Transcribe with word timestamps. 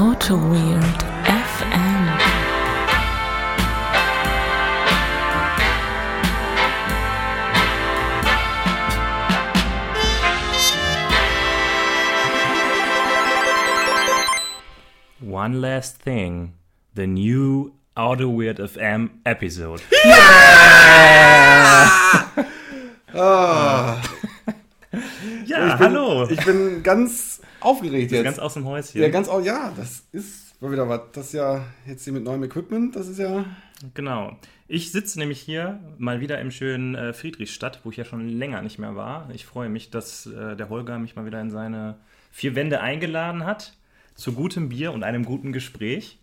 Auto 0.00 0.36
Weird 0.36 0.98
FM. 1.26 2.02
One 15.18 15.60
last 15.60 15.96
thing. 15.96 16.54
The 16.94 17.08
new 17.08 17.72
Auto 17.96 18.28
Weird 18.28 18.58
FM 18.58 19.18
episode. 19.26 19.82
ja, 25.44 25.76
hallo. 25.80 26.28
Ich 26.30 26.44
bin 26.44 26.84
ganz 26.84 27.40
aufgeregt 27.60 28.12
jetzt. 28.12 28.24
ganz 28.24 28.38
aus 28.38 28.54
dem 28.54 28.64
Häuschen. 28.64 29.00
ja, 29.00 29.08
ganz 29.08 29.28
au- 29.28 29.40
ja, 29.40 29.72
das 29.76 30.04
ist 30.12 30.60
mal 30.60 30.70
wieder 30.72 30.88
was. 30.88 31.00
Das 31.12 31.26
ist 31.26 31.32
ja 31.34 31.64
jetzt 31.86 32.04
hier 32.04 32.12
mit 32.12 32.24
neuem 32.24 32.42
Equipment, 32.44 32.96
das 32.96 33.08
ist 33.08 33.18
ja. 33.18 33.44
Genau. 33.94 34.36
Ich 34.66 34.90
sitze 34.92 35.18
nämlich 35.18 35.40
hier 35.40 35.78
mal 35.98 36.20
wieder 36.20 36.40
im 36.40 36.50
schönen 36.50 36.94
äh, 36.94 37.12
Friedrichstadt, 37.12 37.80
wo 37.84 37.90
ich 37.90 37.96
ja 37.96 38.04
schon 38.04 38.28
länger 38.28 38.60
nicht 38.62 38.78
mehr 38.78 38.96
war. 38.96 39.30
Ich 39.32 39.46
freue 39.46 39.68
mich, 39.68 39.90
dass 39.90 40.26
äh, 40.26 40.56
der 40.56 40.68
Holger 40.68 40.98
mich 40.98 41.16
mal 41.16 41.24
wieder 41.26 41.40
in 41.40 41.50
seine 41.50 41.96
vier 42.32 42.54
Wände 42.54 42.80
eingeladen 42.80 43.44
hat. 43.44 43.74
Zu 44.14 44.32
gutem 44.32 44.68
Bier 44.68 44.92
und 44.92 45.04
einem 45.04 45.24
guten 45.24 45.52
Gespräch. 45.52 46.18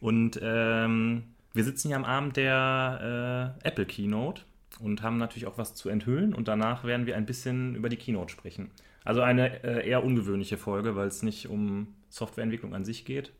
Und 0.00 0.38
ähm, 0.42 1.24
wir 1.54 1.64
sitzen 1.64 1.88
hier 1.88 1.96
am 1.96 2.04
Abend 2.04 2.36
der 2.36 3.54
äh, 3.62 3.66
Apple 3.66 3.86
Keynote 3.86 4.42
und 4.80 5.02
haben 5.02 5.16
natürlich 5.16 5.46
auch 5.46 5.56
was 5.58 5.74
zu 5.74 5.88
enthüllen. 5.88 6.34
Und 6.34 6.46
danach 6.46 6.84
werden 6.84 7.06
wir 7.06 7.16
ein 7.16 7.26
bisschen 7.26 7.74
über 7.74 7.88
die 7.88 7.96
Keynote 7.96 8.30
sprechen. 8.30 8.70
Also 9.08 9.22
eine 9.22 9.64
äh, 9.64 9.88
eher 9.88 10.04
ungewöhnliche 10.04 10.58
Folge, 10.58 10.94
weil 10.94 11.08
es 11.08 11.22
nicht 11.22 11.48
um 11.48 11.94
Softwareentwicklung 12.10 12.74
an 12.74 12.84
sich 12.84 13.06
geht, 13.06 13.32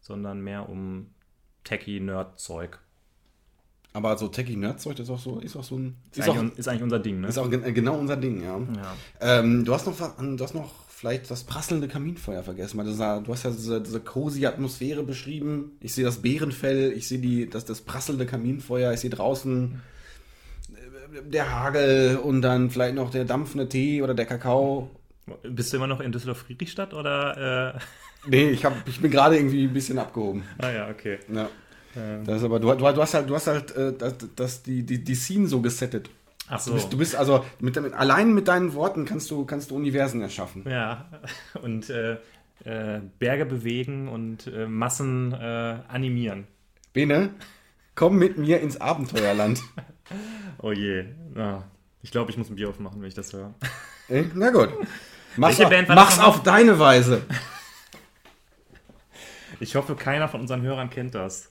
sondern 0.00 0.40
mehr 0.40 0.68
um 0.68 1.08
Techie-Nerd-Zeug. 1.64 2.78
Aber 3.92 4.16
so 4.16 4.28
Techie-Nerd-Zeug, 4.28 5.00
ist 5.00 5.10
auch 5.10 5.18
so, 5.18 5.40
ist 5.40 5.56
auch 5.56 5.64
so 5.64 5.76
ein. 5.76 5.96
Ist, 6.14 6.28
eigentlich, 6.28 6.58
ist 6.60 6.68
eigentlich 6.68 6.84
unser 6.84 7.00
Ding, 7.00 7.20
ne? 7.22 7.26
ist 7.26 7.38
auch 7.38 7.50
gen- 7.50 7.74
genau 7.74 7.98
unser 7.98 8.16
Ding, 8.16 8.40
ja. 8.40 8.56
ja. 8.60 8.96
Ähm, 9.20 9.64
du 9.64 9.74
hast 9.74 9.86
noch 9.86 9.98
du 9.98 10.44
hast 10.44 10.54
noch 10.54 10.70
vielleicht 10.88 11.28
das 11.28 11.42
prasselnde 11.42 11.88
Kaminfeuer 11.88 12.44
vergessen. 12.44 12.78
Weil 12.78 12.84
du, 12.86 12.92
sah, 12.92 13.18
du 13.18 13.32
hast 13.32 13.42
ja 13.42 13.50
diese, 13.50 13.80
diese 13.80 13.98
cozy 13.98 14.46
Atmosphäre 14.46 15.02
beschrieben. 15.02 15.72
Ich 15.80 15.92
sehe 15.92 16.04
das 16.04 16.22
Bärenfell, 16.22 16.92
ich 16.92 17.08
sehe 17.08 17.18
die, 17.18 17.50
das, 17.50 17.64
das 17.64 17.80
prasselnde 17.80 18.26
Kaminfeuer, 18.26 18.92
ich 18.92 19.00
sehe 19.00 19.10
draußen 19.10 19.82
äh, 20.72 21.22
der 21.28 21.52
Hagel 21.52 22.18
und 22.18 22.42
dann 22.42 22.70
vielleicht 22.70 22.94
noch 22.94 23.10
der 23.10 23.24
dampfende 23.24 23.68
Tee 23.68 24.02
oder 24.02 24.14
der 24.14 24.26
Kakao. 24.26 24.88
Bist 25.42 25.72
du 25.72 25.76
immer 25.76 25.86
noch 25.86 26.00
in 26.00 26.12
Düsseldorf-Friedrichstadt 26.12 26.94
oder? 26.94 27.74
Äh... 27.76 27.78
Nee, 28.28 28.50
ich, 28.50 28.64
hab, 28.64 28.86
ich 28.86 29.00
bin 29.00 29.10
gerade 29.10 29.36
irgendwie 29.36 29.64
ein 29.64 29.72
bisschen 29.72 29.98
abgehoben. 29.98 30.44
Ah 30.58 30.70
ja, 30.70 30.88
okay. 30.88 31.18
Ja. 31.32 31.48
Das 32.24 32.38
ist 32.38 32.44
aber, 32.44 32.60
du, 32.60 32.72
du, 32.72 32.86
hast 32.86 33.14
halt, 33.14 33.28
du 33.28 33.34
hast 33.34 33.48
halt 33.48 33.74
äh, 33.74 33.92
das, 33.92 34.14
das, 34.36 34.62
die, 34.62 34.84
die, 34.84 35.02
die 35.02 35.14
Scene 35.14 35.48
so 35.48 35.60
gesettet. 35.60 36.08
Ach 36.48 36.60
so. 36.60 36.70
Du 36.70 36.76
bist, 36.76 36.92
du 36.92 36.98
bist 36.98 37.16
also, 37.16 37.44
mit, 37.58 37.80
mit, 37.80 37.94
allein 37.94 38.32
mit 38.32 38.48
deinen 38.48 38.74
Worten 38.74 39.04
kannst 39.06 39.30
du, 39.30 39.44
kannst 39.44 39.70
du 39.70 39.76
Universen 39.76 40.20
erschaffen. 40.20 40.64
Ja, 40.68 41.08
und 41.62 41.90
äh, 41.90 42.18
äh, 42.64 43.00
Berge 43.18 43.46
bewegen 43.46 44.08
und 44.08 44.46
äh, 44.46 44.66
Massen 44.66 45.32
äh, 45.32 45.78
animieren. 45.88 46.46
Bene, 46.92 47.30
komm 47.94 48.18
mit 48.18 48.38
mir 48.38 48.60
ins 48.60 48.80
Abenteuerland. 48.80 49.62
Oh 50.62 50.72
je. 50.72 51.04
Ja. 51.36 51.62
Ich 52.02 52.10
glaube, 52.10 52.30
ich 52.30 52.36
muss 52.36 52.50
ein 52.50 52.56
Bier 52.56 52.68
aufmachen, 52.68 53.00
wenn 53.00 53.08
ich 53.08 53.14
das 53.14 53.32
höre. 53.32 53.54
Äh, 54.08 54.24
Na 54.34 54.50
gut. 54.50 54.70
Mach's, 55.40 55.58
Welche 55.58 55.64
auf, 55.64 55.70
Band 55.70 55.88
war 55.88 55.96
das 55.96 56.04
mach's 56.04 56.16
nochmal? 56.18 56.34
auf 56.34 56.42
deine 56.42 56.78
Weise. 56.78 57.22
Ich 59.58 59.74
hoffe, 59.74 59.94
keiner 59.94 60.28
von 60.28 60.42
unseren 60.42 60.60
Hörern 60.60 60.90
kennt 60.90 61.14
das. 61.14 61.50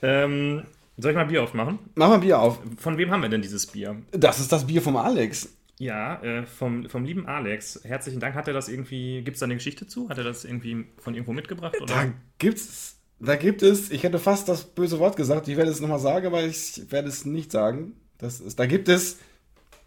Ähm, 0.00 0.64
soll 0.96 1.10
ich 1.10 1.16
mal 1.18 1.26
Bier 1.26 1.42
aufmachen? 1.42 1.78
Mach 1.96 2.08
mal 2.08 2.18
Bier 2.20 2.38
auf. 2.38 2.58
Von 2.78 2.96
wem 2.96 3.10
haben 3.10 3.20
wir 3.20 3.28
denn 3.28 3.42
dieses 3.42 3.66
Bier? 3.66 3.96
Das 4.10 4.40
ist 4.40 4.50
das 4.52 4.66
Bier 4.66 4.80
vom 4.80 4.96
Alex. 4.96 5.54
Ja, 5.78 6.22
äh, 6.22 6.46
vom, 6.46 6.88
vom 6.88 7.04
lieben 7.04 7.26
Alex. 7.26 7.80
Herzlichen 7.84 8.20
Dank. 8.20 8.34
Hat 8.34 8.48
er 8.48 8.54
das 8.54 8.70
irgendwie, 8.70 9.20
gibt 9.22 9.34
es 9.34 9.40
da 9.40 9.44
eine 9.44 9.56
Geschichte 9.56 9.86
zu? 9.86 10.08
Hat 10.08 10.16
er 10.16 10.24
das 10.24 10.46
irgendwie 10.46 10.86
von 10.96 11.12
irgendwo 11.12 11.34
mitgebracht? 11.34 11.78
Oder? 11.78 11.94
Da 11.94 12.12
gibt's, 12.38 12.96
da 13.20 13.36
gibt 13.36 13.60
es, 13.60 13.90
ich 13.90 14.02
hätte 14.02 14.18
fast 14.18 14.48
das 14.48 14.64
böse 14.64 14.98
Wort 14.98 15.16
gesagt, 15.16 15.46
ich 15.48 15.58
werde 15.58 15.70
es 15.70 15.80
nochmal 15.82 15.98
sagen, 15.98 16.26
aber 16.26 16.42
ich 16.42 16.90
werde 16.90 17.08
es 17.08 17.26
nicht 17.26 17.52
sagen. 17.52 18.00
Das 18.16 18.40
ist, 18.40 18.58
da 18.58 18.64
gibt 18.64 18.88
es 18.88 19.18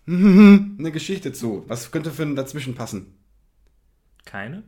eine 0.10 0.92
Geschichte 0.92 1.34
zu. 1.34 1.64
Was 1.68 1.92
könnte 1.92 2.12
für 2.12 2.24
ein 2.24 2.36
dazwischen 2.36 2.76
passen? 2.76 3.18
Keine? 4.26 4.64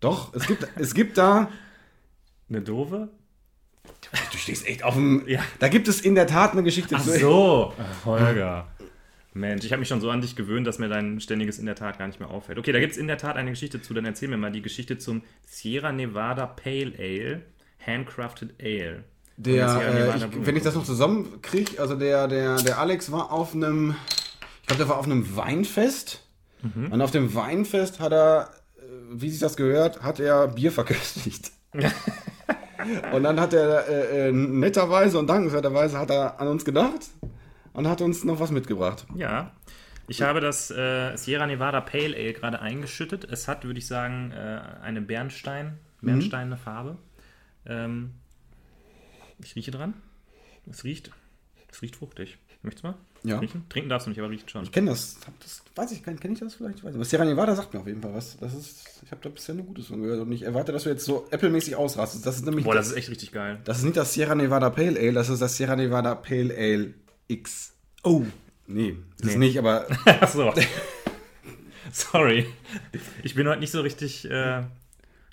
Doch, 0.00 0.34
es 0.34 0.46
gibt, 0.46 0.66
es 0.76 0.94
gibt 0.94 1.18
da. 1.18 1.50
Eine 2.48 2.60
doofe? 2.60 3.10
Du 4.32 4.38
stehst 4.38 4.66
echt 4.66 4.82
auf 4.84 4.94
dem. 4.94 5.24
Ja. 5.26 5.40
Da 5.58 5.68
gibt 5.68 5.88
es 5.88 6.00
in 6.00 6.14
der 6.14 6.26
Tat 6.26 6.52
eine 6.52 6.62
Geschichte 6.62 6.96
Ach 6.96 7.02
zu. 7.02 7.18
so, 7.18 7.74
Ach, 7.78 8.04
Holger. 8.04 8.68
Mensch, 9.34 9.64
ich 9.64 9.72
habe 9.72 9.80
mich 9.80 9.88
schon 9.88 10.00
so 10.00 10.10
an 10.10 10.20
dich 10.20 10.36
gewöhnt, 10.36 10.66
dass 10.66 10.78
mir 10.78 10.88
dein 10.88 11.20
ständiges 11.20 11.58
in 11.58 11.66
der 11.66 11.74
Tat 11.74 11.98
gar 11.98 12.06
nicht 12.06 12.20
mehr 12.20 12.30
auffällt. 12.30 12.56
Okay, 12.56 12.70
da 12.70 12.78
gibt 12.78 12.92
es 12.92 12.98
in 12.98 13.08
der 13.08 13.18
Tat 13.18 13.36
eine 13.36 13.50
Geschichte 13.50 13.82
zu, 13.82 13.92
dann 13.92 14.04
erzähl 14.04 14.28
mir 14.28 14.36
mal 14.36 14.52
die 14.52 14.62
Geschichte 14.62 14.96
zum 14.96 15.22
Sierra 15.44 15.90
Nevada 15.90 16.46
Pale 16.46 16.92
Ale, 16.98 17.42
Handcrafted 17.84 18.54
Ale. 18.62 19.02
Der, 19.36 19.66
äh, 19.66 19.94
Nevada 19.94 20.28
ich, 20.30 20.46
wenn 20.46 20.56
ich 20.56 20.62
das 20.62 20.76
noch 20.76 20.84
zusammenkriege, 20.84 21.80
also 21.80 21.96
der, 21.96 22.28
der, 22.28 22.56
der 22.62 22.78
Alex 22.78 23.10
war 23.10 23.32
auf 23.32 23.54
einem, 23.54 23.96
ich 24.64 24.68
glaube, 24.68 24.78
der 24.78 24.88
war 24.88 24.98
auf 24.98 25.04
einem 25.04 25.36
Weinfest. 25.36 26.26
Mhm. 26.62 26.90
Und 26.90 27.02
auf 27.02 27.10
dem 27.10 27.34
Weinfest 27.34 28.00
hat 28.00 28.12
er, 28.12 28.48
äh, 28.78 28.80
wie 29.10 29.28
sich 29.28 29.38
das 29.38 29.58
gehört, 29.58 30.02
hat 30.02 30.20
er 30.20 30.48
Bier 30.48 30.72
verköstigt. 30.72 31.52
und 33.12 33.22
dann 33.22 33.38
hat 33.38 33.52
er 33.52 33.86
äh, 33.86 34.28
äh, 34.28 34.32
netterweise 34.32 35.18
und 35.18 35.26
dankenswerterweise 35.26 35.98
hat 35.98 36.10
er 36.10 36.40
an 36.40 36.48
uns 36.48 36.64
gedacht 36.64 37.10
und 37.74 37.86
hat 37.86 38.00
uns 38.00 38.24
noch 38.24 38.40
was 38.40 38.52
mitgebracht. 38.52 39.04
Ja, 39.14 39.52
ich 40.08 40.22
habe 40.22 40.40
das 40.40 40.70
äh, 40.70 41.14
Sierra 41.16 41.46
Nevada 41.46 41.82
Pale 41.82 42.16
Ale 42.16 42.32
gerade 42.32 42.62
eingeschüttet. 42.62 43.24
Es 43.24 43.46
hat, 43.46 43.66
würde 43.66 43.78
ich 43.78 43.86
sagen, 43.86 44.32
äh, 44.32 44.62
eine 44.80 45.02
Bernstein, 45.02 45.78
bernsteinene 46.00 46.56
Farbe. 46.56 46.96
Ähm, 47.66 48.12
ich 49.42 49.56
rieche 49.56 49.72
dran. 49.72 49.92
Es 50.70 50.84
riecht, 50.84 51.10
es 51.70 51.82
riecht 51.82 51.96
fruchtig. 51.96 52.38
Möchtest 52.62 52.84
du 52.84 52.88
mal 52.88 52.96
Ja. 53.24 53.38
riechen? 53.38 53.64
Trinken 53.70 53.88
darfst 53.88 54.06
du 54.06 54.10
nicht, 54.10 54.18
aber 54.20 54.28
riecht 54.30 54.50
schon. 54.50 54.62
Ich 54.64 54.70
kenne 54.72 54.90
das, 54.90 55.16
das, 55.40 55.62
weiß 55.74 55.92
ich, 55.92 56.02
kenne 56.04 56.18
kenn 56.18 56.32
ich 56.32 56.40
das 56.40 56.54
vielleicht? 56.54 56.78
Ich 56.78 56.84
weiß 56.84 56.90
nicht. 56.90 56.96
Aber 56.96 57.04
Sierra 57.06 57.24
Nevada 57.24 57.56
sagt 57.56 57.72
mir 57.72 57.80
auf 57.80 57.86
jeden 57.86 58.02
Fall 58.02 58.12
was. 58.14 58.36
Das 58.38 58.52
ist, 58.54 59.00
ich 59.02 59.10
habe 59.10 59.20
da 59.22 59.30
bisher 59.30 59.54
nur 59.54 59.64
Gutes 59.64 59.86
von 59.86 60.02
gehört 60.02 60.20
und 60.20 60.30
ich 60.32 60.42
erwarte, 60.42 60.72
dass 60.72 60.82
du 60.84 60.90
jetzt 60.90 61.04
so 61.06 61.26
Apple-mäßig 61.30 61.74
ausrastest. 61.76 62.26
Das 62.26 62.36
ist 62.36 62.44
nämlich 62.44 62.64
Boah, 62.66 62.74
das 62.74 62.88
ist 62.88 62.96
echt 62.96 63.08
richtig 63.10 63.32
geil. 63.32 63.60
Das 63.64 63.78
ist 63.78 63.84
nicht 63.84 63.96
das 63.96 64.12
Sierra 64.12 64.34
Nevada 64.34 64.68
Pale 64.70 64.98
Ale, 65.00 65.12
das 65.14 65.30
ist 65.30 65.40
das 65.40 65.56
Sierra 65.56 65.74
Nevada 65.74 66.14
Pale 66.14 66.54
Ale 66.54 66.92
X. 67.28 67.72
Oh. 68.02 68.22
Nee, 68.66 68.96
das 69.18 69.28
ist 69.30 69.38
Nee. 69.38 69.46
nicht, 69.46 69.58
aber 69.58 69.86
Ach 70.06 70.28
so. 70.28 70.52
Sorry. 71.92 72.46
Ich 73.22 73.34
bin 73.34 73.46
heute 73.48 73.60
nicht 73.60 73.70
so 73.72 73.80
richtig. 73.80 74.24
Äh, 74.26 74.62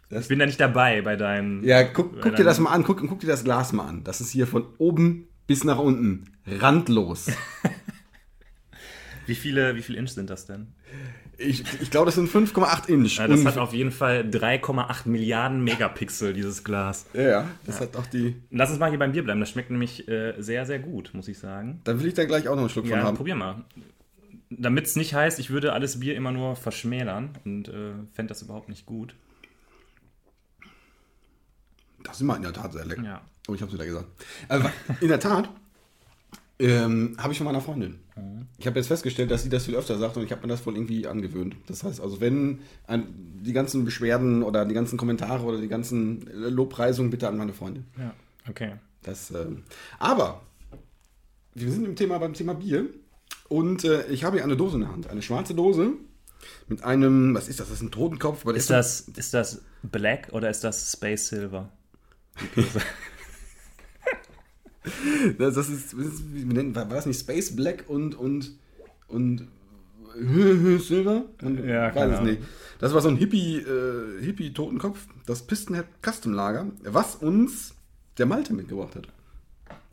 Das- 0.10 0.24
ich 0.24 0.28
bin 0.28 0.40
da 0.40 0.46
nicht 0.46 0.60
dabei 0.60 1.02
bei 1.02 1.16
deinem. 1.16 1.64
ja, 1.64 1.84
guck, 1.84 2.22
guck 2.22 2.36
dir 2.36 2.44
das 2.44 2.58
deinem- 2.58 2.66
mal 2.66 2.72
an, 2.72 2.84
guck, 2.84 3.00
guck 3.08 3.20
dir 3.20 3.28
das 3.28 3.44
Glas 3.44 3.74
mal 3.74 3.86
an. 3.88 4.04
Das 4.04 4.22
ist 4.22 4.32
hier 4.32 4.48
von 4.48 4.66
oben 4.78 5.28
bis 5.48 5.64
nach 5.64 5.80
unten. 5.80 6.26
Randlos. 6.46 7.28
Wie 9.32 9.36
viele, 9.36 9.76
wie 9.78 9.82
viele 9.82 9.98
Inch 9.98 10.10
sind 10.12 10.30
das 10.30 10.46
denn? 10.46 10.68
Ich, 11.38 11.64
ich 11.82 11.90
glaube, 11.90 12.08
das 12.08 12.16
sind 12.16 12.30
5,8 12.30 12.90
Inch. 12.90 13.18
Ja, 13.18 13.28
das 13.30 13.40
Und- 13.40 13.48
hat 13.48 13.58
auf 13.58 13.74
jeden 13.74 13.92
Fall 13.92 14.24
3,8 14.30 15.08
Milliarden 15.08 15.64
Megapixel, 15.64 16.34
dieses 16.34 16.66
Glas. 16.66 17.06
ja, 17.14 17.22
ja, 17.22 17.48
das 17.66 17.80
hat 17.80 17.96
auch 17.96 18.06
die. 18.08 18.36
Lass 18.52 18.70
uns 18.72 18.80
mal 18.80 18.90
hier 18.90 19.00
beim 19.00 19.14
Bier 19.14 19.24
bleiben. 19.24 19.40
Das 19.40 19.50
schmeckt 19.50 19.70
nämlich 19.72 20.06
äh, 20.10 20.34
sehr, 20.38 20.66
sehr 20.66 20.80
gut, 20.80 21.12
muss 21.14 21.30
ich 21.30 21.40
sagen. 21.40 21.80
Dann 21.86 22.00
will 22.02 22.08
ich 22.08 22.14
da 22.14 22.26
gleich 22.26 22.50
auch 22.50 22.56
noch 22.56 22.62
einen 22.64 22.70
Schluck 22.70 22.88
von 22.88 22.98
Ja, 22.98 23.04
haben. 23.04 23.16
probier 23.16 23.36
mal. 23.36 23.64
Damit 24.50 24.86
es 24.86 24.98
nicht 24.98 25.14
heißt, 25.14 25.40
ich 25.40 25.50
würde 25.50 25.72
alles 25.72 26.02
Bier 26.02 26.14
immer 26.18 26.32
nur 26.34 26.58
verschmälern 26.58 27.30
und 27.46 27.70
äh, 27.70 27.94
fände 28.14 28.28
das 28.34 28.42
überhaupt 28.42 28.68
nicht 28.68 28.86
gut. 28.86 29.16
Das 32.04 32.16
ist 32.16 32.22
immer 32.22 32.36
in 32.36 32.42
der 32.42 32.54
Tat 32.54 32.74
sehr 32.74 32.86
lecker. 32.86 33.04
Ja. 33.04 33.22
Oh, 33.48 33.54
ich 33.54 33.62
hab's 33.62 33.74
wieder 33.74 33.86
gesagt. 33.86 34.08
Also, 34.48 34.70
in 35.00 35.08
der 35.08 35.20
Tat 35.20 35.50
ähm, 36.60 37.16
habe 37.18 37.32
ich 37.32 37.38
von 37.38 37.46
meiner 37.46 37.62
Freundin. 37.62 38.00
Ich 38.58 38.68
habe 38.68 38.80
jetzt 38.80 38.88
festgestellt, 38.88 39.32
dass 39.32 39.44
sie 39.44 39.50
das 39.50 39.66
viel 39.66 39.76
öfter 39.76 39.98
sagt 39.98 40.18
und 40.18 40.24
ich 40.24 40.32
habe 40.32 40.42
mir 40.42 40.48
das 40.48 40.66
wohl 40.66 40.76
irgendwie 40.76 41.08
angewöhnt. 41.08 41.56
Das 41.68 41.84
heißt 41.84 42.02
also, 42.02 42.22
wenn 42.22 42.60
ein, 42.88 43.06
die 43.44 43.54
ganzen 43.54 43.86
Beschwerden 43.86 44.44
oder 44.44 44.66
die 44.66 44.74
ganzen 44.74 44.98
Kommentare 44.98 45.44
oder 45.44 45.60
die 45.60 45.68
ganzen 45.68 46.28
äh, 46.28 46.50
Lobpreisungen 46.50 47.10
bitte 47.12 47.28
an 47.28 47.38
meine 47.38 47.54
Freundin. 47.54 47.86
Ja, 47.98 48.14
okay. 48.50 48.74
Das, 49.04 49.32
ähm, 49.32 49.64
aber 50.00 50.42
wir 51.54 51.72
sind 51.72 51.86
im 51.86 51.96
Thema 51.96 52.20
beim 52.20 52.34
Thema 52.34 52.54
Bier 52.54 52.86
und 53.50 53.84
äh, 53.84 54.08
ich 54.08 54.24
habe 54.24 54.38
hier 54.38 54.44
eine 54.44 54.58
Dose 54.58 54.76
in 54.76 54.82
der 54.82 54.92
Hand, 54.92 55.08
eine 55.08 55.22
schwarze 55.22 55.56
Dose 55.56 55.94
mit 56.68 56.84
einem, 56.84 57.36
was 57.36 57.48
ist 57.48 57.60
das? 57.60 57.68
Das 57.68 57.78
ist 57.78 57.84
ein 57.84 57.92
Totenkopf. 57.92 58.46
Ist 58.46 58.70
das, 58.70 59.02
ist 59.02 59.34
das 59.34 59.62
Black 59.84 60.30
oder 60.32 60.50
ist 60.50 60.64
das 60.64 60.92
Space 60.92 61.30
Silver? 61.30 61.70
Das, 65.38 65.54
das 65.56 65.70
ist, 65.70 65.94
das 65.94 66.06
ist 66.06 66.34
wie 66.34 66.44
nennt- 66.44 66.76
war 66.76 66.90
war 66.90 66.96
das 66.96 67.06
nicht 67.06 67.20
Space 67.20 67.56
Black 67.56 67.86
und 67.88 68.16
und 68.16 68.52
und 69.08 69.48
Silver? 70.80 71.26
Man 71.42 71.68
Ja, 71.68 71.94
weiß 71.96 72.16
es 72.16 72.22
nicht. 72.22 72.42
Das 72.80 72.94
war 72.94 73.02
so 73.02 73.10
ein 73.10 73.16
Hippie, 73.18 73.58
äh, 73.60 74.22
Hippie-Totenkopf, 74.24 75.06
das 75.26 75.44
Pistenhead 75.46 75.86
Custom 76.04 76.34
Lager, 76.34 76.66
was 76.84 77.16
uns 77.16 77.76
der 78.18 78.26
Malte 78.26 78.54
mitgebracht 78.54 78.96
hat. 78.96 79.08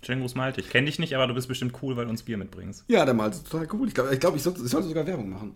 Schönen 0.03 0.23
Gruß 0.23 0.35
Malte. 0.37 0.61
Ich 0.61 0.71
kenne 0.71 0.87
dich 0.87 0.99
nicht, 0.99 1.15
aber 1.15 1.27
du 1.27 1.35
bist 1.35 1.49
bestimmt 1.49 1.75
cool, 1.83 1.97
weil 1.97 2.05
du 2.05 2.11
uns 2.11 2.23
Bier 2.23 2.39
mitbringst. 2.39 2.85
Ja, 2.89 3.05
der 3.05 3.15
Malte 3.15 3.37
ist 3.37 3.51
total 3.51 3.69
cool. 3.75 3.89
Ich 3.89 3.95
glaube, 3.95 4.15
ich, 4.15 4.21
glaub, 4.21 4.35
ich, 4.37 4.43
sollte, 4.43 4.63
ich 4.63 4.71
sollte 4.71 4.89
sogar 4.89 5.07
Werbung 5.07 5.29
machen. 5.29 5.55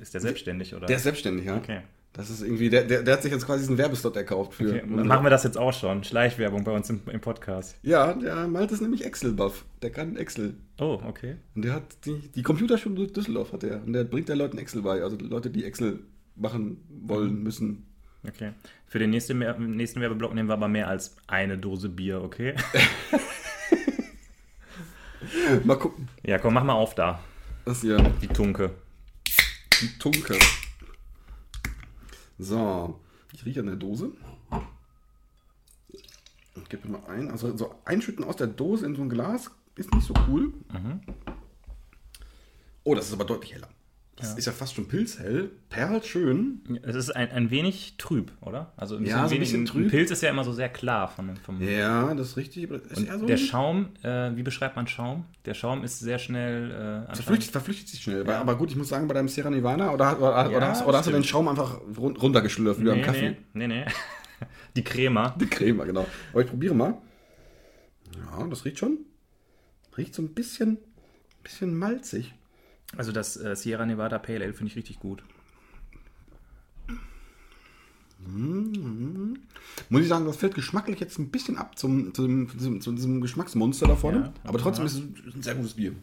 Ist 0.00 0.14
der 0.14 0.20
selbstständig, 0.20 0.74
oder? 0.74 0.86
Der 0.86 0.96
ist 0.96 1.02
selbstständig, 1.02 1.46
ja. 1.46 1.56
Okay. 1.56 1.80
Das 2.14 2.28
ist 2.28 2.42
irgendwie, 2.42 2.68
der, 2.68 2.84
der, 2.84 3.02
der 3.02 3.14
hat 3.14 3.22
sich 3.22 3.32
jetzt 3.32 3.46
quasi 3.46 3.60
diesen 3.60 3.78
Werbeslot 3.78 4.14
erkauft 4.16 4.52
für. 4.52 4.68
okay. 4.68 4.82
Dann 4.86 5.06
machen 5.06 5.24
wir 5.24 5.30
das 5.30 5.44
jetzt 5.44 5.56
auch 5.56 5.72
schon. 5.72 6.04
Schleichwerbung 6.04 6.62
bei 6.62 6.72
uns 6.72 6.90
im, 6.90 7.00
im 7.10 7.20
Podcast. 7.22 7.74
Ja, 7.82 8.12
der 8.12 8.46
Malte 8.48 8.74
ist 8.74 8.82
nämlich 8.82 9.06
Excel-Buff. 9.06 9.64
Der 9.80 9.88
kann 9.90 10.16
Excel. 10.16 10.54
Oh, 10.78 11.00
okay. 11.06 11.36
Und 11.54 11.64
der 11.64 11.72
hat 11.72 11.84
die, 12.04 12.28
die 12.34 12.42
Computerschule 12.42 13.06
Düsseldorf 13.06 13.54
hat 13.54 13.64
er. 13.64 13.82
Und 13.82 13.94
der 13.94 14.04
bringt 14.04 14.28
den 14.28 14.36
Leuten 14.36 14.58
Excel 14.58 14.82
bei. 14.82 15.02
Also 15.02 15.16
Leute, 15.16 15.48
die 15.48 15.64
Excel 15.64 16.00
machen 16.36 16.82
wollen, 16.90 17.42
müssen. 17.42 17.86
Okay. 18.28 18.52
Für 18.86 18.98
den 18.98 19.08
nächsten, 19.10 19.38
nächsten 19.74 20.02
Werbeblock 20.02 20.34
nehmen 20.34 20.50
wir 20.50 20.54
aber 20.54 20.68
mehr 20.68 20.88
als 20.88 21.16
eine 21.26 21.56
Dose 21.56 21.88
Bier, 21.88 22.20
okay? 22.22 22.54
Mal 25.64 25.76
gucken. 25.78 26.08
Ja, 26.24 26.38
komm, 26.38 26.54
mach 26.54 26.64
mal 26.64 26.74
auf 26.74 26.94
da. 26.94 27.20
Das 27.64 27.80
hier, 27.80 27.98
Die 28.20 28.28
Tunke. 28.28 28.70
die 29.80 29.98
Tunke. 29.98 30.36
So, 32.42 32.98
ich 33.32 33.44
rieche 33.44 33.60
an 33.60 33.66
der 33.66 33.76
Dose. 33.76 34.12
Ich 36.56 36.68
gebe 36.68 36.88
mal 36.88 37.04
ein. 37.06 37.30
Also 37.30 37.56
so 37.56 37.74
einschütten 37.84 38.24
aus 38.24 38.36
der 38.36 38.48
Dose 38.48 38.84
in 38.84 38.96
so 38.96 39.02
ein 39.02 39.08
Glas 39.08 39.50
ist 39.76 39.94
nicht 39.94 40.06
so 40.06 40.14
cool. 40.28 40.52
Oh, 42.84 42.94
das 42.94 43.06
ist 43.06 43.12
aber 43.12 43.24
deutlich 43.24 43.54
heller. 43.54 43.68
Das 44.16 44.34
ist 44.34 44.44
ja 44.44 44.52
fast 44.52 44.74
schon 44.74 44.86
pilzhell. 44.88 45.50
Perlschön. 45.70 46.60
Es 46.82 46.94
ist 46.94 47.10
ein, 47.10 47.30
ein 47.30 47.50
wenig 47.50 47.94
trüb, 47.96 48.30
oder? 48.42 48.72
Also 48.76 48.96
ein 48.96 49.06
Ja, 49.06 49.16
so 49.16 49.22
ein 49.24 49.30
wenig, 49.30 49.40
bisschen 49.40 49.64
trüb. 49.64 49.86
Ein 49.86 49.90
Pilz 49.90 50.10
ist 50.10 50.22
ja 50.22 50.28
immer 50.30 50.44
so 50.44 50.52
sehr 50.52 50.68
klar 50.68 51.08
von, 51.08 51.34
vom, 51.38 51.60
Ja, 51.62 52.14
das 52.14 52.28
ist 52.28 52.36
richtig. 52.36 52.70
ist 52.70 53.08
so 53.18 53.26
der 53.26 53.38
Schaum, 53.38 53.88
äh, 54.02 54.36
wie 54.36 54.42
beschreibt 54.42 54.76
man 54.76 54.86
Schaum? 54.86 55.24
Der 55.46 55.54
Schaum 55.54 55.82
ist 55.82 55.98
sehr 55.98 56.18
schnell 56.18 56.70
äh, 56.70 56.74
anscheinend- 56.74 57.16
Verflüchtigt, 57.16 57.52
verflüchtigt 57.52 57.88
sich 57.88 58.00
schnell. 58.02 58.28
Aber 58.30 58.54
gut, 58.56 58.70
ich 58.70 58.76
muss 58.76 58.90
sagen, 58.90 59.08
bei 59.08 59.14
deinem 59.14 59.28
Sierra 59.28 59.48
Nevada, 59.50 59.90
oder, 59.90 60.18
oder, 60.18 60.50
Ja, 60.50 60.56
oder, 60.56 60.68
hast, 60.68 60.86
oder 60.86 60.98
hast 60.98 61.06
du 61.08 61.12
den 61.12 61.24
Schaum 61.24 61.48
einfach 61.48 61.80
run 61.96 62.14
runtergeschlürft, 62.16 62.80
wie 62.80 62.84
beim 62.84 62.98
Nee, 62.98 63.02
Kaffee? 63.02 63.36
nee, 63.54 63.66
nee, 63.66 63.84
nee. 63.84 63.84
Die 64.76 64.84
Crema. 64.84 65.30
Die 65.40 65.46
Creme, 65.46 65.84
genau. 65.86 66.06
Aber 66.32 66.42
ich 66.42 66.48
probiere 66.48 66.74
mal. 66.74 66.98
Ja, 68.14 68.46
das 68.46 68.64
riecht 68.64 68.78
schon. 68.78 68.98
Riecht 69.96 70.14
so 70.14 70.22
ein 70.22 70.28
bisschen, 70.34 70.78
bisschen 71.42 71.74
malzig. 71.76 72.34
Also 72.96 73.12
das 73.12 73.36
äh, 73.36 73.56
Sierra 73.56 73.86
Nevada 73.86 74.18
Pale 74.18 74.44
Ale 74.44 74.54
finde 74.54 74.70
ich 74.70 74.76
richtig 74.76 74.98
gut. 74.98 75.22
Muss 79.88 80.02
ich 80.02 80.08
sagen, 80.08 80.26
das 80.26 80.36
fällt 80.36 80.54
geschmacklich 80.54 81.00
jetzt 81.00 81.18
ein 81.18 81.30
bisschen 81.30 81.58
ab 81.58 81.76
zum, 81.78 82.14
zum, 82.14 82.56
zum, 82.58 82.80
zu 82.80 82.92
diesem 82.92 83.20
Geschmacksmonster 83.20 83.88
da 83.88 83.96
vorne. 83.96 84.18
Ja, 84.18 84.32
aber 84.44 84.58
trotzdem 84.58 84.86
ist 84.86 84.94
es 84.94 85.34
ein 85.34 85.42
sehr 85.42 85.54
gutes 85.54 85.74
Bier. 85.74 85.94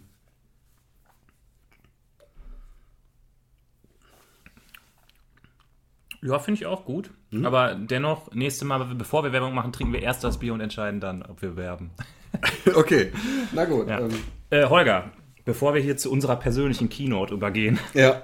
Ja, 6.21 6.37
finde 6.39 6.59
ich 6.59 6.65
auch 6.65 6.83
gut. 6.83 7.11
Mhm. 7.31 7.45
Aber 7.45 7.75
dennoch, 7.75 8.33
nächstes 8.33 8.67
Mal, 8.67 8.83
bevor 8.95 9.23
wir 9.23 9.31
Werbung 9.31 9.53
machen, 9.53 9.71
trinken 9.71 9.93
wir 9.93 10.01
erst 10.01 10.23
das 10.23 10.39
Bier 10.39 10.53
und 10.53 10.59
entscheiden 10.59 10.99
dann, 10.99 11.23
ob 11.23 11.41
wir 11.41 11.55
werben. 11.55 11.91
okay, 12.75 13.11
na 13.53 13.65
gut. 13.65 13.87
Ja. 13.87 13.99
Ähm, 14.01 14.11
Äh, 14.51 14.65
Holger, 14.65 15.11
bevor 15.49 15.73
wir 15.73 15.81
hier 15.81 15.97
zu 15.97 16.11
unserer 16.11 16.35
persönlichen 16.35 16.89
Keynote 16.89 17.33
übergehen, 17.33 17.79
ja. 17.95 18.21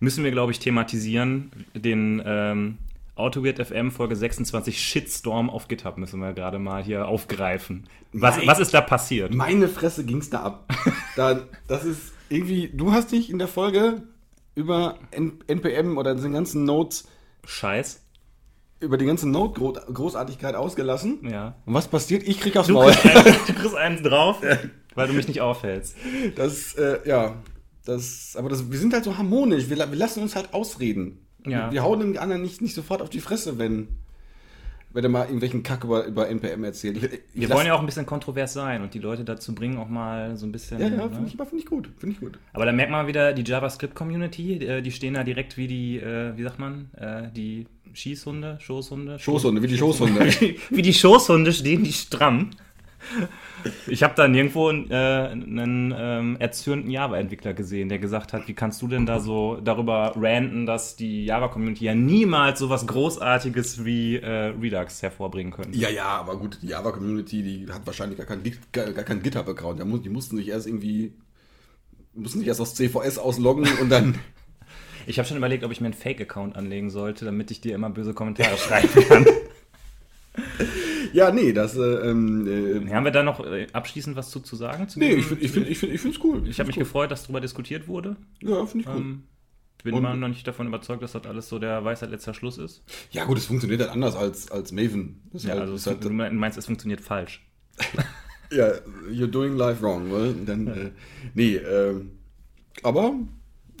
müssen 0.00 0.24
wir, 0.24 0.30
glaube 0.30 0.52
ich, 0.52 0.58
thematisieren 0.58 1.52
den 1.74 2.22
ähm, 2.24 2.78
AutoWeird 3.14 3.58
FM 3.66 3.90
Folge 3.90 4.16
26 4.16 4.80
Shitstorm 4.80 5.50
auf 5.50 5.68
GitHub 5.68 5.98
müssen 5.98 6.18
wir 6.20 6.32
gerade 6.32 6.58
mal 6.58 6.82
hier 6.82 7.06
aufgreifen. 7.08 7.84
Was, 8.14 8.38
Nein. 8.38 8.46
was 8.46 8.58
ist 8.58 8.72
da 8.72 8.80
passiert? 8.80 9.34
Meine 9.34 9.68
Fresse 9.68 10.06
ging's 10.06 10.30
da 10.30 10.44
ab. 10.44 10.72
da, 11.16 11.40
das 11.68 11.84
ist 11.84 12.14
irgendwie, 12.30 12.70
du 12.72 12.92
hast 12.92 13.12
dich 13.12 13.28
in 13.28 13.38
der 13.38 13.48
Folge 13.48 14.04
über 14.54 14.96
N 15.10 15.40
NPM 15.48 15.98
oder 15.98 16.14
den 16.14 16.32
ganzen 16.32 16.64
Notes, 16.64 17.06
Scheiß. 17.44 18.00
über 18.80 18.96
die 18.96 19.04
ganze 19.04 19.28
Note-Großartigkeit 19.28 20.54
ausgelassen. 20.54 21.18
Ja. 21.30 21.54
Und 21.66 21.74
was 21.74 21.86
passiert? 21.86 22.22
Ich 22.26 22.40
krieg 22.40 22.56
aufs 22.56 22.68
Du 22.68 22.74
Maul. 22.74 22.92
kriegst, 22.92 23.16
einen, 23.26 23.36
du 23.46 23.52
kriegst 23.52 23.76
einen 23.76 24.02
drauf, 24.02 24.40
weil 24.94 25.08
du 25.08 25.14
mich 25.14 25.28
nicht 25.28 25.40
aufhältst. 25.40 25.96
Das, 26.36 26.74
äh, 26.74 26.98
ja, 27.06 27.36
das, 27.84 28.36
aber 28.38 28.48
das, 28.48 28.70
wir 28.70 28.78
sind 28.78 28.94
halt 28.94 29.04
so 29.04 29.16
harmonisch. 29.16 29.68
Wir, 29.68 29.76
wir 29.78 29.98
lassen 29.98 30.22
uns 30.22 30.36
halt 30.36 30.54
ausreden. 30.54 31.26
Ja. 31.46 31.66
Wir, 31.66 31.72
wir 31.72 31.82
hauen 31.82 32.00
dem 32.00 32.18
anderen 32.18 32.42
nicht, 32.42 32.62
nicht 32.62 32.74
sofort 32.74 33.02
auf 33.02 33.10
die 33.10 33.20
Fresse, 33.20 33.58
wenn, 33.58 33.88
wenn 34.92 35.04
er 35.04 35.10
mal 35.10 35.24
irgendwelchen 35.24 35.62
Kack 35.62 35.84
über, 35.84 36.04
über 36.04 36.28
NPM 36.28 36.64
erzählt. 36.64 36.96
Ich, 36.98 37.04
ich 37.04 37.20
Wir 37.34 37.50
wollen 37.50 37.66
ja 37.66 37.74
auch 37.74 37.80
ein 37.80 37.86
bisschen 37.86 38.06
kontrovers 38.06 38.52
sein 38.52 38.82
und 38.82 38.94
die 38.94 38.98
Leute 38.98 39.24
dazu 39.24 39.54
bringen, 39.54 39.78
auch 39.78 39.88
mal 39.88 40.36
so 40.36 40.46
ein 40.46 40.52
bisschen. 40.52 40.80
Ja, 40.80 40.88
ja, 40.88 40.96
ne? 40.96 41.10
finde 41.10 41.26
ich, 41.26 41.36
finde 41.36 41.56
ich 41.56 41.66
gut. 41.66 41.88
Finde 41.98 42.14
ich 42.14 42.20
gut. 42.20 42.38
Aber 42.52 42.66
da 42.66 42.72
merkt 42.72 42.92
man 42.92 43.06
wieder 43.06 43.32
die 43.32 43.42
JavaScript-Community, 43.44 44.64
äh, 44.64 44.82
die 44.82 44.92
stehen 44.92 45.14
da 45.14 45.24
direkt 45.24 45.56
wie 45.56 45.66
die, 45.66 45.98
äh, 45.98 46.36
wie 46.36 46.42
sagt 46.42 46.58
man, 46.58 46.90
äh, 46.96 47.30
die 47.32 47.66
Schießhunde, 47.92 48.58
Schoßhunde? 48.60 49.18
Schoßhunde, 49.18 49.62
wie 49.62 49.66
die 49.66 49.78
Schoßhunde. 49.78 50.26
wie 50.70 50.82
die 50.82 50.94
Schoßhunde 50.94 51.52
stehen 51.52 51.84
die 51.84 51.92
stramm. 51.92 52.50
Ich 53.86 54.02
habe 54.02 54.14
da 54.16 54.26
nirgendwo 54.28 54.70
äh, 54.70 54.72
einen 54.72 55.94
ähm, 55.96 56.36
erzürnten 56.38 56.90
Java-Entwickler 56.90 57.54
gesehen, 57.54 57.88
der 57.88 57.98
gesagt 57.98 58.32
hat, 58.32 58.48
wie 58.48 58.54
kannst 58.54 58.82
du 58.82 58.88
denn 58.88 59.06
da 59.06 59.20
so 59.20 59.58
darüber 59.62 60.14
ranten, 60.16 60.66
dass 60.66 60.96
die 60.96 61.26
Java-Community 61.26 61.84
ja 61.84 61.94
niemals 61.94 62.58
sowas 62.58 62.86
Großartiges 62.86 63.84
wie 63.84 64.16
äh, 64.16 64.52
Redux 64.60 65.02
hervorbringen 65.02 65.52
könnte. 65.52 65.78
Ja, 65.78 65.90
ja, 65.90 66.06
aber 66.06 66.36
gut, 66.36 66.58
die 66.62 66.68
Java-Community, 66.68 67.42
die 67.42 67.72
hat 67.72 67.86
wahrscheinlich 67.86 68.18
gar 68.18 68.26
keinen, 68.26 68.42
gar, 68.72 68.90
gar 68.92 69.04
keinen 69.04 69.22
GitHub-Account. 69.22 69.80
Die 70.04 70.08
mussten 70.08 70.36
sich 70.36 70.48
erst 70.48 70.66
irgendwie, 70.66 71.12
mussten 72.14 72.40
sich 72.40 72.48
erst 72.48 72.60
aus 72.60 72.74
CVS 72.74 73.18
ausloggen 73.18 73.66
und 73.80 73.90
dann. 73.90 74.18
Ich 75.06 75.18
habe 75.18 75.26
schon 75.26 75.36
überlegt, 75.36 75.64
ob 75.64 75.72
ich 75.72 75.80
mir 75.80 75.86
einen 75.86 75.94
Fake-Account 75.94 76.56
anlegen 76.56 76.90
sollte, 76.90 77.24
damit 77.24 77.50
ich 77.50 77.60
dir 77.60 77.74
immer 77.74 77.90
böse 77.90 78.14
Kommentare 78.14 78.56
schreiben 78.58 78.88
kann. 79.08 79.26
Ja, 81.12 81.30
nee, 81.30 81.52
das, 81.52 81.76
äh, 81.76 81.80
ähm, 81.80 82.86
äh, 82.86 82.90
Haben 82.92 83.04
wir 83.04 83.12
da 83.12 83.22
noch 83.22 83.44
äh, 83.44 83.66
abschließend 83.72 84.16
was 84.16 84.30
zu, 84.30 84.40
zu 84.40 84.56
sagen? 84.56 84.88
Zu 84.88 84.98
nee, 84.98 85.14
ich 85.14 85.26
finde, 85.26 85.44
ich 85.44 85.50
finde, 85.52 85.68
ich 85.68 85.78
finde, 85.78 85.94
ich 85.94 86.00
finde 86.00 86.16
es 86.16 86.24
cool. 86.24 86.48
ich 86.48 86.58
habe 86.58 86.66
mich 86.68 86.76
gefreut, 86.78 87.10
dass 87.10 87.22
darüber 87.22 87.40
diskutiert 87.40 87.88
wurde. 87.88 88.16
Ja, 88.40 88.64
finde 88.66 88.84
ich 88.84 88.88
cool. 88.88 89.00
Ähm, 89.00 89.22
bin 89.84 89.94
Und- 89.94 90.00
immer 90.00 90.14
noch 90.14 90.28
nicht 90.28 90.46
davon 90.46 90.66
überzeugt, 90.68 91.02
dass 91.02 91.12
das 91.12 91.26
alles 91.26 91.48
so 91.48 91.58
der 91.58 91.84
Weisheit 91.84 92.10
letzter 92.10 92.34
Schluss 92.34 92.58
ist. 92.58 92.84
Ja, 93.10 93.24
gut, 93.24 93.38
es 93.38 93.46
funktioniert 93.46 93.80
halt 93.80 93.90
anders 93.90 94.14
als, 94.14 94.50
als 94.50 94.72
Maven. 94.72 95.22
Das 95.32 95.42
Ja, 95.42 95.50
halt, 95.50 95.62
also 95.62 95.74
es, 95.74 95.86
halt, 95.86 96.04
du 96.04 96.10
meinst, 96.10 96.56
es 96.56 96.66
funktioniert 96.66 97.00
falsch. 97.00 97.44
ja, 98.52 98.68
you're 99.10 99.26
doing 99.26 99.56
life 99.56 99.82
wrong, 99.82 100.10
well, 100.12 100.34
dann, 100.46 100.66
äh, 100.68 100.90
nee, 101.34 101.56
ähm, 101.56 102.12
aber, 102.82 103.14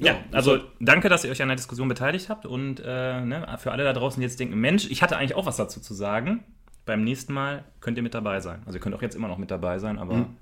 Ja, 0.00 0.16
also 0.32 0.58
danke, 0.80 1.08
dass 1.08 1.24
ihr 1.24 1.30
euch 1.30 1.42
an 1.42 1.48
der 1.48 1.56
Diskussion 1.56 1.88
beteiligt 1.88 2.28
habt 2.28 2.46
und 2.46 2.80
äh, 2.80 3.20
ne, 3.20 3.56
für 3.58 3.70
alle 3.70 3.84
da 3.84 3.92
draußen 3.92 4.20
die 4.20 4.26
jetzt 4.26 4.40
denken, 4.40 4.58
Mensch, 4.58 4.90
ich 4.90 5.02
hatte 5.02 5.16
eigentlich 5.16 5.34
auch 5.36 5.46
was 5.46 5.56
dazu 5.56 5.80
zu 5.80 5.94
sagen. 5.94 6.42
Beim 6.84 7.04
nächsten 7.04 7.32
Mal 7.32 7.64
könnt 7.80 7.96
ihr 7.96 8.02
mit 8.02 8.14
dabei 8.14 8.40
sein. 8.40 8.62
Also 8.66 8.78
ihr 8.78 8.80
könnt 8.82 8.94
auch 8.94 9.02
jetzt 9.02 9.14
immer 9.14 9.28
noch 9.28 9.38
mit 9.38 9.50
dabei 9.50 9.78
sein, 9.78 9.98
aber 9.98 10.14
Mhm. 10.14 10.36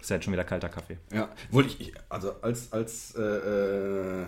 ist 0.00 0.10
ja 0.10 0.16
jetzt 0.16 0.24
schon 0.24 0.32
wieder 0.32 0.44
kalter 0.44 0.68
Kaffee. 0.68 0.98
Ja, 1.12 1.28
ich, 1.66 1.80
ich- 1.80 1.94
also 2.08 2.34
als, 2.42 2.72
als, 2.72 3.14
äh, 3.16 3.22
äh, 3.22 4.26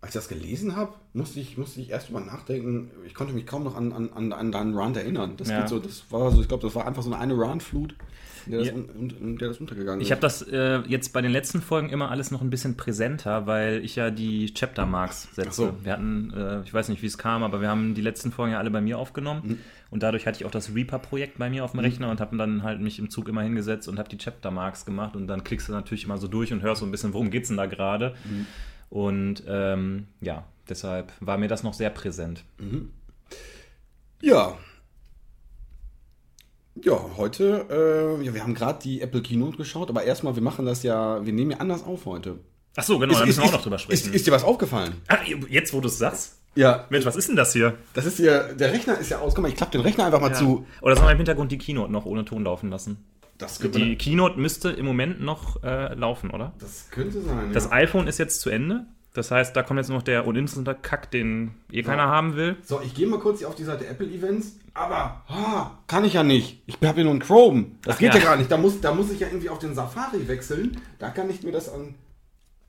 als 0.00 0.10
ich 0.10 0.14
das 0.14 0.28
gelesen 0.28 0.76
habe, 0.76 0.92
musste 1.12 1.40
ich, 1.40 1.58
musste 1.58 1.80
ich 1.80 1.90
erst 1.90 2.10
mal 2.12 2.24
nachdenken. 2.24 2.90
Ich 3.04 3.14
konnte 3.14 3.32
mich 3.32 3.46
kaum 3.46 3.64
noch 3.64 3.74
an, 3.76 3.92
an, 3.92 4.10
an, 4.12 4.32
an 4.32 4.52
deinen 4.52 4.74
Rant 4.76 4.96
erinnern. 4.96 5.34
Das, 5.36 5.48
Ja. 5.48 5.60
geht 5.60 5.68
so, 5.68 5.80
das 5.80 6.04
war 6.10 6.30
so, 6.30 6.40
ich 6.40 6.46
glaube, 6.46 6.62
das 6.62 6.74
war 6.76 6.86
einfach 6.86 7.02
so 7.02 7.12
eine, 7.12 7.20
eine 7.20 7.36
Rant-Flut, 7.36 7.96
in 8.46 8.52
der, 8.52 8.60
das 8.60 8.68
Ja. 8.68 8.74
in 8.74 9.36
der 9.38 9.48
das 9.48 9.58
untergegangen 9.58 10.00
Ich 10.00 10.12
habe 10.12 10.20
das 10.20 10.42
äh, 10.42 10.78
jetzt 10.86 11.12
bei 11.12 11.20
den 11.20 11.32
letzten 11.32 11.60
Folgen 11.60 11.88
immer 11.88 12.12
alles 12.12 12.30
noch 12.30 12.40
ein 12.42 12.48
bisschen 12.48 12.76
präsenter, 12.76 13.48
weil 13.48 13.84
ich 13.84 13.96
ja 13.96 14.12
die 14.12 14.54
Chapter 14.54 14.86
Marks 14.86 15.28
setze. 15.34 15.50
So. 15.50 15.72
Wir 15.82 15.94
hatten, 15.94 16.32
äh, 16.32 16.62
ich 16.62 16.72
weiß 16.72 16.88
nicht, 16.90 17.02
wie 17.02 17.06
es 17.06 17.18
kam, 17.18 17.42
aber 17.42 17.60
wir 17.60 17.68
haben 17.68 17.94
die 17.96 18.00
letzten 18.02 18.30
Folgen 18.30 18.52
ja 18.52 18.58
alle 18.58 18.70
bei 18.70 18.80
mir 18.80 18.98
aufgenommen 19.00 19.42
Mhm. 19.44 19.58
und 19.90 20.04
dadurch 20.04 20.28
hatte 20.28 20.38
ich 20.38 20.44
auch 20.44 20.52
das 20.52 20.72
Reaper-Projekt 20.76 21.38
bei 21.38 21.50
mir 21.50 21.64
auf 21.64 21.72
dem 21.72 21.80
Rechner 21.80 22.08
und 22.08 22.20
habe 22.20 22.36
dann 22.36 22.62
halt 22.62 22.80
mich 22.80 23.00
im 23.00 23.10
Zug 23.10 23.28
immer 23.28 23.42
hingesetzt 23.42 23.88
und 23.88 23.98
habe 23.98 24.08
die 24.08 24.16
Chapter 24.18 24.52
Marks 24.52 24.84
gemacht 24.86 25.16
und 25.16 25.26
dann 25.26 25.42
klickst 25.42 25.68
du 25.68 25.72
natürlich 25.72 26.04
immer 26.04 26.18
so 26.18 26.28
durch 26.28 26.52
und 26.52 26.62
hörst 26.62 26.78
so 26.82 26.86
ein 26.86 26.92
bisschen, 26.92 27.12
worum 27.14 27.30
geht's 27.32 27.48
denn 27.48 27.56
da 27.56 27.66
gerade? 27.66 28.14
Mhm. 28.24 28.46
Und 28.90 29.42
ähm, 29.46 30.08
ja, 30.20 30.44
deshalb 30.68 31.12
war 31.20 31.38
mir 31.38 31.48
das 31.48 31.62
noch 31.62 31.74
sehr 31.74 31.90
präsent. 31.90 32.44
Ja. 34.20 34.56
Ja, 36.80 37.00
heute, 37.16 37.66
äh, 37.70 38.24
ja, 38.24 38.34
wir 38.34 38.42
haben 38.42 38.54
gerade 38.54 38.78
die 38.82 39.00
Apple 39.00 39.20
Keynote 39.20 39.56
geschaut, 39.56 39.90
aber 39.90 40.04
erstmal, 40.04 40.36
wir 40.36 40.42
machen 40.42 40.64
das 40.64 40.82
ja, 40.84 41.24
wir 41.26 41.32
nehmen 41.32 41.50
ja 41.50 41.56
anders 41.58 41.82
auf 41.82 42.06
heute. 42.06 42.38
Ach 42.76 42.84
so, 42.84 42.98
genau, 43.00 43.18
da 43.18 43.26
müssen 43.26 43.42
wir 43.42 43.48
auch 43.48 43.52
noch 43.52 43.62
drüber 43.62 43.78
sprechen. 43.78 44.06
Ist, 44.06 44.14
ist 44.14 44.26
dir 44.26 44.30
was 44.30 44.44
aufgefallen? 44.44 44.94
ah, 45.08 45.18
jetzt, 45.48 45.72
wo 45.72 45.80
du 45.80 45.88
es 45.88 45.98
sagst? 45.98 46.36
Ja, 46.54 46.86
Mensch, 46.90 47.04
was 47.04 47.16
ist 47.16 47.28
denn 47.28 47.36
das 47.36 47.52
hier? 47.52 47.76
das 47.94 48.04
ist 48.04 48.18
ja, 48.18 48.52
der 48.52 48.72
Rechner 48.72 48.98
ist 48.98 49.10
ja 49.10 49.18
aus. 49.18 49.34
Guck 49.34 49.42
mal, 49.42 49.48
ich 49.48 49.56
klappe 49.56 49.72
den 49.72 49.80
Rechner 49.80 50.06
einfach 50.06 50.20
mal 50.20 50.34
zu. 50.34 50.66
Oder 50.80 50.96
sollen 50.96 51.08
wir 51.08 51.12
im 51.12 51.18
Hintergrund 51.18 51.52
die 51.52 51.58
Keynote 51.58 51.92
noch 51.92 52.04
ohne 52.04 52.24
Ton 52.24 52.44
laufen 52.44 52.70
lassen? 52.70 53.04
Die 53.74 53.96
Keynote 53.96 54.38
müsste 54.38 54.70
im 54.70 54.86
Moment 54.86 55.20
noch 55.20 55.62
äh, 55.62 55.94
laufen, 55.94 56.30
oder? 56.30 56.52
Das 56.58 56.88
könnte 56.90 57.20
sein. 57.20 57.52
Das 57.52 57.66
ja. 57.66 57.72
iPhone 57.72 58.06
ist 58.06 58.18
jetzt 58.18 58.40
zu 58.40 58.50
Ende. 58.50 58.86
Das 59.14 59.30
heißt, 59.30 59.56
da 59.56 59.62
kommt 59.62 59.78
jetzt 59.78 59.88
noch 59.90 60.02
der 60.02 60.26
uninteressante 60.26 60.76
Kack, 60.80 61.10
den 61.10 61.52
eh 61.72 61.82
keiner 61.82 62.06
haben 62.08 62.36
will. 62.36 62.56
So, 62.62 62.80
ich 62.84 62.94
gehe 62.94 63.06
mal 63.06 63.18
kurz 63.18 63.38
hier 63.38 63.48
auf 63.48 63.54
die 63.54 63.64
Seite 63.64 63.86
Apple 63.86 64.06
Events, 64.06 64.58
aber 64.74 65.24
ah, 65.28 65.70
kann 65.86 66.04
ich 66.04 66.12
ja 66.12 66.22
nicht. 66.22 66.62
Ich 66.66 66.76
habe 66.82 66.94
hier 66.94 67.04
nur 67.04 67.12
einen 67.12 67.20
Chrome. 67.20 67.66
Das 67.82 67.96
Ach 67.96 67.98
geht 67.98 68.14
ja. 68.14 68.20
ja. 68.20 68.24
gar 68.26 68.36
nicht. 68.36 68.50
Da 68.50 68.58
muss, 68.58 68.80
da 68.80 68.94
muss 68.94 69.10
ich 69.10 69.18
ja 69.20 69.26
irgendwie 69.28 69.48
auf 69.48 69.58
den 69.58 69.74
Safari 69.74 70.28
wechseln. 70.28 70.80
Da 70.98 71.10
kann 71.10 71.30
ich 71.30 71.42
mir 71.42 71.52
das 71.52 71.72
an. 71.72 71.94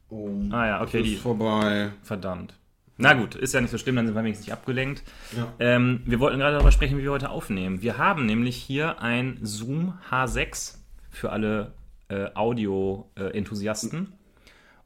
Oh, 0.09 0.29
Ah 0.51 0.65
ja, 0.65 0.81
okay, 0.81 1.03
die- 1.03 1.15
ist 1.15 1.21
vorbei. 1.21 1.91
Verdammt. 2.03 2.55
Na 3.01 3.13
gut, 3.13 3.33
ist 3.35 3.53
ja 3.53 3.61
nicht 3.61 3.71
so 3.71 3.77
schlimm, 3.77 3.95
dann 3.95 4.05
sind 4.05 4.15
wir 4.15 4.23
wenigstens 4.23 4.45
nicht 4.47 4.53
abgelenkt. 4.53 5.03
Ja. 5.35 5.47
Ähm, 5.59 6.01
wir 6.05 6.19
wollten 6.19 6.37
gerade 6.37 6.55
darüber 6.55 6.71
sprechen, 6.73 6.97
wie 6.97 7.03
wir 7.03 7.11
heute 7.11 7.29
aufnehmen. 7.29 7.81
Wir 7.81 7.97
haben 7.97 8.25
nämlich 8.25 8.57
hier 8.57 9.01
ein 9.01 9.39
Zoom 9.41 9.93
H6 10.11 10.75
für 11.09 11.31
alle 11.31 11.71
äh, 12.09 12.27
Audio-Enthusiasten. 12.35 14.13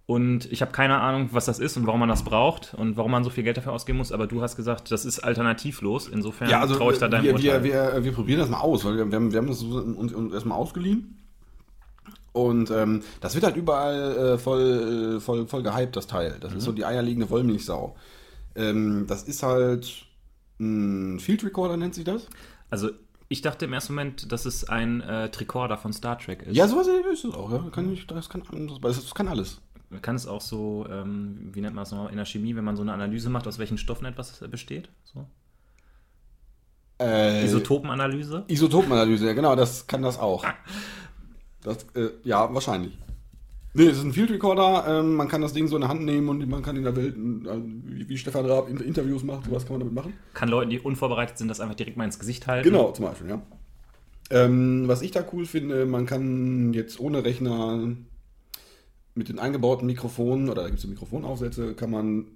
Und 0.05 0.51
ich 0.51 0.61
habe 0.61 0.71
keine 0.71 0.99
Ahnung, 0.99 1.29
was 1.31 1.45
das 1.45 1.59
ist 1.59 1.77
und 1.77 1.87
warum 1.87 2.01
man 2.01 2.09
das 2.09 2.23
braucht 2.23 2.73
und 2.73 2.97
warum 2.97 3.11
man 3.11 3.23
so 3.23 3.29
viel 3.29 3.43
Geld 3.43 3.57
dafür 3.57 3.71
ausgeben 3.71 3.97
muss. 3.97 4.11
Aber 4.11 4.27
du 4.27 4.41
hast 4.41 4.57
gesagt, 4.57 4.91
das 4.91 5.05
ist 5.05 5.19
alternativlos. 5.21 6.07
Insofern 6.09 6.49
Ja, 6.49 6.59
also 6.59 6.75
traue 6.75 6.93
ich 6.93 6.99
da 6.99 7.07
deinem 7.07 7.23
wir, 7.23 7.33
Urteil. 7.33 7.63
wir, 7.63 7.93
wir, 7.93 8.03
wir 8.03 8.11
probieren 8.11 8.39
das 8.39 8.49
mal 8.49 8.59
aus, 8.59 8.83
weil 8.85 8.97
wir, 8.97 9.09
wir, 9.09 9.15
haben, 9.15 9.31
wir 9.31 9.39
haben 9.39 9.47
das 9.47 9.63
uns 9.63 10.33
erstmal 10.33 10.57
ausgeliehen. 10.57 11.17
Und 12.33 12.71
ähm, 12.71 13.01
das 13.21 13.35
wird 13.35 13.45
halt 13.45 13.55
überall 13.55 14.17
äh, 14.33 14.37
voll, 14.37 15.15
äh, 15.17 15.19
voll, 15.19 15.47
voll 15.47 15.63
gehypt, 15.63 15.95
das 15.95 16.07
Teil. 16.07 16.37
Das 16.41 16.51
Mhm. 16.51 16.57
ist 16.57 16.63
so 16.65 16.71
die 16.71 16.83
eierlegende 16.83 17.29
Wollmilchsau. 17.29 17.95
Ähm, 18.55 19.05
das 19.07 19.23
ist 19.23 19.43
halt 19.43 20.05
ein 20.59 21.19
Field 21.19 21.43
Recorder, 21.43 21.77
nennt 21.77 21.95
sich 21.95 22.03
das. 22.03 22.27
also 22.69 22.89
ich 23.29 23.41
dachte 23.41 23.65
im 23.65 23.73
ersten 23.73 23.93
Moment, 23.95 24.31
dass 24.31 24.45
es 24.45 24.67
ein 24.69 25.01
äh, 25.01 25.29
Tricorder 25.29 25.77
von 25.77 25.91
Star 25.91 26.19
Trek 26.19 26.43
ist. 26.43 26.55
Ja, 26.55 26.67
sowas 26.67 26.87
ist 27.11 27.23
es 27.25 27.33
auch. 27.33 27.51
Ja. 27.51 27.65
Kann 27.71 27.91
ich, 27.91 28.05
das, 28.05 28.29
kann, 28.29 28.43
das, 28.81 29.13
kann 29.15 29.27
alles. 29.27 29.59
Man 29.89 30.01
kann 30.03 30.15
es 30.15 30.27
auch 30.27 30.41
so, 30.41 30.85
ähm, 30.89 31.49
wie 31.51 31.61
nennt 31.61 31.73
man 31.73 31.83
es 31.83 31.91
nochmal, 31.91 32.11
in 32.11 32.17
der 32.17 32.25
Chemie, 32.25 32.55
wenn 32.55 32.63
man 32.63 32.75
so 32.75 32.83
eine 32.83 32.93
Analyse 32.93 33.31
macht, 33.31 33.47
aus 33.47 33.57
welchen 33.57 33.79
Stoffen 33.79 34.05
etwas 34.05 34.39
besteht? 34.51 34.89
So. 35.03 35.25
Äh, 36.99 37.45
Isotopenanalyse? 37.45 38.43
Isotopenanalyse, 38.47 39.25
ja 39.25 39.33
genau, 39.33 39.55
das 39.55 39.87
kann 39.87 40.01
das 40.03 40.19
auch. 40.19 40.45
Das, 41.63 41.85
äh, 41.95 42.09
ja, 42.23 42.53
wahrscheinlich. 42.53 42.97
Nee, 43.75 43.87
es 43.87 43.97
ist 43.97 44.03
ein 44.03 44.13
Field 44.13 44.29
Recorder, 44.29 44.85
ähm, 44.99 45.15
man 45.15 45.27
kann 45.27 45.41
das 45.41 45.53
Ding 45.53 45.67
so 45.67 45.75
in 45.75 45.81
der 45.81 45.89
Hand 45.89 46.03
nehmen 46.03 46.29
und 46.29 46.47
man 46.47 46.61
kann 46.61 46.75
in 46.77 46.83
der 46.83 46.95
Welt, 46.95 47.15
äh, 47.15 48.07
wie, 48.07 48.17
Stefan 48.17 48.45
Raab 48.45 48.69
in- 48.69 48.77
Interviews 48.77 49.23
macht, 49.23 49.45
sowas 49.45 49.63
kann 49.65 49.73
man 49.73 49.79
damit 49.79 49.93
machen. 49.95 50.13
Kann 50.35 50.49
Leuten, 50.49 50.69
die 50.69 50.79
unvorbereitet 50.79 51.39
sind, 51.39 51.47
das 51.47 51.59
einfach 51.59 51.73
direkt 51.75 51.97
mal 51.97 52.05
ins 52.05 52.19
Gesicht 52.19 52.45
halten. 52.45 52.69
Genau, 52.69 52.91
zum 52.91 53.05
Beispiel, 53.05 53.29
ja. 53.29 53.41
Ähm, 54.29 54.83
was 54.87 55.01
ich 55.01 55.09
da 55.11 55.25
cool 55.33 55.45
finde, 55.47 55.85
man 55.87 56.05
kann 56.05 56.73
jetzt 56.73 56.99
ohne 56.99 57.23
Rechner 57.25 57.95
mit 59.15 59.29
den 59.29 59.39
eingebauten 59.39 59.87
Mikrofonen, 59.87 60.49
oder 60.49 60.61
da 60.63 60.67
gibt 60.67 60.79
es 60.79 60.87
Mikrofonaufsätze, 60.87 61.73
kann 61.73 61.89
man 61.91 62.27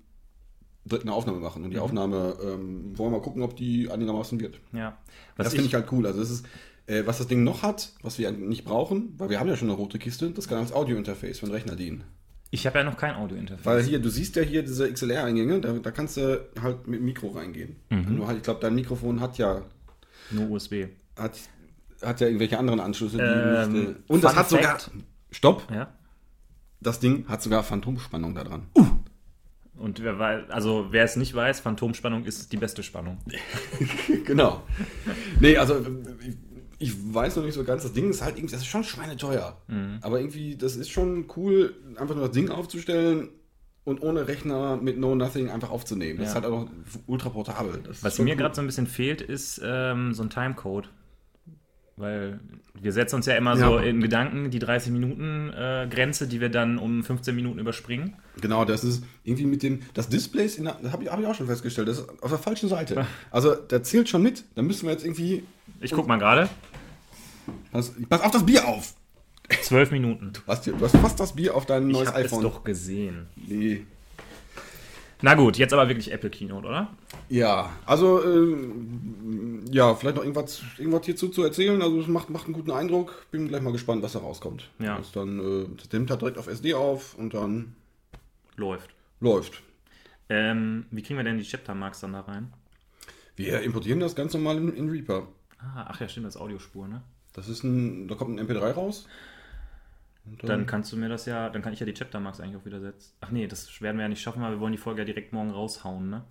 direkt 0.86 1.06
eine 1.06 1.14
Aufnahme 1.14 1.40
machen. 1.40 1.64
Und 1.64 1.72
die 1.72 1.80
Aufnahme, 1.80 2.36
ähm, 2.42 2.98
wollen 2.98 3.12
wir 3.12 3.18
mal 3.18 3.22
gucken, 3.22 3.42
ob 3.44 3.56
die 3.56 3.92
einigermaßen 3.92 4.40
wird. 4.40 4.60
Ja. 4.74 4.98
Was 5.36 5.46
das 5.46 5.54
finde 5.54 5.68
ich 5.68 5.74
halt 5.76 5.92
cool. 5.92 6.06
Also 6.08 6.20
das 6.20 6.30
ist, 6.32 6.46
äh, 6.88 7.04
was 7.06 7.20
das 7.20 7.28
Ding 7.28 7.44
noch 7.44 7.62
hat, 7.64 7.92
was 8.02 8.18
wir 8.18 8.32
nicht 8.32 8.66
brauchen, 8.66 9.14
weil 9.18 9.30
wir 9.30 9.40
haben 9.40 9.48
ja 9.48 9.56
schon 9.56 9.70
eine 9.70 9.78
rote 9.78 10.00
Kiste, 10.00 10.32
das 10.32 10.48
kann 10.48 10.58
als 10.58 10.74
Audio-Interface 10.74 11.40
für 11.40 11.46
den 11.46 11.54
Rechner 11.54 11.76
dienen. 11.76 12.04
ich 12.50 12.66
habe 12.66 12.80
ja 12.80 12.84
noch 12.86 12.98
kein 12.98 13.16
Audio-Interface. 13.16 13.66
Weil 13.66 13.84
hier, 13.84 14.00
du 14.00 14.10
siehst 14.10 14.36
ja 14.36 14.42
hier 14.42 14.64
diese 14.64 14.92
XLR-Eingänge, 14.92 15.60
da, 15.62 15.74
da 15.74 15.92
kannst 15.92 16.18
du 16.18 16.46
halt 16.62 16.88
mit 16.88 17.02
Mikro 17.02 17.28
reingehen. 17.30 17.76
Nur 17.90 18.28
halt, 18.28 18.38
ich 18.38 18.44
glaube, 18.44 18.60
dein 18.62 18.74
Mikrofon 18.76 19.20
hat 19.22 19.38
ja, 19.38 19.64
Nur 20.32 20.50
USB. 20.52 20.86
hat, 21.18 21.38
hat 22.02 22.22
ja 22.22 22.28
irgendwelche 22.28 22.58
anderen 22.58 22.80
Anschlüsse. 22.80 23.18
Die 23.18 23.24
Ähm, 23.24 23.74
nicht, 23.74 23.90
äh, 23.90 23.96
und 24.08 24.24
das 24.24 24.36
hat 24.36 24.50
sogar, 24.50 24.78
stopp, 25.32 25.68
Ja. 25.74 25.94
das 26.80 27.00
Ding 27.02 27.28
hat 27.28 27.42
sogar 27.42 27.64
Phantomspannung 27.64 28.34
da 28.34 28.44
dran. 28.46 28.68
Und 29.76 30.02
wer 30.02 30.18
weiß, 30.18 30.50
also 30.50 30.88
wer 30.90 31.04
es 31.04 31.18
nicht 31.18 31.36
weiß, 31.36 31.60
Phantomspannung 31.60 32.24
ist 32.26 32.52
die 32.52 32.58
beste 32.58 32.82
Spannung. 32.82 33.20
genau. 34.26 34.64
Nee, 35.40 35.56
also 35.58 35.86
ich, 36.80 36.94
weiß 37.14 37.36
noch 37.38 37.44
nicht 37.44 37.54
so 37.56 37.64
ganz, 37.64 37.84
das 37.84 37.94
Ding 37.94 38.10
ist 38.10 38.22
halt 38.22 38.38
irgendwie, 38.38 38.52
das 38.54 38.62
ist 38.62 38.68
schon 38.68 38.84
schweineteuer. 38.84 39.58
Aber 40.02 40.20
irgendwie, 40.20 40.56
das 40.56 40.76
ist 40.76 40.90
schon 40.90 41.26
cool, 41.36 41.74
einfach 41.96 42.16
nur 42.16 42.26
das 42.28 42.34
Ding 42.34 42.50
aufzustellen 42.50 43.30
und 43.84 44.02
ohne 44.02 44.28
Rechner 44.28 44.76
mit 44.78 44.98
No 44.98 45.16
Nothing 45.16 45.50
einfach 45.50 45.70
aufzunehmen. 45.70 46.20
Das 46.20 46.34
Ja. 46.34 46.40
ist 46.40 46.44
halt 46.44 46.54
auch 46.54 46.68
ultra 47.08 47.30
portabel. 47.30 47.82
Das 47.86 48.04
Was 48.04 48.20
mir 48.20 48.32
cool. 48.32 48.38
gerade 48.38 48.54
so 48.56 48.62
ein 48.62 48.68
bisschen 48.68 48.88
fehlt, 48.88 49.22
ist 49.22 49.62
ähm, 49.64 50.14
so 50.14 50.24
ein 50.24 50.30
Timecode. 50.30 50.90
Weil 52.00 52.40
wir 52.80 52.92
setzen 52.94 53.16
uns 53.16 53.26
ja 53.26 53.36
immer 53.36 53.58
Ja. 53.58 53.68
so 53.70 53.78
in 53.80 54.00
Gedanken 54.02 54.52
die 54.52 54.60
30 54.60 54.92
Minuten 54.92 55.50
äh, 55.52 55.88
Grenze, 55.90 56.28
die 56.28 56.40
wir 56.40 56.50
dann 56.50 56.78
um 56.78 57.04
15 57.04 57.36
Minuten 57.36 57.58
überspringen. 57.58 58.14
Genau, 58.40 58.66
das 58.66 58.84
ist 58.84 59.04
irgendwie 59.24 59.46
mit 59.48 59.64
dem, 59.64 59.80
das 59.96 60.08
Display 60.08 60.46
ist, 60.46 60.60
in 60.60 60.66
der- 60.66 60.78
das 60.82 60.92
habe 60.92 61.04
ich, 61.04 61.10
hab 61.12 61.20
ich 61.20 61.26
auch 61.26 61.34
schon 61.34 61.48
festgestellt, 61.48 61.88
das 61.88 61.98
ist 62.00 62.10
auf 62.24 62.30
der 62.30 62.38
falschen 62.40 62.70
Seite. 62.70 63.08
Also, 63.32 63.56
der 63.56 63.82
zählt 63.82 64.08
schon 64.10 64.22
mit. 64.22 64.44
Da 64.56 64.62
müssen 64.62 64.84
wir 64.86 64.92
jetzt 64.92 65.04
irgendwie, 65.06 65.44
Ich 65.82 65.92
guck 65.92 66.08
mal 66.08 66.18
gerade. 66.20 66.50
pass, 67.72 67.94
pass 68.10 68.22
auf 68.22 68.32
das 68.32 68.46
Bier 68.46 68.68
auf. 68.68 68.94
12 69.64 69.90
Minuten. 69.92 70.34
Du 70.34 70.42
hast, 70.46 70.68
du 70.68 70.80
hast 70.80 70.98
fast 70.98 71.20
das 71.20 71.34
Bier 71.34 71.56
auf 71.56 71.66
dein 71.66 71.90
Ich 71.90 71.94
neues 71.96 72.10
habe 72.10 72.20
es 72.20 72.26
iPhone. 72.26 72.44
doch 72.44 72.64
gesehen. 72.64 73.26
Nee. 73.36 73.86
Na 75.22 75.34
gut, 75.34 75.58
jetzt 75.58 75.74
aber 75.74 75.88
wirklich 75.90 76.12
Apple 76.12 76.30
Keynote, 76.30 76.68
oder? 76.68 76.90
Ja, 77.30 77.72
also, 77.86 78.24
ähm, 78.24 79.66
ja, 79.72 79.96
vielleicht 79.96 80.16
noch 80.16 80.24
irgendwas, 80.24 80.62
irgendwas 80.78 81.06
hierzu 81.06 81.30
zu 81.30 81.44
erzählen. 81.44 81.82
Also, 81.82 82.00
es 82.02 82.08
macht, 82.08 82.30
macht 82.30 82.46
einen 82.46 82.54
guten 82.54 82.72
Eindruck. 82.72 83.26
Bin 83.32 83.48
gleich 83.48 83.62
mal 83.62 83.72
gespannt, 83.72 84.04
was 84.04 84.14
da 84.14 84.20
rauskommt. 84.20 84.70
Ja. 84.80 84.98
Das, 84.98 85.12
dann, 85.12 85.40
äh, 85.40 85.68
das 85.76 85.92
nimmt 85.92 86.10
er 86.12 86.18
direkt 86.18 86.38
auf 86.38 86.48
SD 86.48 86.76
auf 86.76 87.16
und 87.18 87.34
dann 87.34 87.76
Läuft. 88.56 88.92
läuft. 89.20 89.64
Ähm, 90.30 90.86
wie 90.92 91.02
kriegen 91.02 91.18
wir 91.18 91.24
denn 91.24 91.38
die 91.38 91.44
Chapter-Marks 91.46 92.02
dann 92.02 92.14
da 92.14 92.22
rein? 92.22 92.54
Wir 93.36 93.62
importieren 93.62 94.00
das 94.00 94.16
ganz 94.16 94.34
normal 94.34 94.58
in, 94.58 94.74
in 94.76 94.90
Reaper. 94.90 95.28
Ah, 95.60 95.86
ach 95.90 96.00
ja, 96.02 96.10
stimmt, 96.10 96.28
das 96.28 96.38
Audiospur, 96.38 96.88
ne? 96.88 97.02
Das 97.34 97.48
ist 97.50 97.64
ein, 97.64 98.08
da 98.08 98.16
kommt 98.16 98.40
ein 98.40 98.48
MP3 98.48 98.72
raus. 98.72 99.08
Und 100.30 100.48
Dann 100.50 100.66
kannst 100.66 100.92
du 100.92 100.98
mir 100.98 101.10
das 101.10 101.26
ja, 101.26 101.50
dann 101.50 101.62
kann 101.62 101.74
ich 101.74 101.80
ja 101.80 101.86
die 101.86 101.94
Chapter-Marks 101.94 102.40
eigentlich 102.40 102.58
auch 102.58 102.66
wieder 102.66 102.80
setzen. 102.80 103.14
Ach 103.22 103.32
nee, 103.32 103.48
das 103.48 103.82
werden 103.82 103.98
wir 103.98 104.04
ja 104.04 104.10
nicht 104.10 104.22
schaffen, 104.22 104.42
weil 104.42 104.52
wir 104.52 104.60
wollen 104.60 104.72
die 104.74 104.78
Folge 104.78 105.02
ja 105.02 105.06
direkt 105.06 105.34
morgen 105.34 105.52
raushauen, 105.52 106.10
ne? 106.10 106.24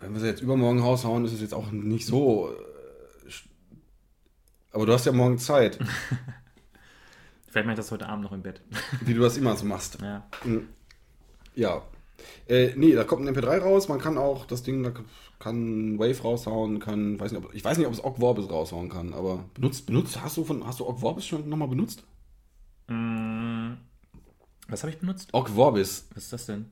Wenn 0.00 0.12
wir 0.12 0.20
sie 0.20 0.26
jetzt 0.26 0.42
übermorgen 0.42 0.80
raushauen, 0.80 1.24
ist 1.24 1.32
es 1.32 1.40
jetzt 1.40 1.54
auch 1.54 1.70
nicht 1.70 2.06
so. 2.06 2.50
äh, 2.50 3.32
Aber 4.72 4.86
du 4.86 4.92
hast 4.92 5.06
ja 5.06 5.12
morgen 5.12 5.38
Zeit, 5.38 5.78
Vielleicht 7.48 7.66
mache 7.66 7.74
ich 7.74 7.78
das 7.78 7.92
heute 7.92 8.08
Abend 8.08 8.24
noch 8.24 8.32
im 8.32 8.42
Bett. 8.42 8.60
wie 9.02 9.14
du 9.14 9.20
das 9.20 9.36
immer 9.36 9.56
so 9.56 9.64
machst. 9.64 9.98
ja. 10.02 10.26
Ja. 11.54 11.82
Äh, 12.48 12.72
nee, 12.76 12.92
da 12.92 13.04
kommt 13.04 13.26
ein 13.26 13.34
MP3 13.34 13.58
raus. 13.58 13.88
Man 13.88 14.00
kann 14.00 14.18
auch 14.18 14.46
das 14.46 14.62
Ding, 14.62 14.82
da 14.82 14.92
kann 15.38 15.98
Wave 15.98 16.22
raushauen, 16.22 16.78
kann, 16.78 17.18
weiß 17.18 17.32
nicht, 17.32 17.44
ob, 17.44 17.54
ich 17.54 17.64
weiß 17.64 17.78
nicht, 17.78 17.86
ob 17.86 17.92
es 17.92 18.02
Ogg 18.04 18.18
Vorbis 18.18 18.48
raushauen 18.48 18.88
kann, 18.88 19.12
aber 19.12 19.44
benutzt, 19.54 19.86
benutzt, 19.86 20.22
hast 20.22 20.36
du 20.36 20.44
von, 20.44 20.66
hast 20.66 20.80
du 20.80 20.86
Ogg 20.86 21.00
Vorbis 21.00 21.26
schon 21.26 21.48
nochmal 21.48 21.68
benutzt? 21.68 22.04
Mm, 22.88 23.72
was 24.68 24.82
habe 24.82 24.92
ich 24.92 24.98
benutzt? 24.98 25.28
Ogg 25.32 25.50
Vorbis. 25.50 26.08
Was 26.14 26.24
ist 26.24 26.32
das 26.32 26.46
denn? 26.46 26.66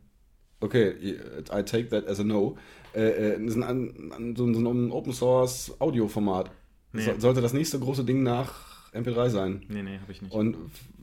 Okay, 0.61 1.19
I 1.53 1.63
take 1.65 1.89
that 1.89 2.07
as 2.07 2.21
a 2.21 2.25
no. 2.25 2.57
Äh, 2.95 3.01
äh, 3.01 3.45
das 3.45 3.57
ist 3.57 3.63
ein, 3.63 4.13
ein, 4.13 4.37
so 4.37 4.45
ein, 4.45 4.55
so 4.55 4.71
ein 4.71 4.93
Open 4.93 5.13
Source 5.13 5.75
Audioformat. 5.81 6.51
Nee. 6.93 7.03
So, 7.03 7.19
sollte 7.19 7.41
das 7.41 7.53
nächste 7.53 7.79
große 7.79 8.05
Ding 8.05 8.23
nach 8.23 8.91
MP3 8.93 9.29
sein. 9.31 9.63
Nee, 9.69 9.83
nee, 9.83 9.99
habe 9.99 10.13
ich 10.13 10.23
nicht. 10.23 10.33
Und 10.33 10.57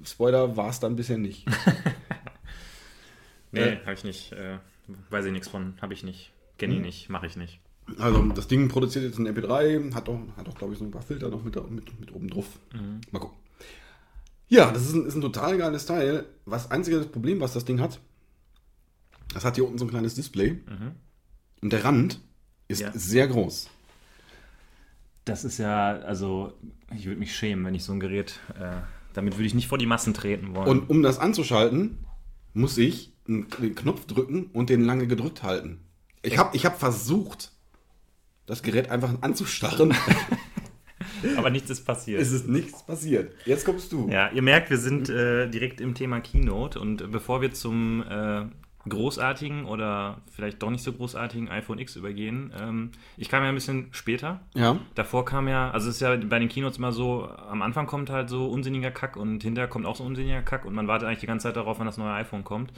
Spoiler 0.04 0.56
war 0.56 0.70
es 0.70 0.80
dann 0.80 0.96
bisher 0.96 1.18
nicht. 1.18 1.46
nee, 3.52 3.60
äh, 3.62 3.80
habe 3.82 3.94
ich 3.94 4.04
nicht. 4.04 4.32
Äh, 4.34 4.58
weiß 5.10 5.26
ich 5.26 5.32
nichts 5.32 5.48
von. 5.48 5.74
Habe 5.82 5.94
ich 5.94 6.04
nicht. 6.04 6.32
Kenne 6.58 6.74
Hm. 6.76 6.80
ich 6.82 6.86
nicht. 6.86 7.10
Mache 7.10 7.28
ich 7.28 7.36
nicht. 7.36 7.60
Also 7.98 8.22
das 8.30 8.48
Ding 8.48 8.68
produziert 8.70 9.04
jetzt 9.06 9.18
ein 9.18 9.28
MP3, 9.28 9.94
hat 9.96 10.08
auch, 10.10 10.20
hat 10.38 10.48
auch 10.48 10.56
glaube 10.56 10.74
ich, 10.74 10.80
so 10.80 10.86
ein 10.86 10.92
paar 10.92 11.02
Filter 11.02 11.30
noch 11.30 11.44
mit, 11.44 11.56
mit, 11.72 12.00
mit 12.00 12.12
oben 12.14 12.30
drauf. 12.30 12.60
Mal 13.12 13.20
gucken. 13.20 13.38
Ja, 14.48 14.72
das 14.72 14.84
ist 14.84 14.94
ein, 14.94 15.06
ist 15.06 15.16
ein 15.16 15.22
total 15.22 15.58
geiles 15.58 15.86
Teil. 15.88 16.26
Was 16.46 16.70
einzige 16.70 17.00
Problem, 17.02 17.40
was 17.40 17.54
das 17.54 17.66
Ding 17.66 17.80
hat, 17.80 18.00
das 19.34 19.44
hat 19.46 19.56
hier 19.56 19.66
unten 19.66 19.78
so 19.80 19.86
ein 19.86 19.90
kleines 19.90 20.14
Display. 20.16 20.60
Und 21.62 21.74
der 21.74 21.84
Rand 21.84 22.20
ist 22.68 22.82
Ja. 22.82 22.92
sehr 22.94 23.28
groß. 23.28 23.70
Das 25.26 25.44
ist 25.44 25.58
ja, 25.60 25.92
also, 26.00 26.54
ich 26.96 27.06
würde 27.06 27.20
mich 27.20 27.36
schämen, 27.36 27.66
wenn 27.66 27.76
ich 27.76 27.84
so 27.84 27.92
ein 27.94 28.00
Gerät. 28.00 28.40
Äh, 28.60 28.82
damit 29.14 29.36
würde 29.36 29.46
ich 29.46 29.54
nicht 29.54 29.68
vor 29.68 29.78
die 29.78 29.86
Massen 29.86 30.14
treten 30.14 30.56
wollen. 30.56 30.68
Und 30.68 30.90
um 30.90 31.04
das 31.04 31.20
anzuschalten, 31.20 32.06
muss 32.54 32.78
ich 32.78 33.14
den 33.30 33.76
Knopf 33.76 34.06
drücken 34.06 34.50
und 34.54 34.70
den 34.70 34.82
lange 34.82 35.08
gedrückt 35.08 35.44
halten. 35.44 35.80
Ich 36.22 36.38
habe 36.38 36.56
ich 36.56 36.66
hab 36.66 36.80
versucht, 36.80 37.52
das 38.46 38.64
Gerät 38.64 38.90
einfach 38.90 39.22
anzustarren. 39.22 39.96
Aber 41.38 41.50
nichts 41.50 41.70
ist 41.70 41.86
passiert. 41.86 42.22
es 42.22 42.32
ist 42.32 42.48
nichts 42.48 42.86
passiert. 42.86 43.34
Jetzt 43.46 43.66
kommst 43.66 43.92
du. 43.92 44.10
Ja, 44.10 44.30
ihr 44.32 44.42
merkt, 44.42 44.70
wir 44.70 44.78
sind 44.78 45.10
äh, 45.10 45.50
direkt 45.50 45.82
im 45.82 45.94
Thema 45.94 46.20
Keynote 46.20 46.80
und 46.80 47.12
bevor 47.12 47.42
wir 47.42 47.52
zum 47.52 48.04
äh, 48.04 48.46
großartigen 48.88 49.66
oder 49.66 50.22
vielleicht 50.32 50.62
doch 50.64 50.70
nicht 50.70 50.84
so 50.84 50.94
großartigen 50.94 51.50
iPhone 51.50 51.80
X 51.80 51.96
übergehen. 51.96 52.54
Ähm, 52.60 52.92
ich 53.18 53.30
kam 53.30 53.44
ja 53.44 53.50
ein 53.50 53.56
bisschen 53.56 53.88
später. 53.92 54.42
Ja. 54.56 54.78
Davor 54.96 55.26
kam 55.26 55.48
ja, 55.48 55.72
also 55.72 55.90
es 55.90 55.96
ist 55.96 56.02
ja 56.02 56.16
bei 56.16 56.40
den 56.40 56.50
Keynotes 56.50 56.78
immer 56.78 56.92
so, 56.92 57.28
am 57.28 57.62
Anfang 57.62 57.86
kommt 57.86 58.10
halt 58.10 58.30
so 58.30 58.48
unsinniger 58.48 58.92
Kack 58.92 59.18
und 59.18 59.44
hinterher 59.44 59.70
kommt 59.70 59.86
auch 59.86 59.96
so 59.96 60.04
unsinniger 60.04 60.42
Kack 60.42 60.66
und 60.66 60.74
man 60.74 60.88
wartet 60.88 61.08
eigentlich 61.08 61.20
die 61.20 61.28
ganze 61.28 61.44
Zeit 61.44 61.58
darauf, 61.58 61.80
wann 61.80 61.88
das 61.88 61.98
neue 61.98 62.14
iPhone 62.14 62.44
kommt. 62.44 62.72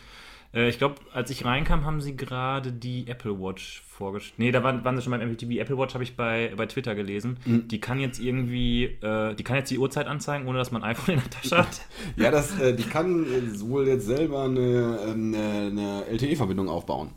Äh, 0.54 0.70
ich 0.70 0.78
glaube, 0.78 0.96
als 1.14 1.30
ich 1.30 1.46
reinkam, 1.46 1.86
haben 1.86 2.02
sie 2.02 2.16
gerade 2.16 2.72
die 2.72 3.08
Apple 3.08 3.40
Watch 3.40 3.84
vorgestellt. 3.88 4.40
Nee, 4.40 4.52
da 4.52 4.64
waren, 4.64 4.84
waren 4.84 4.96
sie 4.96 5.04
schon 5.04 5.12
beim 5.12 5.22
MVTV. 5.30 5.60
Apple 5.60 5.78
Watch 5.78 5.94
habe 5.94 6.04
ich 6.04 6.16
bei, 6.16 6.54
bei 6.56 6.66
Twitter 6.66 6.96
gelesen. 6.96 7.38
Die 7.46 7.80
kann 7.80 8.00
jetzt 8.00 8.20
irgendwie, 8.20 8.86
äh, 8.86 9.36
die 9.36 9.44
kann 9.44 9.56
jetzt 9.56 9.72
die 9.72 9.78
Uhrzeit 9.78 10.08
anzeigen, 10.08 10.48
ohne 10.48 10.58
dass 10.58 10.72
man 10.72 10.84
ein 10.84 10.92
iPhone 10.92 11.16
in 11.16 11.22
der 11.22 11.30
Tasche 11.30 11.58
hat. 11.58 11.82
Ja, 12.16 12.32
das, 12.32 12.60
äh, 12.60 12.76
die 12.76 12.84
kann 12.84 13.24
äh, 13.26 13.60
wohl 13.62 13.88
jetzt 13.88 14.06
selber 14.06 14.44
eine, 14.44 15.00
ähm, 15.08 15.34
eine, 15.34 15.68
eine 15.68 16.06
LTE-Verbindung 16.08 16.68
aufbauen. 16.68 17.12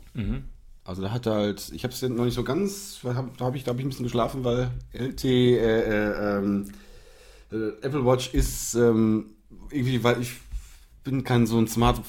Also 0.83 1.01
da 1.01 1.11
hat 1.11 1.25
er 1.25 1.33
halt, 1.33 1.71
ich 1.73 1.83
habe 1.83 1.93
es 1.93 2.01
noch 2.03 2.25
nicht 2.25 2.35
so 2.35 2.43
ganz, 2.43 2.99
da 3.03 3.15
habe 3.15 3.31
hab 3.39 3.55
ich, 3.55 3.63
da 3.63 3.71
hab 3.71 3.79
ich 3.79 3.85
ein 3.85 3.89
bisschen 3.89 4.03
geschlafen, 4.03 4.43
weil 4.43 4.69
LTE, 4.93 5.27
äh, 5.27 5.79
äh, 5.79 6.37
ähm, 6.37 6.65
äh, 7.51 7.69
Apple 7.81 8.05
Watch 8.05 8.33
ist 8.33 8.75
ähm, 8.75 9.31
irgendwie, 9.71 10.03
weil 10.03 10.21
ich 10.21 10.33
bin 11.03 11.23
kein 11.23 11.47
so 11.47 11.57
ein 11.57 11.67
Smart 11.67 12.01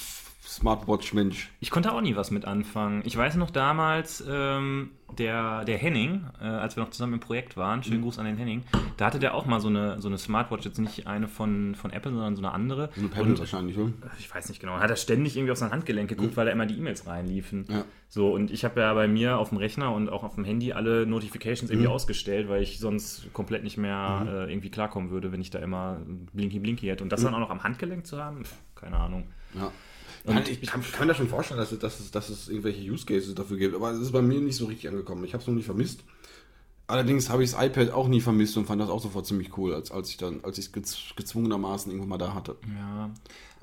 Smartwatch-Mensch. 0.57 1.51
Ich 1.61 1.71
konnte 1.71 1.93
auch 1.93 2.01
nie 2.01 2.17
was 2.17 2.31
mit 2.31 2.45
anfangen. 2.45 3.03
Ich 3.05 3.17
weiß 3.17 3.37
noch 3.37 3.51
damals, 3.51 4.25
ähm, 4.29 4.91
der, 5.19 5.65
der 5.65 5.79
Henning, 5.79 6.25
äh, 6.41 6.45
als 6.45 6.77
wir 6.77 6.83
noch 6.83 6.91
zusammen 6.91 7.15
im 7.15 7.21
Projekt 7.21 7.57
waren, 7.57 7.83
schönen 7.83 8.03
Gruß 8.03 8.19
an 8.19 8.25
den 8.25 8.37
Henning, 8.37 8.65
da 8.97 9.07
hatte 9.07 9.19
der 9.19 9.35
auch 9.35 9.47
mal 9.47 9.61
so 9.61 9.69
eine, 9.69 10.01
so 10.01 10.09
eine 10.09 10.19
Smartwatch, 10.19 10.65
jetzt 10.65 10.79
nicht 10.79 11.07
eine 11.07 11.29
von, 11.29 11.75
von 11.75 11.93
Apple, 11.93 12.11
sondern 12.13 12.35
so 12.37 12.43
eine 12.43 12.53
andere. 12.53 12.91
So 12.95 13.01
eine 13.03 13.09
Pebble 13.11 13.33
Und- 13.33 13.39
wahrscheinlich, 13.39 13.79
oder? 13.79 13.93
ich 14.19 14.35
weiß 14.35 14.49
nicht 14.49 14.61
genau, 14.61 14.79
hat 14.79 14.91
er 14.91 14.97
ständig 14.97 15.37
irgendwie 15.37 15.53
auf 15.53 15.59
sein 15.59 15.71
Handgelenk 15.71 16.09
geguckt, 16.09 16.37
weil 16.37 16.47
da 16.47 16.53
immer 16.53 16.67
die 16.67 16.77
E-Mails 16.79 17.07
reinliefen. 17.07 17.67
Ja. 17.69 17.85
So, 18.09 18.33
und 18.33 18.51
ich 18.51 18.65
habe 18.65 18.81
ja 18.81 18.95
bei 18.95 19.07
mir 19.09 19.39
auf 19.39 19.51
dem 19.51 19.59
Rechner 19.59 19.93
und 19.93 20.09
auch 20.09 20.25
auf 20.25 20.35
dem 20.37 20.45
Handy 20.45 20.73
alle 20.73 21.07
Notifications 21.07 21.71
irgendwie 21.71 21.89
ausgestellt, 21.89 22.49
weil 22.49 22.63
ich 22.63 22.79
sonst 22.79 23.33
komplett 23.33 23.63
nicht 23.63 23.77
mehr 23.77 24.27
äh, 24.27 24.51
irgendwie 24.53 24.71
klarkommen 24.71 25.11
würde, 25.11 25.33
wenn 25.33 25.41
ich 25.41 25.51
da 25.51 25.59
immer 25.59 25.99
Blinky 26.33 26.59
Blinky 26.61 26.87
hätte. 26.87 27.05
Und 27.05 27.13
das 27.13 27.23
dann 27.23 27.35
auch 27.35 27.41
noch 27.41 27.51
am 27.51 27.63
Handgelenk 27.63 28.07
zu 28.07 28.23
haben, 28.23 28.45
pff, 28.45 28.55
keine 28.75 28.97
Ahnung. 28.97 29.25
Ja. 29.55 29.71
Kann, 30.27 30.43
ich 30.49 30.61
kann, 30.63 30.83
kann 30.83 31.07
mir 31.07 31.09
das 31.09 31.17
schon 31.19 31.29
vorstellen, 31.29 31.61
dass 31.61 31.73
es, 31.73 31.79
dass, 31.79 32.01
es, 32.01 32.11
dass 32.11 32.29
es 32.29 32.49
irgendwelche 32.49 32.83
Use 32.83 33.07
Cases 33.07 33.35
dafür 33.35 33.57
gibt, 33.57 33.75
aber 33.75 33.93
es 33.93 34.01
ist 34.01 34.13
bei 34.13 34.23
mir 34.23 34.41
nicht 34.41 34.57
so 34.57 34.67
richtig 34.67 34.89
angekommen. 34.89 35.25
Ich 35.25 35.33
habe 35.35 35.43
es 35.43 35.47
noch 35.47 35.55
nicht 35.55 35.67
vermisst. 35.67 36.01
Allerdings 36.89 37.31
habe 37.31 37.43
ich 37.43 37.51
das 37.51 37.65
iPad 37.65 37.91
auch 37.91 38.07
nie 38.07 38.21
vermisst 38.21 38.57
und 38.57 38.67
fand 38.67 38.81
das 38.81 38.91
auch 38.91 39.03
sofort 39.03 39.27
ziemlich 39.27 39.57
cool, 39.57 39.75
als, 39.75 39.91
als 39.91 40.11
ich 40.11 40.17
dann, 40.17 40.41
als 40.45 40.59
ich 40.59 40.67
es 40.67 40.73
gez, 40.73 40.99
gezwungenermaßen 41.17 41.91
irgendwann 41.91 42.11
mal 42.11 42.19
da 42.19 42.35
hatte. 42.35 42.57
Ja, 42.77 43.11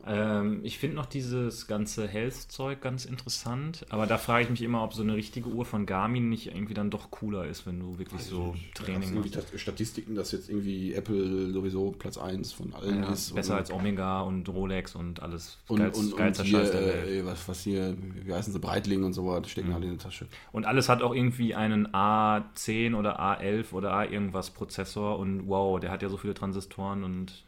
ähm, 0.06 0.60
ich 0.64 0.78
finde 0.80 0.96
noch 0.98 1.06
dieses 1.06 1.68
ganze 1.68 2.08
Health-Zeug 2.08 2.82
ganz 2.82 3.06
interessant, 3.06 3.86
aber 3.90 4.06
da 4.06 4.18
frage 4.18 4.44
ich 4.46 4.50
mich 4.50 4.62
immer, 4.62 4.84
ob 4.84 4.94
so 4.94 5.02
eine 5.02 5.16
richtige 5.16 5.48
Uhr 5.50 5.66
von 5.66 5.86
Garmin 5.86 6.30
nicht 6.30 6.48
irgendwie 6.48 6.74
dann 6.74 6.90
doch 6.90 7.10
cooler 7.12 7.46
ist, 7.48 7.66
wenn 7.66 7.80
du 7.80 7.98
wirklich 8.00 8.22
so 8.22 8.54
Da 8.76 8.84
Training 8.84 9.14
machst. 9.16 9.30
Stat- 9.30 9.60
Statistiken, 9.60 10.16
dass 10.16 10.32
jetzt 10.32 10.50
irgendwie 10.50 10.94
Apple 10.94 11.52
sowieso 11.54 11.92
Platz 11.92 12.18
1 12.18 12.52
von 12.52 12.74
allen 12.74 13.04
Ja, 13.04 13.12
ist. 13.12 13.34
besser 13.34 13.56
als 13.56 13.72
Omega 13.72 14.22
und 14.22 14.50
Rolex 14.50 14.96
und 14.96 15.22
alles. 15.22 15.58
und, 15.68 15.80
Geilst- 15.80 16.00
und, 16.00 16.14
und 16.20 16.42
hier, 16.42 16.74
äh, 16.74 17.26
was, 17.26 17.48
was 17.48 17.62
hier, 17.64 17.96
wie 18.26 18.34
heißen 18.34 18.52
sie, 18.52 18.60
Breitling 18.60 19.04
und 19.04 19.14
so 19.14 19.26
weiter, 19.28 19.48
stecken 19.48 19.70
Mhm. 19.70 19.76
alle 19.76 19.86
in 19.86 19.92
der 19.92 20.00
Tasche. 20.00 20.28
Und 20.52 20.66
alles 20.66 20.90
hat 20.90 21.02
auch 21.02 21.16
irgendwie 21.16 21.56
einen 21.56 21.88
A10 21.88 22.96
oder 22.96 23.20
A11 23.20 23.72
oder 23.74 23.94
A 23.94 24.06
irgendwas 24.06 24.50
Prozessor 24.52 25.18
und 25.20 25.48
wow, 25.48 25.80
der 25.80 25.92
hat 25.92 26.02
ja 26.02 26.10
so 26.10 26.18
viele 26.18 26.34
Transistoren 26.34 27.04
und 27.04 27.44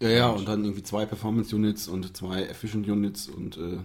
Ja, 0.00 0.08
ja, 0.08 0.28
und 0.30 0.48
dann 0.48 0.64
irgendwie 0.64 0.82
zwei 0.82 1.04
Performance 1.06 1.54
Units 1.54 1.86
und 1.88 2.16
zwei 2.16 2.42
Efficient 2.44 2.88
Units 2.88 3.28
und 3.28 3.56
äh, 3.58 3.78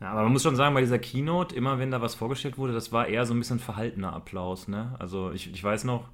Ja, 0.00 0.10
aber 0.10 0.24
man 0.24 0.32
muss 0.32 0.42
schon 0.42 0.56
sagen, 0.56 0.74
bei 0.74 0.80
dieser 0.80 0.98
Keynote, 0.98 1.54
immer 1.54 1.78
wenn 1.78 1.90
da 1.92 2.00
was 2.00 2.14
vorgestellt 2.16 2.58
wurde, 2.58 2.72
das 2.72 2.90
war 2.92 3.06
eher 3.06 3.24
so 3.24 3.34
ein 3.34 3.38
bisschen 3.38 3.60
verhaltener 3.60 4.12
Applaus, 4.12 4.66
ne? 4.68 4.96
Also 4.98 5.30
ich, 5.32 5.52
ich 5.52 5.62
weiß 5.62 5.84
noch, 5.84 6.08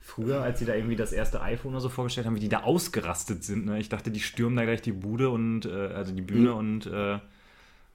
früher, 0.00 0.42
als 0.42 0.58
sie 0.58 0.66
da 0.66 0.74
irgendwie 0.74 0.96
das 0.96 1.12
erste 1.12 1.40
iPhone 1.40 1.72
oder 1.72 1.80
so 1.80 1.88
vorgestellt 1.88 2.26
haben, 2.26 2.36
wie 2.36 2.40
die 2.40 2.48
da 2.50 2.64
ausgerastet 2.64 3.44
sind, 3.44 3.64
ne? 3.66 3.78
Ich 3.80 3.88
dachte, 3.88 4.10
die 4.10 4.20
stürmen 4.20 4.56
da 4.56 4.64
gleich 4.64 4.82
die 4.82 4.92
Bude 4.92 5.30
und, 5.30 5.64
äh, 5.64 5.70
also 5.94 6.12
die 6.12 6.22
Bühne 6.22 6.50
Mhm. 6.50 6.56
und, 6.56 6.86
äh, 6.86 7.18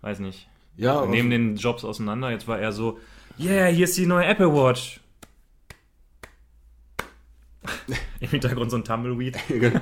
weiß 0.01 0.20
nicht, 0.20 0.48
ja, 0.77 1.06
nehmen 1.06 1.30
den 1.30 1.56
Jobs 1.58 1.84
auseinander. 1.84 2.32
Jetzt 2.32 2.48
war 2.48 2.60
er 2.60 2.72
so, 2.72 3.00
yeah, 3.39 3.68
hier 3.68 3.84
ist 3.86 3.98
die 3.98 4.06
neue 4.08 4.25
Apple 4.25 4.51
Watch. 4.54 5.00
Im 8.19 8.29
Hintergrund 8.29 8.71
so 8.71 8.77
ein 8.77 8.83
Tumbleweed. 8.83 9.38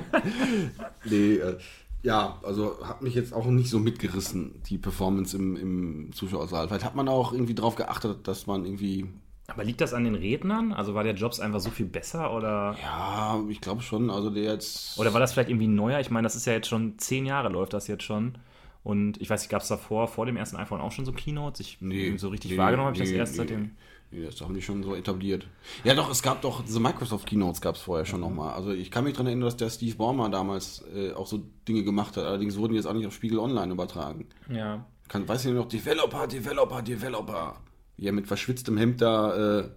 Nee, 1.08 1.34
äh, 1.34 1.56
ja, 2.02 2.38
also 2.42 2.76
hat 2.84 3.02
mich 3.02 3.14
jetzt 3.14 3.32
auch 3.32 3.46
nicht 3.46 3.70
so 3.70 3.78
mitgerissen, 3.78 4.60
die 4.68 4.78
Performance 4.78 5.36
im, 5.36 5.56
im 5.56 6.12
Zuschauersaal. 6.12 6.68
Vielleicht 6.68 6.84
hat 6.84 6.94
man 6.96 7.08
auch 7.08 7.32
irgendwie 7.32 7.54
drauf 7.54 7.76
geachtet, 7.76 8.28
dass 8.28 8.46
man 8.46 8.64
irgendwie, 8.64 9.06
Aber 9.48 9.64
liegt 9.64 9.80
das 9.80 9.94
an 9.94 10.04
den 10.04 10.14
Rednern? 10.14 10.72
Also 10.72 10.94
war 10.94 11.04
der 11.04 11.14
Jobs 11.14 11.40
einfach 11.40 11.60
so 11.60 11.70
viel 11.70 11.86
besser 11.86 12.32
oder... 12.34 12.76
ja, 12.82 13.40
ich 13.48 13.60
glaube 13.60 13.82
schon, 13.82 14.10
also 14.10 14.30
der 14.30 14.52
jetzt. 14.52 14.98
Oder 14.98 15.12
war 15.12 15.20
das 15.20 15.32
vielleicht 15.32 15.50
irgendwie 15.50 15.68
neuer? 15.68 16.00
Ich 16.00 16.10
meine, 16.10 16.26
das 16.26 16.36
ist 16.36 16.46
ja 16.46 16.52
jetzt 16.52 16.68
schon 16.68 16.98
zehn 16.98 17.26
Jahre 17.26 17.48
läuft 17.48 17.72
das 17.72 17.86
jetzt 17.86 18.04
schon. 18.04 18.38
Und 18.86 19.20
ich 19.20 19.28
weiß 19.28 19.40
nicht, 19.42 19.50
gab 19.50 19.62
es 19.62 19.68
davor, 19.68 20.06
vor 20.06 20.26
dem 20.26 20.36
ersten 20.36 20.56
iPhone 20.56 20.80
auch 20.80 20.92
schon 20.92 21.04
so 21.04 21.12
Keynotes? 21.12 21.58
Ich 21.58 21.78
so 22.18 22.28
richtig 22.28 22.52
nee, 22.52 22.56
wahrgenommen 22.56 22.86
habe 22.86 22.96
ich 22.96 23.02
das 23.02 23.10
nee, 23.10 23.16
erst 23.16 23.32
nee. 23.32 23.38
seitdem. 23.38 23.70
Das 24.10 24.40
haben 24.40 24.54
die 24.54 24.62
schon 24.62 24.82
so 24.82 24.94
etabliert. 24.94 25.46
Ja, 25.84 25.94
doch, 25.94 26.10
es 26.10 26.22
gab 26.22 26.40
doch, 26.42 26.64
diese 26.64 26.80
Microsoft 26.80 27.26
Keynotes 27.26 27.60
gab 27.60 27.74
es 27.74 27.82
vorher 27.82 28.06
schon 28.06 28.20
nochmal. 28.20 28.54
Also 28.54 28.70
ich 28.70 28.90
kann 28.90 29.04
mich 29.04 29.14
daran 29.14 29.26
erinnern, 29.26 29.46
dass 29.46 29.56
der 29.56 29.68
Steve 29.68 29.96
Ballmer 29.96 30.30
damals 30.30 30.84
äh, 30.94 31.12
auch 31.12 31.26
so 31.26 31.42
Dinge 31.68 31.82
gemacht 31.82 32.16
hat. 32.16 32.24
Allerdings 32.24 32.56
wurden 32.56 32.72
die 32.72 32.76
jetzt 32.76 32.86
auch 32.86 32.94
nicht 32.94 33.06
auf 33.06 33.14
Spiegel 33.14 33.38
Online 33.38 33.72
übertragen. 33.72 34.28
Ja. 34.48 34.86
Kann, 35.08 35.28
weiß 35.28 35.44
ich 35.46 35.52
noch, 35.52 35.68
Developer, 35.68 36.26
Developer, 36.26 36.82
Developer. 36.82 37.60
Wie 37.96 38.06
er 38.06 38.12
mit 38.12 38.26
verschwitztem 38.26 38.76
Hemd 38.76 39.02
da 39.02 39.60
äh, 39.60 39.68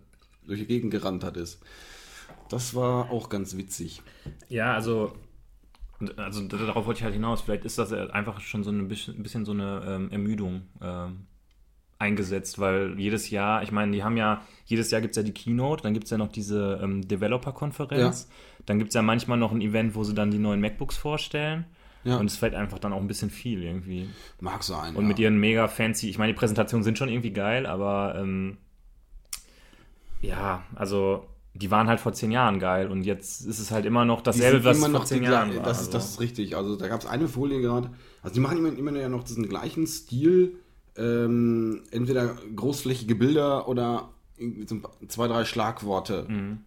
durch 0.46 0.60
die 0.60 0.68
Gegend 0.68 0.92
gerannt 0.92 1.24
hat 1.24 1.38
ist. 1.38 1.62
Das 2.50 2.76
war 2.76 3.12
auch 3.12 3.30
ganz 3.30 3.58
witzig. 3.58 4.02
Ja, 4.48 4.74
also, 4.74 5.14
also 6.18 6.48
darauf 6.48 6.86
wollte 6.86 7.00
ich 7.00 7.04
halt 7.04 7.14
hinaus. 7.14 7.42
Vielleicht 7.42 7.66
ist 7.66 7.78
das 7.78 7.92
einfach 7.94 8.42
schon 8.42 8.64
so 8.64 8.72
ein 8.72 8.88
bisschen, 8.88 9.22
bisschen 9.22 9.46
so 9.46 9.52
eine 9.52 9.84
ähm, 9.86 10.12
Ermüdung 10.12 10.64
ähm, 10.82 11.28
eingesetzt, 12.00 12.60
weil 12.60 12.98
jedes 12.98 13.30
Jahr, 13.30 13.62
ich 13.62 13.72
meine, 13.72 13.92
die 13.92 14.04
haben 14.04 14.18
ja, 14.18 14.42
jedes 14.66 14.90
Jahr 14.90 15.02
gibt 15.02 15.12
es 15.12 15.18
ja 15.18 15.24
die 15.24 15.34
Keynote, 15.34 15.84
dann 15.84 15.94
gibt 15.94 16.06
es 16.06 16.12
ja 16.12 16.18
noch 16.18 16.30
diese 16.30 16.80
ähm, 16.82 17.08
Developer-Konferenz, 17.08 18.30
dann 18.66 18.80
gibt 18.80 18.90
es 18.90 18.96
ja 18.96 19.02
manchmal 19.02 19.38
noch 19.38 19.52
ein 19.52 19.62
Event, 19.62 19.96
wo 19.96 20.04
sie 20.04 20.14
dann 20.14 20.32
die 20.32 20.40
neuen 20.40 20.62
MacBooks 20.62 20.98
vorstellen. 20.98 21.66
Ja. 22.06 22.18
Und 22.18 22.28
es 22.28 22.38
fällt 22.38 22.56
einfach 22.56 22.80
dann 22.80 22.94
auch 22.94 23.02
ein 23.02 23.08
bisschen 23.08 23.30
viel 23.30 23.62
irgendwie. 23.62 24.10
Mag 24.40 24.64
sein. 24.64 24.96
Und 24.96 25.04
ja. 25.04 25.08
mit 25.10 25.20
ihren 25.20 25.38
mega 25.38 25.68
fancy, 25.68 26.10
ich 26.10 26.18
meine, 26.18 26.32
die 26.32 26.40
Präsentationen 26.40 26.84
sind 26.86 26.98
schon 26.98 27.10
irgendwie 27.10 27.34
geil, 27.34 27.66
aber 27.66 28.16
ähm, 28.18 28.58
ja, 30.22 30.64
also 30.76 31.28
die 31.54 31.70
waren 31.72 31.88
halt 31.88 32.00
vor 32.00 32.14
zehn 32.14 32.32
Jahren 32.32 32.60
geil 32.60 32.88
und 32.88 33.04
jetzt 33.04 33.46
ist 33.46 33.60
es 33.60 33.72
halt 33.72 33.86
immer 33.86 34.06
noch 34.06 34.22
dasselbe, 34.22 34.64
was 34.64 34.78
immer 34.78 34.90
vor 34.90 35.06
zehn 35.06 35.24
Jahren 35.24 35.54
war. 35.56 35.64
das, 35.64 35.82
ist, 35.82 35.88
also. 35.88 35.98
das 35.98 36.10
ist 36.12 36.20
richtig. 36.22 36.56
Also 36.56 36.78
da 36.78 36.88
gab 36.88 37.02
es 37.02 37.06
eine 37.06 37.28
Folie 37.28 37.60
gerade. 37.60 37.90
Also 38.22 38.36
die 38.36 38.40
machen 38.40 38.58
immer, 38.58 38.72
immer 38.78 38.98
ja 38.98 39.10
noch 39.10 39.24
diesen 39.24 39.50
gleichen 39.50 39.86
Stil. 39.86 40.56
Ähm, 41.00 41.84
entweder 41.92 42.36
großflächige 42.56 43.16
Bilder 43.16 43.68
oder 43.68 44.10
zwei, 45.08 45.28
drei 45.28 45.46
Schlagworte. 45.46 46.26
Mhm. 46.28 46.60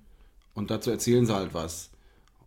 Und 0.54 0.70
dazu 0.70 0.90
erzählen 0.90 1.26
sie 1.26 1.34
halt 1.34 1.54
was. 1.54 1.90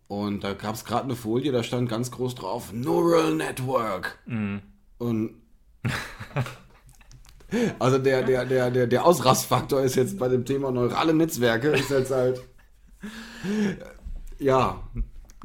Und 0.08 0.44
da 0.44 0.54
gab 0.54 0.74
es 0.74 0.84
gerade 0.84 1.04
eine 1.04 1.16
Folie, 1.16 1.52
da 1.52 1.62
stand 1.62 1.88
ganz 1.88 2.10
groß 2.10 2.34
drauf 2.34 2.72
Neural 2.72 3.34
Network. 3.34 4.18
Mhm. 4.26 4.62
Und 4.98 5.34
also 7.78 7.98
der, 7.98 8.22
der, 8.22 8.44
der, 8.44 8.70
der, 8.70 8.86
der 8.86 9.04
Ausrastfaktor 9.04 9.80
ist 9.82 9.96
jetzt 9.96 10.18
bei 10.18 10.28
dem 10.28 10.44
Thema 10.44 10.70
neurale 10.70 11.14
Netzwerke, 11.14 11.68
ist 11.68 11.90
jetzt 11.90 12.10
halt 12.10 12.42
ja, 14.38 14.82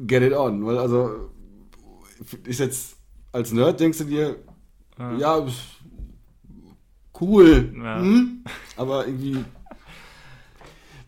get 0.00 0.22
it 0.22 0.32
on. 0.32 0.64
Weil 0.66 0.78
also 0.78 1.30
ist 2.44 2.60
jetzt 2.60 2.96
als 3.32 3.52
Nerd 3.52 3.80
denkst 3.80 3.98
du 3.98 4.04
dir, 4.04 4.36
ja, 5.18 5.44
pf, 5.44 5.81
cool. 7.22 7.72
Ja. 7.82 8.00
Hm? 8.00 8.44
Aber 8.76 9.06
irgendwie 9.06 9.44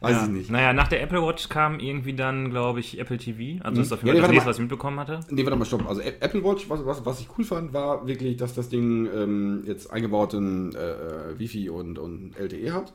weiß 0.05 0.17
ja. 0.17 0.23
ich 0.25 0.31
nicht. 0.31 0.51
Naja, 0.51 0.73
nach 0.73 0.89
der 0.89 1.03
Apple 1.03 1.23
Watch 1.23 1.49
kam 1.49 1.81
irgendwie 1.81 2.15
dann, 2.15 2.51
glaube 2.51 2.81
ich, 2.81 2.99
Apple 2.99 3.19
TV. 3.19 3.63
Also 3.65 3.79
das 3.79 3.87
ist 3.89 3.93
auf 3.93 4.03
jeden 4.05 4.17
Fall 4.17 4.23
das 4.23 4.31
nächste, 4.31 4.49
was 4.51 4.57
ich 4.57 4.63
mitbekommen 4.63 5.01
hatte. 5.01 5.21
Nee, 5.31 5.45
warte 5.45 5.59
mal, 5.59 5.65
stopp. 5.65 5.89
Also 5.89 6.01
Apple 6.03 6.45
Watch, 6.45 6.69
was, 6.69 6.85
was, 6.87 7.05
was 7.05 7.21
ich 7.21 7.29
cool 7.37 7.45
fand, 7.45 7.73
war 7.73 8.07
wirklich, 8.07 8.37
dass 8.37 8.55
das 8.55 8.69
Ding 8.69 9.09
ähm, 9.15 9.65
jetzt 9.67 9.91
eingebauten 9.91 10.75
äh, 10.75 10.79
äh, 10.79 11.39
Wi-Fi 11.39 11.71
und, 11.71 11.99
und 11.99 12.39
LTE 12.39 12.73
hat. 12.73 12.93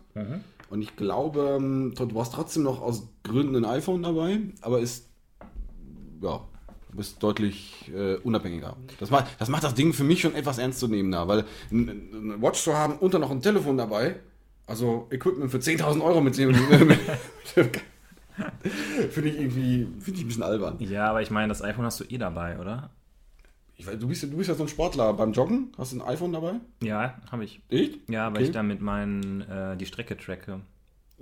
Und 0.69 0.81
ich 0.81 0.95
glaube, 0.95 1.57
ähm, 1.57 1.93
du 1.95 2.19
hast 2.19 2.33
trotzdem 2.33 2.63
noch 2.63 2.81
aus 2.81 3.09
Gründen 3.23 3.55
ein 3.55 3.65
iPhone 3.65 4.03
dabei, 4.03 4.39
aber 4.61 4.79
ist, 4.79 5.09
ja, 6.21 6.41
du 6.91 6.97
bist 6.97 7.21
deutlich 7.23 7.89
äh, 7.93 8.15
unabhängiger. 8.15 8.75
Das 8.99 9.09
macht, 9.11 9.27
das 9.39 9.49
macht 9.49 9.63
das 9.63 9.75
Ding 9.75 9.93
für 9.93 10.03
mich 10.03 10.21
schon 10.21 10.35
etwas 10.35 10.57
ernstzunehmender, 10.57 11.27
weil 11.27 11.45
ein- 11.71 11.89
ein- 11.89 12.09
eine 12.33 12.41
Watch 12.41 12.61
zu 12.63 12.73
haben 12.75 12.97
und 12.97 13.13
dann 13.13 13.21
noch 13.21 13.31
ein 13.31 13.41
Telefon 13.41 13.77
dabei, 13.77 14.17
also 14.67 15.07
Equipment 15.11 15.51
für 15.51 15.59
10.000 15.59 16.01
Euro 16.03 16.21
mitnehmen, 16.21 16.55
finde 19.11 19.29
ich 19.29 19.39
irgendwie, 19.39 19.87
finde 19.99 20.19
ich 20.19 20.25
ein 20.25 20.27
bisschen 20.27 20.43
albern. 20.43 20.75
Ja, 20.79 21.09
aber 21.09 21.21
ich 21.21 21.31
meine, 21.31 21.49
das 21.49 21.61
iPhone 21.61 21.85
hast 21.85 21.99
du 21.99 22.03
eh 22.05 22.17
dabei, 22.17 22.59
oder? 22.59 22.89
Ich 23.75 23.85
du, 23.85 24.07
bist, 24.07 24.23
ja- 24.23 24.29
du 24.29 24.37
bist 24.37 24.49
ja 24.49 24.55
so 24.55 24.63
ein 24.63 24.69
Sportler. 24.69 25.13
Beim 25.13 25.31
Joggen 25.31 25.71
hast 25.77 25.93
du 25.93 25.97
ein 25.97 26.01
iPhone 26.07 26.33
dabei? 26.33 26.55
Ja, 26.83 27.15
habe 27.31 27.45
ich. 27.45 27.61
Echt? 27.69 28.09
Ja, 28.09 28.25
weil 28.27 28.35
Okay. 28.37 28.43
ich 28.45 28.51
damit 28.51 28.81
meinen, 28.81 29.41
äh, 29.41 29.77
die 29.77 29.85
Strecke 29.85 30.17
tracke. 30.17 30.59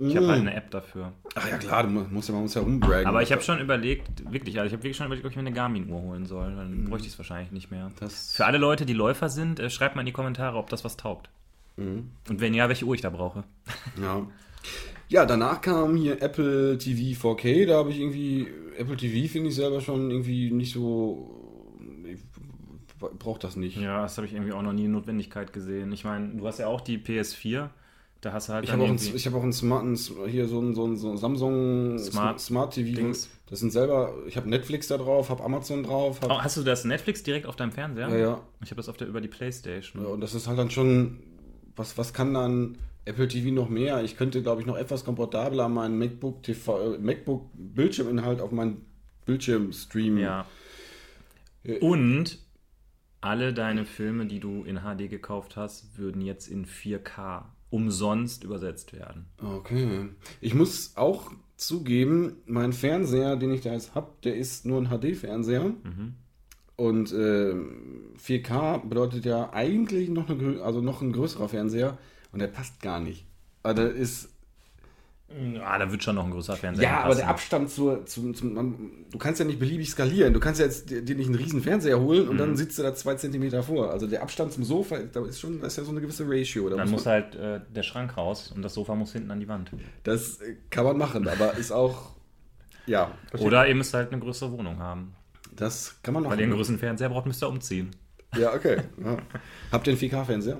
Ich 0.00 0.16
habe 0.16 0.28
halt 0.28 0.40
eine 0.40 0.54
App 0.54 0.70
dafür. 0.70 1.12
Ach 1.34 1.48
ja, 1.48 1.58
klar, 1.58 1.82
du 1.82 1.88
mu- 1.90 2.04
musst 2.10 2.28
ja, 2.28 2.34
man 2.34 2.42
muss 2.42 2.54
ja 2.54 2.60
rumbraggen. 2.62 3.06
Aber 3.06 3.20
ich 3.22 3.32
habe 3.32 3.42
schon 3.42 3.58
überlegt, 3.60 4.30
wirklich, 4.32 4.56
also 4.58 4.66
ich 4.68 4.72
habe 4.72 4.82
wirklich 4.84 4.96
schon 4.96 5.06
überlegt, 5.06 5.24
ob 5.26 5.30
ich 5.32 5.36
mir 5.36 5.40
eine 5.42 5.52
Garmin-Uhr 5.52 6.00
holen 6.00 6.24
soll. 6.26 6.54
Dann 6.54 6.84
bräuchte 6.84 7.06
ich 7.08 7.14
es 7.14 7.18
wahrscheinlich 7.18 7.50
nicht 7.50 7.70
mehr. 7.70 7.90
Das- 7.98 8.32
Für 8.36 8.46
alle 8.46 8.58
Leute, 8.58 8.86
die 8.86 8.92
Läufer 8.92 9.28
sind, 9.28 9.58
äh, 9.58 9.70
schreibt 9.70 9.96
mal 9.96 10.02
in 10.02 10.06
die 10.06 10.12
Kommentare, 10.12 10.56
ob 10.56 10.70
das 10.70 10.84
was 10.84 10.96
taugt. 10.96 11.30
Und 11.76 12.10
wenn 12.28 12.54
ja, 12.54 12.68
welche 12.68 12.84
Uhr 12.84 12.94
ich 12.96 13.00
da 13.02 13.10
brauche. 13.10 13.44
Ja. 14.00 14.26
Ja, 15.08 15.24
danach 15.26 15.60
kam 15.60 15.96
hier 15.96 16.20
Apple 16.20 16.76
TV 16.76 17.16
4K. 17.34 17.66
Da 17.66 17.76
habe 17.78 17.90
ich 17.90 17.98
irgendwie. 18.00 18.46
Apple 18.76 18.96
TV 18.96 19.30
finde 19.32 19.48
ich 19.48 19.54
selber 19.54 19.80
schon 19.80 20.10
irgendwie 20.10 20.50
nicht 20.50 20.72
so. 20.72 21.34
Ich 22.04 22.20
brauche 23.18 23.38
das 23.38 23.54
nicht. 23.56 23.76
Ja, 23.78 24.02
das 24.02 24.16
habe 24.16 24.26
ich 24.26 24.34
irgendwie 24.34 24.52
auch 24.52 24.62
noch 24.62 24.72
nie 24.72 24.86
in 24.86 24.92
Notwendigkeit 24.92 25.52
gesehen. 25.52 25.92
Ich 25.92 26.04
meine, 26.04 26.28
du 26.36 26.46
hast 26.46 26.58
ja 26.58 26.66
auch 26.66 26.80
die 26.80 26.98
PS4. 26.98 27.68
Da 28.20 28.32
hast 28.32 28.48
du 28.48 28.52
halt 28.54 28.64
Ich 28.64 28.72
habe 28.72 28.82
auch, 28.82 28.88
ein, 28.88 28.96
ich 28.96 29.26
hab 29.26 29.34
auch 29.34 29.42
einen 29.42 29.52
smarten, 29.52 29.94
hier 30.26 30.48
so 30.48 30.60
ein, 30.60 30.74
so 30.74 30.84
ein, 30.86 30.96
so 30.96 31.10
ein 31.10 31.16
Samsung 31.18 31.98
Smart 31.98 32.40
Smart 32.40 32.74
TV. 32.74 32.96
Dings. 32.96 33.28
Das 33.48 33.60
sind 33.60 33.70
selber, 33.70 34.12
ich 34.26 34.36
habe 34.36 34.48
Netflix 34.50 34.88
da 34.88 34.96
drauf, 34.98 35.30
habe 35.30 35.44
Amazon 35.44 35.84
drauf. 35.84 36.20
Hab, 36.20 36.30
Oh, 36.30 36.38
hast 36.42 36.56
du 36.56 36.62
das 36.62 36.84
Netflix 36.84 37.22
direkt 37.22 37.46
auf 37.46 37.54
deinem 37.56 37.70
Fernseher? 37.72 38.08
ja, 38.08 38.16
ja, 38.16 38.40
Ich 38.62 38.70
habe 38.70 38.76
das 38.76 38.88
auf 38.88 38.96
der, 38.96 39.06
über 39.08 39.20
die 39.20 39.28
Playstation. 39.28 40.02
ja. 40.02 40.08
Und 40.08 40.20
das 40.20 40.34
ist 40.34 40.48
halt 40.48 40.58
dann 40.58 40.70
schon, 40.70 41.20
was, 41.76 41.96
was 41.96 42.12
kann 42.12 42.34
dann 42.34 42.76
Apple 43.04 43.28
TV 43.28 43.50
noch 43.54 43.68
mehr? 43.68 44.02
Ich 44.02 44.16
könnte, 44.16 44.42
glaube 44.42 44.60
ich, 44.60 44.66
noch 44.66 44.76
etwas 44.76 45.04
komfortabler 45.04 45.68
meinen 45.68 45.96
MacBook 45.96 46.42
TV, 46.42 46.94
äh, 46.94 46.98
MacBook 46.98 47.48
Bildschirminhalt 47.54 48.40
auf 48.40 48.50
meinen 48.50 48.84
Bildschirm 49.26 49.72
streamen. 49.72 50.18
Ja. 50.18 50.44
Äh, 51.62 51.78
Und 51.78 52.38
alle 53.20 53.54
deine 53.54 53.84
Filme, 53.84 54.26
die 54.26 54.40
du 54.40 54.64
in 54.64 54.80
HD 54.80 55.08
gekauft 55.08 55.56
hast, 55.56 55.96
würden 55.96 56.20
jetzt 56.20 56.48
in 56.48 56.66
4K 56.66 57.44
umsonst 57.70 58.44
übersetzt 58.44 58.92
werden. 58.92 59.26
Okay. 59.42 60.08
Ich 60.40 60.54
muss 60.54 60.92
auch 60.96 61.30
zugeben, 61.56 62.36
mein 62.46 62.72
Fernseher, 62.72 63.36
den 63.36 63.52
ich 63.52 63.60
da 63.62 63.72
jetzt 63.72 63.94
habe, 63.94 64.12
der 64.24 64.36
ist 64.36 64.64
nur 64.64 64.80
ein 64.80 64.88
HD-Fernseher. 64.88 65.74
Und 66.76 67.12
äh, 67.12 67.54
4K 68.24 68.88
bedeutet 68.88 69.24
ja 69.24 69.52
eigentlich 69.52 70.08
noch, 70.08 70.30
eine, 70.30 70.62
also 70.62 70.80
noch 70.80 71.02
ein 71.02 71.12
größerer 71.12 71.48
Fernseher. 71.48 71.98
Und 72.32 72.38
der 72.38 72.46
passt 72.46 72.80
gar 72.80 73.00
nicht. 73.00 73.26
Also 73.62 73.82
der 73.82 73.92
ist. 73.92 74.30
Ah, 75.62 75.78
da 75.78 75.90
wird 75.90 76.02
schon 76.02 76.14
noch 76.14 76.24
ein 76.24 76.30
größer 76.30 76.56
Fernseher 76.56 76.84
Ja, 76.88 77.00
aber 77.02 77.14
der 77.14 77.28
Abstand 77.28 77.68
zur, 77.68 78.06
zum, 78.06 78.34
zum 78.34 78.54
man, 78.54 78.74
du 79.10 79.18
kannst 79.18 79.38
ja 79.38 79.44
nicht 79.44 79.58
beliebig 79.58 79.90
skalieren. 79.90 80.32
Du 80.32 80.40
kannst 80.40 80.58
ja 80.58 80.64
jetzt 80.66 80.88
dir 80.88 81.02
nicht 81.14 81.26
einen 81.26 81.34
riesen 81.34 81.62
Fernseher 81.62 82.00
holen 82.00 82.28
und 82.28 82.34
Mhm. 82.36 82.38
dann 82.38 82.56
sitzt 82.56 82.78
du 82.78 82.82
da 82.82 82.94
zwei 82.94 83.14
Zentimeter 83.14 83.62
vor. 83.62 83.90
Also 83.90 84.06
der 84.06 84.22
Abstand 84.22 84.52
zum 84.54 84.64
Sofa, 84.64 84.98
da 85.12 85.22
ist 85.26 85.38
schon, 85.38 85.60
das 85.60 85.74
ist 85.74 85.76
ja 85.76 85.84
so 85.84 85.90
eine 85.90 86.00
gewisse 86.00 86.24
Ratio. 86.26 86.70
Da 86.70 86.76
Dann 86.76 86.90
muss 86.90 87.04
man- 87.04 87.12
halt 87.14 87.34
äh, 87.34 87.60
der 87.74 87.82
Schrank 87.82 88.16
raus 88.16 88.50
und 88.56 88.62
das 88.62 88.72
Sofa 88.72 88.94
muss 88.94 89.12
hinten 89.12 89.30
an 89.30 89.38
die 89.40 89.48
Wand. 89.48 89.70
das 90.02 90.40
äh, 90.40 90.56
kann 90.70 90.84
man 90.84 90.96
machen, 90.96 91.28
aber 91.28 91.54
ist 91.58 91.72
auch, 91.72 92.12
ja. 92.86 93.10
Oder 93.38 93.68
ihr 93.68 93.74
müsst 93.74 93.92
halt 93.92 94.10
eine 94.12 94.20
größere 94.22 94.50
Wohnung 94.52 94.78
haben. 94.78 95.14
Das 95.54 95.96
kann 96.02 96.14
man 96.14 96.22
machen. 96.22 96.32
Weil 96.32 96.38
ihr 96.40 96.44
einen 96.46 96.54
größeren 96.54 96.78
Fernseher 96.78 97.10
braucht, 97.10 97.26
müsst 97.26 97.42
ihr 97.42 97.48
umziehen. 97.50 97.90
Ja, 98.38 98.54
okay. 98.54 98.78
Ja. 99.04 99.18
Habt 99.72 99.86
ihr 99.86 99.92
einen 99.92 100.00
4K-Fernseher? 100.00 100.58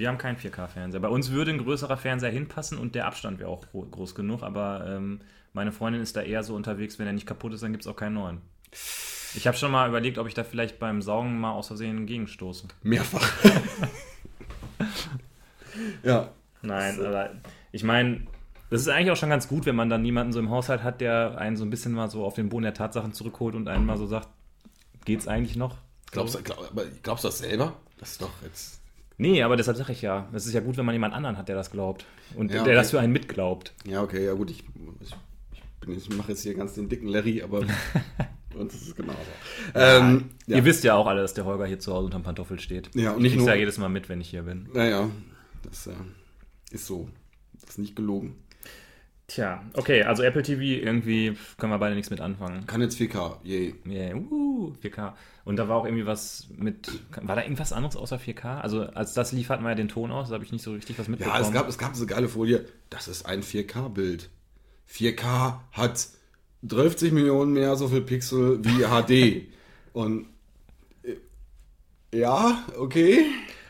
Wir 0.00 0.08
haben 0.08 0.16
keinen 0.16 0.38
4K-Fernseher. 0.38 0.98
Bei 0.98 1.08
uns 1.08 1.30
würde 1.30 1.50
ein 1.50 1.58
größerer 1.58 1.98
Fernseher 1.98 2.30
hinpassen 2.30 2.78
und 2.78 2.94
der 2.94 3.06
Abstand 3.06 3.38
wäre 3.38 3.50
auch 3.50 3.66
gro- 3.70 3.84
groß 3.84 4.14
genug, 4.14 4.42
aber 4.42 4.86
ähm, 4.88 5.20
meine 5.52 5.72
Freundin 5.72 6.00
ist 6.00 6.16
da 6.16 6.22
eher 6.22 6.42
so 6.42 6.54
unterwegs, 6.54 6.98
wenn 6.98 7.06
er 7.06 7.12
nicht 7.12 7.26
kaputt 7.26 7.52
ist, 7.52 7.62
dann 7.62 7.72
gibt 7.72 7.84
es 7.84 7.86
auch 7.86 7.96
keinen 7.96 8.14
neuen. 8.14 8.40
Ich 9.34 9.46
habe 9.46 9.58
schon 9.58 9.70
mal 9.70 9.86
überlegt, 9.90 10.16
ob 10.16 10.26
ich 10.26 10.32
da 10.32 10.42
vielleicht 10.42 10.78
beim 10.78 11.02
Saugen 11.02 11.38
mal 11.38 11.52
aus 11.52 11.66
Versehen 11.66 12.06
gegenstoße. 12.06 12.68
Mehrfach. 12.82 13.30
ja. 16.02 16.30
Nein, 16.62 16.98
aber 17.04 17.32
ich 17.70 17.84
meine, 17.84 18.22
das 18.70 18.80
ist 18.80 18.88
eigentlich 18.88 19.10
auch 19.10 19.16
schon 19.16 19.28
ganz 19.28 19.48
gut, 19.48 19.66
wenn 19.66 19.76
man 19.76 19.90
dann 19.90 20.00
niemanden 20.00 20.32
so 20.32 20.38
im 20.38 20.48
Haushalt 20.48 20.82
hat, 20.82 21.02
der 21.02 21.36
einen 21.36 21.58
so 21.58 21.64
ein 21.64 21.70
bisschen 21.70 21.92
mal 21.92 22.08
so 22.08 22.24
auf 22.24 22.32
den 22.32 22.48
Boden 22.48 22.62
der 22.62 22.72
Tatsachen 22.72 23.12
zurückholt 23.12 23.54
und 23.54 23.68
einen 23.68 23.84
mal 23.84 23.98
so 23.98 24.06
sagt, 24.06 24.30
geht's 25.04 25.28
eigentlich 25.28 25.56
noch? 25.56 25.76
Glaubst 26.10 26.36
du, 26.36 26.42
glaub, 26.42 26.72
glaubst 27.02 27.24
du 27.24 27.28
das 27.28 27.38
selber? 27.40 27.74
Das 27.98 28.12
ist 28.12 28.22
doch 28.22 28.32
jetzt. 28.42 28.79
Nee, 29.20 29.42
aber 29.42 29.56
deshalb 29.56 29.76
sage 29.76 29.92
ich 29.92 30.02
ja, 30.02 30.28
es 30.32 30.46
ist 30.46 30.54
ja 30.54 30.60
gut, 30.60 30.76
wenn 30.76 30.86
man 30.86 30.94
jemand 30.94 31.14
anderen 31.14 31.36
hat, 31.36 31.48
der 31.48 31.56
das 31.56 31.70
glaubt 31.70 32.06
und 32.36 32.48
Ja, 32.50 32.54
der 32.54 32.62
okay. 32.62 32.74
das 32.74 32.90
für 32.90 33.00
einen 33.00 33.12
mitglaubt. 33.12 33.74
Ja, 33.86 34.02
okay, 34.02 34.24
ja 34.24 34.32
gut, 34.32 34.50
ich, 34.50 34.60
ich, 35.00 35.10
ich, 35.52 35.62
bin 35.80 35.92
jetzt- 35.94 36.08
ich 36.08 36.16
mache 36.16 36.30
jetzt 36.32 36.42
hier 36.42 36.54
ganz 36.54 36.74
den 36.74 36.88
dicken 36.88 37.08
Larry, 37.08 37.42
aber 37.42 37.58
und 38.54 38.72
das 38.72 38.80
ist 38.82 38.96
genauso. 38.96 39.18
Ähm, 39.74 40.30
ja. 40.46 40.56
Ihr 40.56 40.64
wisst 40.64 40.84
ja 40.84 40.94
auch 40.94 41.06
alle, 41.06 41.20
dass 41.22 41.34
der 41.34 41.44
Holger 41.44 41.66
hier 41.66 41.78
zu 41.78 41.92
Hause 41.92 42.06
unterm 42.06 42.22
Pantoffel 42.22 42.58
steht. 42.60 42.90
Ja, 42.94 43.10
und 43.12 43.18
ich 43.18 43.22
nicht 43.24 43.32
krieg's 43.32 43.44
nur- 43.44 43.54
ja 43.54 43.58
jedes 43.60 43.78
Mal 43.78 43.88
mit, 43.88 44.08
wenn 44.08 44.20
ich 44.20 44.30
hier 44.30 44.42
bin. 44.42 44.68
Naja, 44.72 45.10
das 45.62 45.86
äh, 45.86 45.92
ist 46.70 46.86
so. 46.86 47.08
Das 47.60 47.70
ist 47.70 47.78
nicht 47.78 47.94
gelogen. 47.96 48.36
Tja, 49.30 49.62
okay, 49.74 50.02
also 50.02 50.24
Apple 50.24 50.42
TV 50.42 50.60
irgendwie 50.84 51.36
können 51.56 51.72
wir 51.72 51.78
beide 51.78 51.94
nichts 51.94 52.10
mit 52.10 52.20
anfangen. 52.20 52.66
Kann 52.66 52.80
jetzt 52.80 52.98
4K, 52.98 53.36
yay. 53.44 53.76
Yeah, 53.86 54.16
uh, 54.16 54.74
4K. 54.82 55.12
Und 55.44 55.54
da 55.54 55.68
war 55.68 55.76
auch 55.76 55.84
irgendwie 55.84 56.04
was 56.04 56.48
mit. 56.56 56.90
War 57.22 57.36
da 57.36 57.42
irgendwas 57.42 57.72
anderes 57.72 57.94
außer 57.94 58.16
4K? 58.16 58.58
Also, 58.58 58.82
als 58.86 59.14
das 59.14 59.30
lief, 59.30 59.48
hatten 59.48 59.62
wir 59.62 59.68
ja 59.68 59.76
den 59.76 59.86
Ton 59.86 60.10
aus, 60.10 60.30
da 60.30 60.34
habe 60.34 60.44
ich 60.44 60.50
nicht 60.50 60.64
so 60.64 60.72
richtig 60.72 60.98
was 60.98 61.06
mitbekommen. 61.06 61.40
Ja, 61.40 61.46
es 61.46 61.52
gab, 61.52 61.68
es 61.68 61.78
gab 61.78 61.94
so 61.94 62.06
geile 62.06 62.28
Folie. 62.28 62.64
Das 62.90 63.06
ist 63.06 63.24
ein 63.24 63.44
4K-Bild. 63.44 64.30
4K 64.92 65.60
hat 65.70 66.08
30 66.64 67.12
Millionen 67.12 67.52
mehr 67.52 67.76
so 67.76 67.86
viel 67.86 68.00
Pixel 68.00 68.58
wie 68.64 68.82
HD. 68.82 69.46
Und 69.92 70.26
äh, 71.04 72.18
ja, 72.18 72.64
okay. 72.76 73.26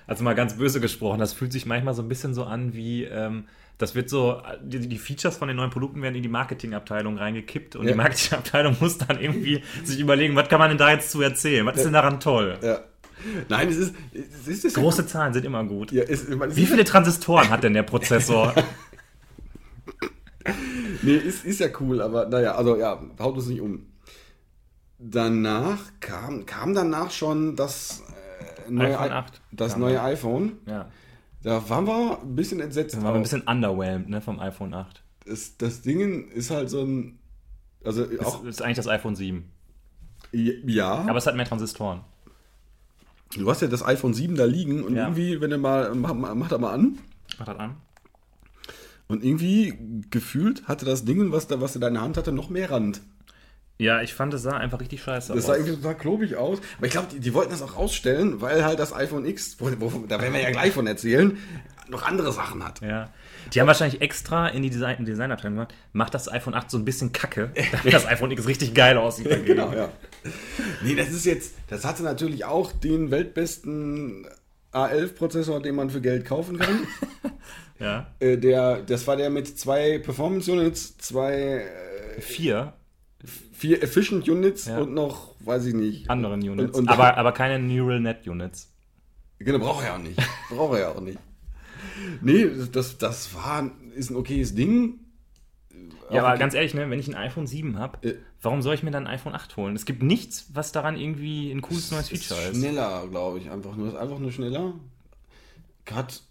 Also 0.07 0.25
mal 0.25 0.35
ganz 0.35 0.57
böse 0.57 0.81
gesprochen, 0.81 1.21
das 1.21 1.35
fühlt 1.35 1.53
sich 1.53 1.67
manchmal 1.67 1.93
so 1.93 2.01
ein 2.01 2.09
bisschen 2.09 2.33
so 2.33 2.45
an 2.45 2.73
wie. 2.73 3.05
Ähm, 3.05 3.45
das 3.81 3.95
wird 3.95 4.11
so, 4.11 4.43
die, 4.63 4.89
die 4.89 4.99
Features 4.99 5.37
von 5.37 5.49
den 5.49 5.57
neuen 5.57 5.71
Produkten 5.71 6.03
werden 6.03 6.15
in 6.15 6.23
die 6.23 6.29
Marketingabteilung 6.29 7.19
reingekippt 7.19 7.77
und 7.77 7.87
Ja. 7.87 7.93
die 7.93 7.97
Marketingabteilung 7.97 8.77
muss 8.81 8.99
dann 8.99 9.21
irgendwie 9.21 9.63
sich 9.85 9.99
überlegen, 10.01 10.37
was 10.37 10.49
kann 10.49 10.59
man 10.59 10.69
denn 10.69 10.79
da 10.79 10.91
jetzt 10.93 11.11
zu 11.11 11.21
erzählen? 11.23 11.65
Was 11.67 11.77
ist 11.77 11.85
denn 11.85 11.93
daran 11.93 12.21
toll? 12.21 12.59
Ja. 12.63 12.81
Nein, 13.51 13.69
es 13.69 13.77
ist. 13.77 13.95
Es 14.15 14.49
ist, 14.49 14.65
es 14.65 14.75
Große 14.75 15.07
Zahlen 15.07 15.35
sind 15.35 15.45
immer 15.45 15.63
gut. 15.65 15.93
Ja, 15.93 16.05
es, 16.05 16.27
meine, 16.29 16.57
Wie 16.57 16.65
viele 16.65 16.85
Transistoren 16.85 17.51
hat 17.51 17.63
denn 17.63 17.75
der 17.75 17.83
Prozessor? 17.83 18.55
nee, 21.03 21.17
ist, 21.17 21.45
ist 21.45 21.61
ja 21.61 21.69
cool, 21.81 22.01
aber 22.01 22.27
naja, 22.27 22.55
also 22.55 22.77
ja, 22.77 23.01
haut 23.19 23.37
uns 23.37 23.47
nicht 23.47 23.61
um. 23.61 23.87
Danach 24.99 25.79
kam, 26.01 26.45
kam 26.47 26.75
danach 26.75 27.11
schon 27.11 27.57
das 27.57 28.03
äh, 28.67 28.71
neue, 28.71 28.99
iPhone 28.99 29.09
I- 29.09 29.13
8 29.13 29.41
das 29.53 29.77
neue 29.77 30.03
iPhone. 30.03 30.53
ja. 30.67 30.91
Da 31.43 31.69
waren 31.71 31.87
wir 31.87 32.21
ein 32.21 32.35
bisschen 32.37 32.61
entsetzt. 32.61 32.95
Dann 32.95 33.03
waren 33.03 33.15
wir 33.15 33.21
ein 33.21 33.23
bisschen 33.23 33.43
underwhelmed 33.43 34.09
ne, 34.09 34.21
vom 34.21 34.39
iPhone 34.41 34.75
8. 34.75 35.03
das, 35.27 35.57
das 35.57 35.81
Ding 35.83 36.29
ist 36.31 36.51
halt 36.51 36.69
so 36.71 36.83
ein. 36.83 37.19
Also 37.85 38.05
auch. 38.21 38.45
Das 38.45 38.57
ist 38.57 38.63
eigentlich 38.63 38.77
das 38.77 38.89
iPhone 38.89 39.17
7. 39.17 39.51
Ja. 40.33 40.93
Aber 41.09 41.17
es 41.19 41.27
hat 41.27 41.35
mehr 41.37 41.47
Transistoren. 41.47 42.03
Du 43.35 43.49
hast 43.49 43.63
ja 43.63 43.69
das 43.69 43.83
iPhone 43.85 44.13
7 44.13 44.35
da 44.37 44.45
liegen 44.45 44.83
und 44.85 44.97
Ja. 44.97 45.05
irgendwie, 45.05 45.41
wenn 45.41 45.51
du 45.51 45.59
mal, 45.59 45.95
mach, 45.95 46.13
mach 46.15 46.35
mach 46.35 46.49
da 46.49 46.59
mal 46.59 46.75
an. 46.75 46.99
Mach 47.39 47.47
das 47.47 47.59
an. 47.59 47.77
Und 49.09 49.25
irgendwie 49.25 49.75
gefühlt 50.11 50.69
hatte 50.69 50.85
das 50.85 51.05
Ding, 51.05 51.33
was 51.33 51.47
da, 51.49 51.61
was 51.61 51.75
in 51.75 51.81
deiner 51.81 52.01
Hand 52.03 52.17
hatte, 52.17 52.33
noch 52.33 52.49
mehr 52.51 52.71
Rand. 52.71 53.01
Ja, 53.81 54.03
ich 54.03 54.13
fand, 54.13 54.35
es 54.35 54.43
sah 54.43 54.59
einfach 54.59 54.79
richtig 54.79 55.03
scheiße 55.03 55.29
Das 55.33 55.39
aus. 55.39 55.47
sah 55.47 55.55
irgendwie 55.55 55.77
total 55.77 55.97
klobig 55.97 56.37
aus. 56.37 56.59
Aber 56.77 56.87
ich 56.87 56.93
glaube, 56.93 57.09
die, 57.11 57.19
die 57.19 57.33
wollten 57.33 57.51
das 57.51 57.63
auch 57.63 57.77
rausstellen, 57.77 58.43
weil 58.43 58.63
halt 58.63 58.79
das 58.79 58.93
iPhone 58.95 59.25
X, 59.25 59.57
wo, 59.59 59.71
wo, 59.79 60.05
da 60.07 60.21
werden 60.21 60.35
wir 60.35 60.43
ja 60.43 60.51
gleich 60.51 60.75
von 60.75 60.87
erzählen, 60.87 61.39
noch 61.89 62.03
andere 62.07 62.31
Sachen 62.31 62.63
hat. 62.63 62.83
Ja. 62.83 63.09
Die 63.55 63.59
haben 63.61 63.67
wahrscheinlich 63.67 64.03
extra 64.03 64.49
in 64.49 64.63
die 64.63 64.69
Design 64.69 65.03
Designabteilung 65.07 65.55
gemacht, 65.57 65.75
macht 65.95 66.13
das 66.13 66.31
iPhone 66.31 66.53
8 66.53 66.71
so 66.71 66.77
ein 66.77 66.85
bisschen 66.85 67.13
kacke, 67.13 67.53
damit 67.73 67.95
das 67.95 68.07
iPhone 68.07 68.31
X 68.33 68.47
richtig 68.47 68.75
geil 68.75 68.99
aussieht. 68.99 69.31
dagegen. 69.31 69.47
Genau, 69.47 69.73
ja. 69.73 69.89
Nee, 70.83 70.95
das 70.95 71.09
ist 71.09 71.25
jetzt, 71.25 71.55
das 71.69 71.87
hatte 71.87 72.03
natürlich 72.03 72.45
auch 72.45 72.73
den 72.73 73.11
weltbesten 73.11 74.27
A11-Prozessor, 74.75 75.63
den 75.63 75.75
man 75.75 75.89
für 75.89 76.01
Geld 76.03 76.25
kaufen 76.27 76.59
kann. 76.59 76.87
Ja. 77.79 78.09
äh, 78.21 78.37
der, 78.37 78.83
das 78.83 79.07
war 79.07 79.17
der 79.17 79.31
mit 79.31 79.59
zwei 79.59 79.99
Performance 80.01 80.53
Units, 80.53 80.99
zwei 80.99 81.65
äh, 81.65 82.21
Vier 82.21 82.75
vier 83.61 83.83
Efficient 83.83 84.27
Units 84.29 84.65
Ja. 84.67 84.79
und 84.79 84.95
noch, 84.95 85.35
weiß 85.41 85.67
ich 85.67 85.75
nicht. 85.75 86.09
anderen 86.09 86.41
Units. 86.41 86.77
Und, 86.79 86.85
und 86.85 86.89
aber, 86.89 87.17
aber 87.19 87.33
keine 87.33 87.59
Neural 87.59 88.01
Net 88.01 88.27
Units. 88.27 88.73
Genau, 89.39 89.59
braucht 89.59 89.83
er 89.85 89.89
ja 89.91 89.95
auch 89.97 89.99
nicht. 90.03 90.19
Braucht 90.49 90.75
er 90.75 90.81
ja 90.81 90.89
auch 90.91 91.01
nicht. 91.01 91.19
Nee, 92.23 92.47
das, 92.73 92.97
das 92.99 93.35
war, 93.35 93.71
ist 93.95 94.11
ein 94.11 94.17
okayes 94.17 94.55
Ding. 94.55 95.01
Ja, 96.11 96.21
aber 96.23 96.31
okay. 96.31 96.39
ganz 96.41 96.55
ehrlich, 96.55 96.75
ne, 96.75 96.89
wenn 96.91 96.99
ich 96.99 97.09
ein 97.09 97.15
iPhone 97.15 97.47
7 97.47 97.79
habe, 97.79 98.07
Äh. 98.07 98.15
warum 98.43 98.63
soll 98.63 98.75
ich 98.75 98.83
mir 98.83 98.91
dann 98.91 99.07
ein 99.07 99.15
iPhone 99.15 99.35
8 99.35 99.57
holen? 99.57 99.77
Es 99.77 99.85
gibt 99.85 100.03
nichts, 100.03 100.47
was 100.53 100.73
daran 100.73 100.97
irgendwie 100.97 101.51
ein 101.53 101.61
cooles 101.63 101.91
neues 101.91 102.09
Feature 102.09 102.41
ist. 102.49 102.57
schneller, 102.57 103.07
glaube 103.11 103.39
ich, 103.39 103.51
einfach 103.51 103.77
nur. 103.77 103.89
Ist 103.89 103.95
einfach 103.97 104.19
nur 104.19 104.33
schneller. 104.33 104.75
Hat. 105.91 106.23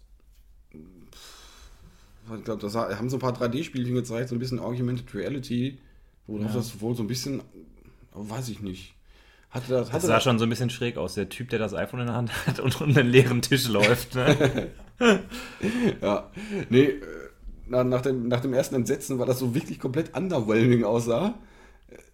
Ich 0.72 2.44
glaube, 2.44 2.60
das 2.62 2.74
haben 2.76 3.10
so 3.10 3.16
ein 3.16 3.20
paar 3.20 3.32
3D-Spielchen 3.36 3.94
gezeigt, 3.94 4.28
so 4.28 4.36
ein 4.36 4.38
bisschen 4.38 4.58
Augmented 4.60 5.12
Reality, 5.14 5.78
wo 6.26 6.38
Ja. 6.38 6.48
das 6.48 6.80
wohl 6.80 6.94
so 6.94 7.02
ein 7.02 7.06
bisschen, 7.08 7.42
weiß 8.12 8.48
ich 8.48 8.60
nicht. 8.60 8.94
Hatte 9.50 9.68
das, 9.72 9.86
Das 9.88 9.92
hatte 9.94 10.06
sah 10.06 10.14
das, 10.14 10.22
schon 10.24 10.38
so 10.38 10.44
ein 10.46 10.48
bisschen 10.50 10.70
schräg 10.70 10.96
aus, 10.96 11.14
der 11.14 11.28
Typ, 11.28 11.48
der 11.50 11.58
das 11.58 11.74
iPhone 11.74 12.00
in 12.00 12.06
der 12.06 12.14
Hand 12.16 12.30
hat 12.46 12.60
und 12.60 12.80
um 12.80 12.94
den 12.94 13.08
leeren 13.08 13.42
Tisch 13.42 13.66
läuft. 13.68 14.14
Ne? 14.14 14.68
ja. 16.00 16.30
Nee, 16.68 16.82
äh, 16.84 17.00
nach, 17.66 17.84
nach, 17.84 18.00
dem, 18.02 18.28
nach 18.28 18.40
dem 18.40 18.52
ersten 18.52 18.74
Entsetzen, 18.76 19.18
weil 19.18 19.26
das 19.26 19.38
so 19.38 19.54
wirklich 19.54 19.78
komplett 19.80 20.16
underwhelming 20.16 20.84
aussah, 20.84 21.34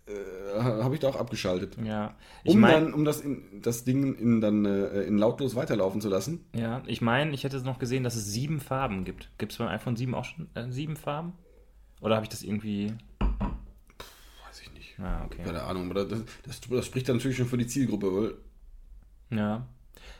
äh, 0.07 0.61
habe 0.61 0.95
ich 0.95 1.01
da 1.01 1.09
auch 1.09 1.17
abgeschaltet. 1.17 1.77
ja, 1.85 2.15
ich 2.45 2.55
Um, 2.55 2.61
meine, 2.61 2.85
dann, 2.87 2.95
um 2.95 3.05
das, 3.05 3.21
in, 3.21 3.43
das 3.63 3.85
Ding 3.85 4.15
in, 4.15 4.41
dann, 4.41 4.65
äh, 4.65 5.03
in 5.03 5.19
lautlos 5.19 5.55
weiterlaufen 5.57 6.01
zu 6.01 6.09
lassen. 6.09 6.45
ja, 6.55 6.83
ich 6.87 7.01
meine, 7.03 7.33
ich 7.33 7.45
hätte 7.45 7.59
noch 7.63 7.79
gesehen, 7.79 8.03
dass 8.05 8.15
es 8.17 8.27
sieben 8.33 8.61
Farben 8.61 9.05
gibt. 9.05 9.31
Gibt 9.39 9.53
es 9.53 9.59
beim 9.59 9.69
iPhone 9.69 9.97
7 9.97 10.15
auch 10.15 10.25
schon 10.25 10.49
äh, 10.55 10.71
sieben 10.71 10.97
Farben? 10.97 11.33
Oder 12.01 12.15
habe 12.17 12.25
ich 12.25 12.31
das 12.31 12.43
irgendwie? 12.43 12.93
Ah, 14.99 15.25
okay. 15.27 15.43
Keine 15.45 15.63
Ahnung, 15.63 15.91
aber 15.91 16.05
das, 16.07 16.25
das, 16.45 16.61
das 16.61 16.87
spricht 16.87 17.09
dann 17.09 17.17
natürlich 17.17 17.37
schon 17.37 17.47
für 17.47 17.59
die 17.59 17.67
Zielgruppe, 17.67 18.07
weil 18.15 18.35
Ja. 19.31 19.67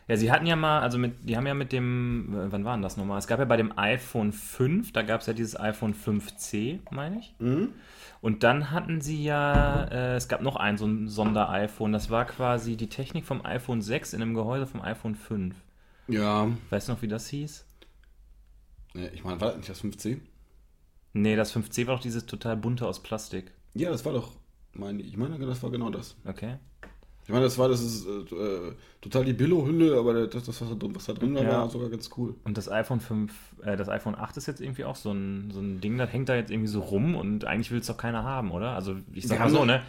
Ja, 0.09 0.17
sie 0.17 0.31
hatten 0.31 0.47
ja 0.47 0.57
mal, 0.57 0.81
also 0.81 0.99
mit, 0.99 1.29
die 1.29 1.37
haben 1.37 1.47
ja 1.47 1.55
mit 1.55 1.73
dem, 1.73 2.27
wann 2.31 2.65
war 2.65 2.77
denn 2.77 2.83
das 2.83 2.97
nochmal? 2.97 3.19
Es 3.19 3.27
gab 3.27 3.39
ja 3.41 3.45
bei 3.45 3.57
dem 3.57 3.77
iPhone 3.79 4.33
5, 4.33 4.93
da 4.93 5.03
gab 5.03 5.21
es 5.21 5.27
ja 5.27 5.33
dieses 5.33 5.59
iPhone 5.59 5.95
5C, 5.95 6.81
meine 6.91 7.19
ich. 7.19 7.35
Und 8.21 8.43
dann 8.43 8.71
hatten 8.71 9.01
sie 9.01 9.23
ja, 9.25 9.85
äh, 9.85 10.17
es 10.17 10.29
gab 10.29 10.43
noch 10.43 10.57
ein 10.57 10.79
so 10.79 10.87
ein 10.87 11.09
Sonder-iPhone, 11.09 11.93
das 11.93 12.11
war 12.11 12.25
quasi 12.25 12.77
die 12.77 12.89
Technik 12.89 13.25
vom 13.27 13.45
iPhone 13.45 13.83
6 13.83 14.13
in 14.13 14.23
einem 14.23 14.35
Gehäuse 14.35 14.67
vom 14.67 14.81
iPhone 14.83 15.15
5. 15.15 15.55
ja, 16.09 16.49
Weißt 16.71 16.89
du 16.89 16.93
noch, 16.93 17.03
wie 17.03 17.09
das 17.09 17.29
hieß? 17.29 17.65
nee, 18.95 19.09
ich 19.15 19.25
meine, 19.25 19.41
war 19.41 19.49
das 19.49 19.57
nicht 19.59 19.69
das 19.69 19.83
5C? 19.83 20.21
Nee, 21.15 21.35
das 21.37 21.53
5C 21.55 21.87
war 21.89 21.97
doch 21.97 22.03
dieses 22.03 22.27
total 22.27 22.57
bunte 22.57 22.87
aus 22.87 23.03
Plastik. 23.03 23.53
Ja, 23.75 23.91
das 23.91 24.05
war 24.05 24.13
doch, 24.13 24.33
meine 24.79 25.03
ich 25.03 25.17
meine, 25.17 25.39
das 25.39 25.63
war 25.63 25.71
genau 25.71 25.91
das. 25.91 26.17
Okay. 26.25 26.57
Ich 27.25 27.31
meine, 27.31 27.43
das 27.45 27.59
war 27.59 27.69
das 27.69 27.81
ist 27.83 28.07
äh, 28.07 28.73
total 29.01 29.25
die 29.25 29.33
Billo-Hülle, 29.33 29.99
aber 29.99 30.29
das, 30.29 30.45
das 30.45 30.61
was, 30.61 30.69
da 30.69 30.75
drin- 30.77 30.95
was 30.95 31.07
da 31.07 31.13
drin 31.13 31.35
war, 31.35 31.43
Ja. 31.43 31.51
war 31.63 31.69
sogar 31.71 31.89
ganz 31.91 32.09
cool. 32.17 32.37
Und 32.45 32.57
das 32.57 32.71
iPhone 32.71 33.01
5, 33.01 33.33
äh, 33.65 33.77
das 33.77 33.89
iPhone 33.89 34.15
8 34.15 34.37
ist 34.37 34.47
jetzt 34.47 34.61
irgendwie 34.61 34.85
auch 34.85 34.95
so 34.95 35.11
ein, 35.11 35.51
so 35.51 35.59
ein 35.59 35.81
Ding, 35.81 35.99
das 35.99 36.13
hängt 36.13 36.29
da 36.29 36.37
jetzt 36.37 36.53
irgendwie 36.53 36.69
so 36.69 36.81
rum 36.81 37.17
und 37.17 37.45
eigentlich 37.45 37.73
will 37.73 37.81
es 37.81 37.87
doch 37.89 37.97
keiner 37.97 38.23
haben, 38.23 38.53
oder? 38.53 38.71
Also 38.77 38.95
ich 39.13 39.27
sag 39.27 39.39
Wir 39.39 39.45
mal 39.47 39.51
so, 39.51 39.65
ne? 39.65 39.83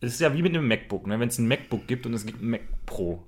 Es 0.00 0.14
ist 0.14 0.20
ja 0.20 0.32
wie 0.32 0.40
mit 0.40 0.56
einem 0.56 0.66
MacBook, 0.66 1.06
ne? 1.06 1.20
Wenn 1.20 1.28
es 1.28 1.38
ein 1.38 1.46
MacBook 1.46 1.86
gibt 1.86 2.06
und 2.06 2.14
es 2.14 2.24
gibt 2.24 2.40
ein 2.40 2.48
Mac 2.48 2.62
Pro, 2.86 3.22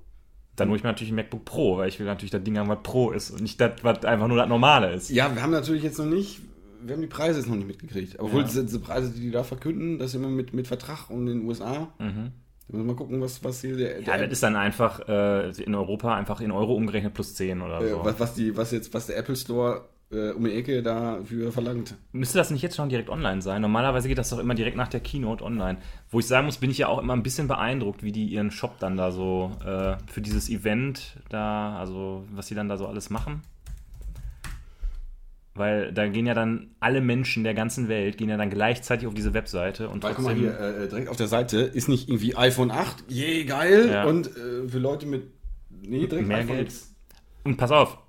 dann 0.55 0.69
hole 0.69 0.77
ich 0.77 0.83
mir 0.83 0.89
natürlich 0.89 1.11
ein 1.13 1.15
MacBook 1.17 1.45
Pro, 1.45 1.77
weil 1.77 1.89
ich 1.89 1.99
will 1.99 2.07
natürlich 2.07 2.31
das 2.31 2.43
Ding 2.43 2.57
haben, 2.57 2.67
was 2.69 2.79
Pro 2.81 3.11
ist 3.11 3.29
und 3.29 3.41
nicht 3.41 3.61
das, 3.61 3.73
was 3.83 4.03
einfach 4.05 4.27
nur 4.27 4.37
das 4.37 4.49
Normale 4.49 4.91
ist. 4.91 5.11
Ja, 5.11 5.33
wir 5.35 5.43
haben 5.43 5.51
natürlich 5.51 5.83
jetzt 5.83 5.99
noch 5.99 6.05
nicht, 6.07 6.39
wir 6.85 6.95
haben 6.95 7.01
die 7.01 7.07
Preise 7.07 7.39
jetzt 7.39 7.47
noch 7.49 7.55
nicht 7.55 7.67
mitgekriegt. 7.67 8.19
Obwohl 8.19 8.41
Ja. 8.41 8.47
diese, 8.47 8.79
Preise, 8.79 9.11
die 9.11 9.21
die 9.21 9.31
da 9.31 9.43
verkünden, 9.43 9.99
das 9.99 10.09
ist 10.11 10.15
immer 10.15 10.29
mit, 10.29 10.53
mit 10.53 10.67
Vertrag 10.67 11.09
und 11.09 11.27
in 11.27 11.39
den 11.39 11.47
USA. 11.47 11.89
Da 11.97 12.05
müssen 12.05 12.33
wir 12.67 12.83
mal 12.83 12.95
gucken, 12.95 13.19
was, 13.21 13.43
was 13.43 13.61
hier 13.61 13.75
der, 13.75 13.99
Mhm. 13.99 14.05
Ja, 14.05 14.17
der 14.17 14.27
das 14.27 14.33
ist 14.33 14.43
dann 14.43 14.55
einfach 14.55 15.07
äh, 15.07 15.49
in 15.61 15.75
Europa 15.75 16.15
einfach 16.15 16.41
in 16.41 16.51
Euro 16.51 16.73
umgerechnet 16.73 17.13
plus 17.13 17.35
10 17.35 17.61
oder 17.61 17.81
äh, 17.81 17.89
so. 17.89 18.03
was, 18.05 18.19
was, 18.19 18.33
die, 18.35 18.55
was 18.55 18.71
jetzt, 18.71 18.93
was 18.93 19.07
der 19.07 19.17
Apple 19.17 19.35
Store 19.35 19.85
äh, 20.11 20.31
um 20.31 20.43
die 20.45 20.53
Ecke 20.53 20.81
dafür 20.83 21.51
verlangt. 21.51 21.95
Müsste 22.11 22.37
das 22.37 22.51
nicht 22.51 22.61
jetzt 22.61 22.75
schon 22.75 22.87
direkt 22.89 23.09
online 23.09 23.41
sein? 23.41 23.61
Normalerweise 23.61 24.07
geht 24.07 24.17
das 24.17 24.29
doch 24.29 24.39
immer 24.39 24.55
direkt 24.55 24.77
nach 24.77 24.87
der 24.87 24.99
Keynote 24.99 25.43
online. 25.43 25.79
Wo 26.09 26.19
ich 26.19 26.27
sagen 26.27 26.45
muss, 26.45 26.57
bin 26.57 26.69
ich 26.71 26.77
ja 26.77 26.87
auch 26.87 26.99
immer 26.99 27.13
ein 27.13 27.23
bisschen 27.23 27.47
beeindruckt, 27.47 28.03
wie 28.03 28.11
die 28.11 28.25
ihren 28.27 28.51
Shop 28.51 28.79
dann 28.79 28.95
da 28.95 29.11
so 29.11 29.51
äh, 29.65 29.95
für 30.11 30.21
dieses 30.21 30.49
Event 30.49 31.17
da, 31.29 31.77
also 31.77 32.25
was 32.31 32.47
sie 32.47 32.55
dann 32.55 32.69
da 32.69 32.77
so 32.77 32.87
alles 32.87 33.09
machen. 33.09 33.41
Weil 35.55 35.93
da 35.93 36.07
gehen 36.07 36.25
ja 36.25 36.33
dann 36.33 36.71
alle 36.79 36.99
Menschen 36.99 37.43
der 37.43 37.53
ganzen 37.53 37.87
Welt, 37.87 38.17
gehen 38.17 38.27
ja 38.29 38.37
dann 38.37 38.49
gleichzeitig 38.49 39.07
auf 39.07 39.13
diese 39.13 39.33
Webseite 39.35 39.87
und 39.89 40.01
Weil, 40.03 40.15
guck 40.15 40.25
mal 40.25 40.33
hier, 40.33 40.59
äh, 40.59 40.87
direkt 40.87 41.09
auf 41.09 41.17
der 41.17 41.27
Seite 41.27 41.59
ist 41.59 41.87
nicht 41.89 42.09
irgendwie 42.09 42.35
iPhone 42.35 42.71
8, 42.71 43.03
je 43.07 43.43
geil, 43.45 43.87
Ja. 43.91 44.05
und 44.05 44.27
äh, 44.35 44.67
für 44.67 44.79
Leute 44.79 45.05
mit, 45.05 45.31
nee, 45.69 46.07
direkt 46.07 46.27
Mehr 46.27 46.39
iPhone 46.39 46.55
Geld. 46.55 46.67
X. 46.69 46.91
Und 47.43 47.57
pass 47.57 47.69
auf, 47.69 47.99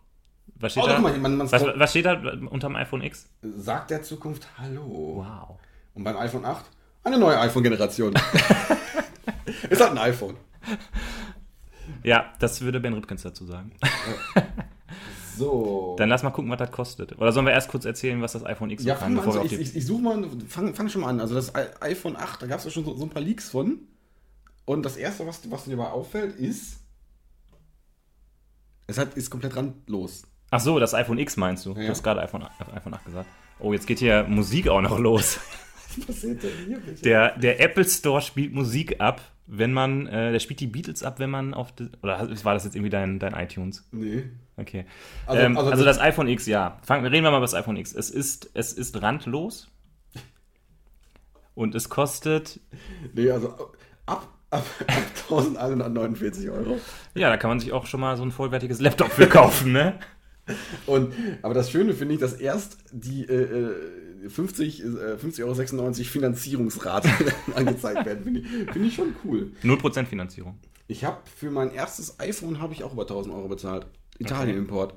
was 0.55 0.73
steht 0.73 0.85
Oh, 0.85 0.87
da? 0.87 0.95
guck 0.95 1.03
mal, 1.03 1.19
man, 1.19 1.39
was, 1.53 1.63
was 1.63 1.91
steht 1.91 2.07
da 2.07 2.15
unterm 2.49 2.77
iPhone 2.77 3.03
X? 3.03 3.29
sagt 3.43 3.91
der 3.91 4.03
Zukunft 4.03 4.49
Hallo. 4.57 5.17
Wow. 5.17 5.59
Und 5.93 6.05
beim 6.05 6.17
iPhone 6.17 6.47
8 6.47 6.65
eine 7.03 7.19
neue 7.19 7.39
iPhone-Generation. 7.41 8.15
ist 9.69 9.81
halt 9.83 9.91
ein 9.93 9.99
iPhone. 9.99 10.37
Ja, 12.03 12.33
das 12.39 12.63
würde 12.63 12.81
Ben 12.81 12.95
Ripkins 12.95 13.23
dazu 13.23 13.45
sagen. 13.45 13.73
So. 15.37 15.97
Dann 15.99 16.09
lass 16.09 16.23
mal 16.23 16.31
gucken, 16.31 16.51
was 16.51 16.59
das 16.59 16.71
kostet. 16.71 17.19
Oder 17.19 17.33
sollen 17.33 17.47
wir 17.47 17.53
erst 17.53 17.69
kurz 17.69 17.85
erzählen, 17.85 18.21
was 18.23 18.33
das 18.33 18.45
iPhone 18.45 18.71
X 18.71 18.85
ja, 18.85 18.95
kann, 18.95 19.19
an. 19.19 19.25
bevor 19.25 19.41
auf 19.41 19.47
ich, 19.47 19.53
ich, 19.53 19.77
ich 19.77 19.87
suche 19.87 20.03
mal, 20.03 20.29
fang, 20.49 20.75
fang 20.75 20.89
schon 20.89 21.03
mal 21.03 21.09
an. 21.09 21.21
Also 21.21 21.35
das 21.35 21.55
iPhone 21.55 22.17
8, 22.17 22.43
da 22.43 22.47
gab 22.47 22.59
es 22.59 22.65
ja 22.65 22.71
schon 22.71 22.85
so, 22.85 22.97
so 22.97 23.05
ein 23.05 23.11
paar 23.11 23.23
Leaks 23.23 23.51
von. 23.51 23.81
Und 24.65 24.85
das 24.85 24.97
erste, 24.97 25.27
was, 25.27 25.51
was 25.51 25.65
dir 25.65 25.77
mal 25.77 25.91
auffällt, 25.91 26.37
ist, 26.37 26.81
es 28.87 28.99
hat, 28.99 29.15
ist 29.15 29.31
komplett 29.31 29.57
randlos. 29.57 30.23
Ach 30.51 30.61
so, 30.61 30.79
das 30.79 30.95
iPhone 30.95 31.19
X 31.19 31.37
meinst 31.37 31.67
du? 31.67 31.71
Ja. 31.71 31.83
Du 31.83 31.89
hast 31.89 32.03
gerade 32.03 32.21
iPhone, 32.23 32.47
iPhone 32.75 32.95
8 32.95 33.05
gesagt. 33.05 33.29
Oh, 33.59 33.73
jetzt 33.73 33.87
geht 33.87 33.99
hier 33.99 34.25
Musik 34.25 34.69
auch 34.69 34.81
noch 34.81 34.99
los. 34.99 35.39
Was 35.97 36.07
passiert 36.07 36.43
denn 36.43 36.51
hier 36.67 36.79
bitte? 36.79 37.03
Der, 37.03 37.39
der 37.39 37.61
Apple 37.61 37.85
Store 37.85 38.21
spielt 38.21 38.53
Musik 38.53 39.01
ab, 39.01 39.21
wenn 39.47 39.73
man, 39.73 40.07
äh, 40.07 40.33
der 40.33 40.41
spielt 40.41 40.61
die 40.61 40.67
Beatles 40.67 41.03
ab, 41.03 41.19
wenn 41.19 41.31
man 41.31 41.53
auf, 41.55 41.73
die, 41.73 41.89
oder 42.03 42.19
war 42.45 42.55
das 42.55 42.65
jetzt 42.65 42.75
irgendwie 42.77 42.91
dein, 42.91 43.19
dein 43.19 43.35
iTunes? 43.35 43.87
Nee. 43.93 44.25
Okay. 44.57 44.87
Also- 45.27 45.43
ähm, 45.43 45.57
also- 45.59 45.71
also, 45.71 45.85
das 45.85 45.99
iPhone 46.01 46.29
X, 46.29 46.47
ja. 46.47 46.79
Fangen, 46.83 47.05
reden 47.07 47.25
wir 47.25 47.31
mal 47.31 47.37
über 47.39 47.45
das 47.45 47.55
iPhone 47.55 47.77
X. 47.77 47.93
Es 47.95 48.11
ist, 48.11 48.51
es 48.55 48.73
ist 48.73 49.01
randlos 49.03 49.69
und 51.55 51.75
es 51.75 51.89
kostet, 51.89 52.61
Nee, 53.15 53.31
also 53.31 53.51
ab, 53.51 53.73
ab, 54.07 54.29
ab 54.51 54.65
1149 55.31 56.51
Euro. 56.51 56.81
ja, 57.15 57.29
da 57.29 57.37
kann 57.37 57.51
man 57.51 57.61
sich 57.61 57.73
auch 57.73 57.87
schon 57.87 58.01
mal 58.01 58.17
so 58.17 58.23
ein 58.25 58.33
vollwertiges 58.33 58.81
Laptop 58.81 59.11
für 59.13 59.27
kaufen, 59.29 59.73
ne? 59.73 59.99
Und, 60.87 61.15
aber 61.43 61.55
das 61.55 61.71
Schöne 61.71 61.95
finde 61.95 62.15
ich, 62.15 62.21
dass 62.21 62.35
erst 62.35 62.77
die 62.93 63.25
äh, 63.25 63.33
äh, 63.35 63.75
50, 64.29 64.81
äh, 64.83 64.85
50,96 65.15 65.43
Euro 65.81 65.95
Finanzierungsrate 65.95 67.09
angezeigt 67.55 68.07
werden. 68.07 68.25
Finde 68.25 68.41
ich, 68.41 68.47
finde 68.73 68.89
ich 68.89 68.95
schon 68.95 69.15
cool. 69.25 69.51
0% 69.63 70.07
Finanzierung. 70.07 70.59
Ich 70.87 71.05
habe 71.05 71.19
für 71.37 71.51
mein 71.51 71.71
erstes 71.73 72.21
iPhone 72.21 72.61
habe 72.61 72.73
ich 72.75 72.85
auch 72.85 72.93
über 72.93 73.03
1000 73.03 73.35
Euro 73.35 73.49
bezahlt. 73.49 73.87
Italien-Import. 74.19 74.95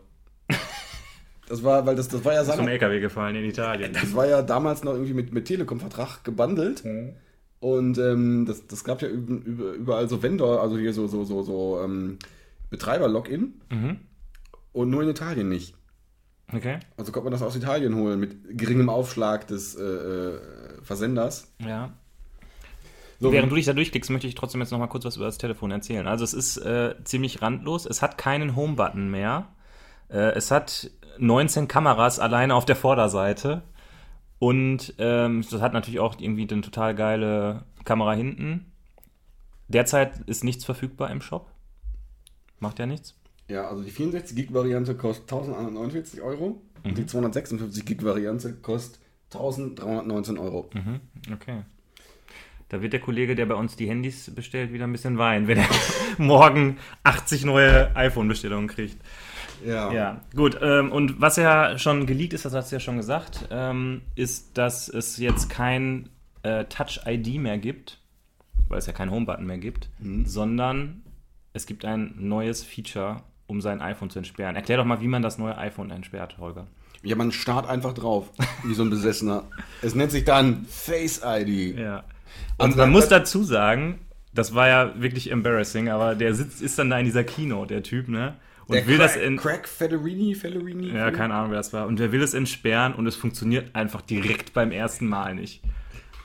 Das 1.47 1.63
war, 1.63 1.85
weil 1.85 1.95
das, 1.95 2.09
das 2.09 2.25
war 2.25 2.33
ja 2.33 2.43
vom 2.43 2.57
seiner, 2.57 2.71
LKW 2.71 2.99
gefallen 2.99 3.35
in 3.37 3.45
Italien. 3.45 3.93
das 3.93 4.13
war 4.13 4.27
ja 4.27 4.41
damals 4.41 4.83
noch 4.83 4.91
irgendwie 4.93 5.13
mit, 5.13 5.33
mit 5.33 5.45
Telekom-Vertrag 5.45 6.23
gebundelt. 6.25 6.83
Und 7.59 7.97
ähm, 7.97 8.45
das, 8.45 8.67
das 8.67 8.83
gab 8.83 9.01
ja 9.01 9.07
üb- 9.07 9.43
üb- 9.45 9.73
überall 9.75 10.09
so 10.09 10.21
Vendor, 10.21 10.61
also 10.61 10.77
hier 10.77 10.91
so, 10.93 11.07
so, 11.07 11.23
so, 11.23 11.41
so 11.43 11.79
ähm, 11.83 12.17
Betreiber-Login. 12.69 13.53
Mhm. 13.71 13.99
Und 14.73 14.89
nur 14.89 15.03
in 15.03 15.09
Italien 15.09 15.47
nicht. 15.47 15.73
Okay. 16.53 16.79
Also 16.95 17.11
konnte 17.11 17.25
man 17.25 17.31
das 17.33 17.41
aus 17.41 17.55
Italien 17.55 17.95
holen 17.95 18.19
mit 18.19 18.57
geringem 18.57 18.89
Aufschlag 18.89 19.47
des 19.47 19.75
äh, 19.75 19.83
äh, 19.83 20.39
Versenders. 20.81 21.51
Ja. 21.59 21.91
So, 23.19 23.31
Während 23.31 23.51
du 23.51 23.55
dich 23.55 23.65
da 23.65 23.73
durchklickst, 23.73 24.11
möchte 24.11 24.27
ich 24.27 24.35
trotzdem 24.35 24.61
jetzt 24.61 24.71
noch 24.71 24.79
mal 24.79 24.87
kurz 24.87 25.03
was 25.03 25.17
über 25.17 25.25
das 25.25 25.39
Telefon 25.39 25.71
erzählen. 25.71 26.07
Also 26.07 26.23
es 26.23 26.33
ist 26.33 26.57
äh, 26.57 26.95
ziemlich 27.03 27.41
randlos. 27.41 27.85
Es 27.85 28.01
hat 28.01 28.17
keinen 28.17 28.55
Home-Button 28.55 29.09
mehr. 29.09 29.47
Äh, 30.09 30.33
es 30.35 30.51
hat 30.51 30.91
19 31.17 31.67
Kameras 31.67 32.19
alleine 32.19 32.53
auf 32.53 32.65
der 32.65 32.75
Vorderseite. 32.75 33.63
Und 34.39 34.93
ähm, 34.99 35.43
das 35.49 35.61
hat 35.61 35.73
natürlich 35.73 35.99
auch 35.99 36.19
irgendwie 36.19 36.47
eine 36.49 36.61
total 36.61 36.93
geile 36.93 37.65
Kamera 37.83 38.13
hinten. 38.13 38.71
Derzeit 39.67 40.19
ist 40.27 40.43
nichts 40.43 40.63
verfügbar 40.63 41.09
im 41.09 41.21
Shop. 41.21 41.51
Macht 42.59 42.77
ja 42.77 42.85
nichts. 42.85 43.15
Ja, 43.49 43.67
also 43.67 43.83
die 43.83 43.91
64 43.91 44.35
Gig 44.35 44.53
Variante 44.53 44.95
kostet 44.95 45.31
1149 45.31 46.21
Euro 46.21 46.61
und 46.83 46.97
die 46.97 47.05
256 47.05 47.85
Gig 47.85 48.03
Variante 48.03 48.53
kostet 48.53 48.99
1319 49.33 50.37
Euro. 50.37 50.69
Okay. 51.33 51.63
Da 52.69 52.81
wird 52.81 52.91
der 52.91 52.99
Kollege, 52.99 53.35
der 53.35 53.45
bei 53.45 53.55
uns 53.55 53.77
die 53.77 53.87
Handys 53.87 54.29
bestellt, 54.33 54.73
wieder 54.73 54.85
ein 54.85 54.91
bisschen 54.91 55.17
weinen, 55.17 55.47
wenn 55.47 55.59
er 55.59 55.69
morgen 56.17 56.77
80 57.03 57.45
neue 57.45 57.95
iPhone-Bestellungen 57.95 58.67
kriegt. 58.67 58.97
Ja. 59.65 59.91
Ja, 59.91 60.21
gut. 60.35 60.59
Ähm, 60.61 60.91
und 60.91 61.21
was 61.21 61.37
ja 61.37 61.77
schon 61.77 62.05
geleakt 62.05 62.33
ist, 62.33 62.45
das 62.45 62.53
hast 62.53 62.71
du 62.71 62.75
ja 62.75 62.79
schon 62.81 62.97
gesagt, 62.97 63.47
ähm, 63.51 64.01
ist, 64.15 64.57
dass 64.57 64.89
es 64.89 65.17
jetzt 65.17 65.49
kein 65.49 66.09
äh, 66.43 66.65
Touch-ID 66.65 67.39
mehr 67.39 67.57
gibt, 67.57 67.99
weil 68.67 68.79
es 68.79 68.85
ja 68.85 68.93
keinen 68.93 69.11
Home-Button 69.11 69.45
mehr 69.45 69.57
gibt, 69.57 69.89
sondern 70.25 71.03
es 71.53 71.65
gibt 71.65 71.85
ein 71.85 72.15
neues 72.17 72.63
Feature, 72.63 73.23
um 73.47 73.61
sein 73.61 73.81
iPhone 73.81 74.09
zu 74.09 74.19
entsperren. 74.19 74.55
Erklär 74.55 74.77
doch 74.77 74.85
mal, 74.85 75.01
wie 75.01 75.07
man 75.07 75.21
das 75.21 75.37
neue 75.37 75.57
iPhone 75.57 75.89
entsperrt, 75.91 76.37
Holger. 76.39 76.67
ja, 77.03 77.15
man 77.15 77.31
starrt 77.31 77.67
einfach 77.67 77.93
drauf, 77.93 78.29
wie 78.63 78.73
so 78.73 78.83
ein 78.83 78.89
Besessener. 78.89 79.43
es 79.81 79.95
nennt 79.95 80.11
sich 80.11 80.25
dann 80.25 80.65
Face 80.65 81.21
ID. 81.23 81.77
Ja. 81.77 82.03
Und 82.57 82.65
Also 82.65 82.77
man 82.77 82.91
muss 82.91 83.07
dazu 83.07 83.43
sagen, 83.43 83.99
das 84.33 84.53
war 84.53 84.67
ja 84.67 84.93
wirklich 85.01 85.31
embarrassing, 85.31 85.89
aber 85.89 86.13
der 86.15 86.33
sitzt, 86.35 86.61
ist 86.61 86.77
dann 86.77 86.89
da 86.89 86.99
in 86.99 87.05
dieser 87.05 87.23
Keynote, 87.23 87.73
der 87.73 87.83
Typ, 87.83 88.07
ne? 88.09 88.35
Und 88.67 88.75
Der 88.75 88.85
will 88.85 88.97
Craig, 88.97 89.07
das 89.13 89.15
in. 89.15 89.37
Craig 89.37 89.67
Federini, 89.67 90.35
Federini? 90.35 90.89
Ja, 90.89 91.09
keine 91.11 91.33
Ahnung, 91.33 91.51
wer 91.51 91.57
das 91.57 91.71
war. 91.71 91.87
Und 91.87 91.99
der 91.99 92.11
will 92.11 92.21
es 92.21 92.33
entsperren 92.33 92.93
und 92.93 93.07
es 93.07 93.15
funktioniert 93.15 93.73
einfach 93.73 94.01
direkt 94.01 94.53
beim 94.53 94.71
ersten 94.71 95.07
Mal 95.07 95.35
nicht. 95.35 95.61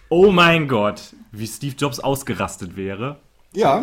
Oh 0.08 0.32
mein 0.32 0.66
Gott, 0.66 1.14
wie 1.30 1.46
Steve 1.46 1.76
Jobs 1.78 2.00
ausgerastet 2.00 2.76
wäre. 2.76 3.20
Ja, 3.54 3.82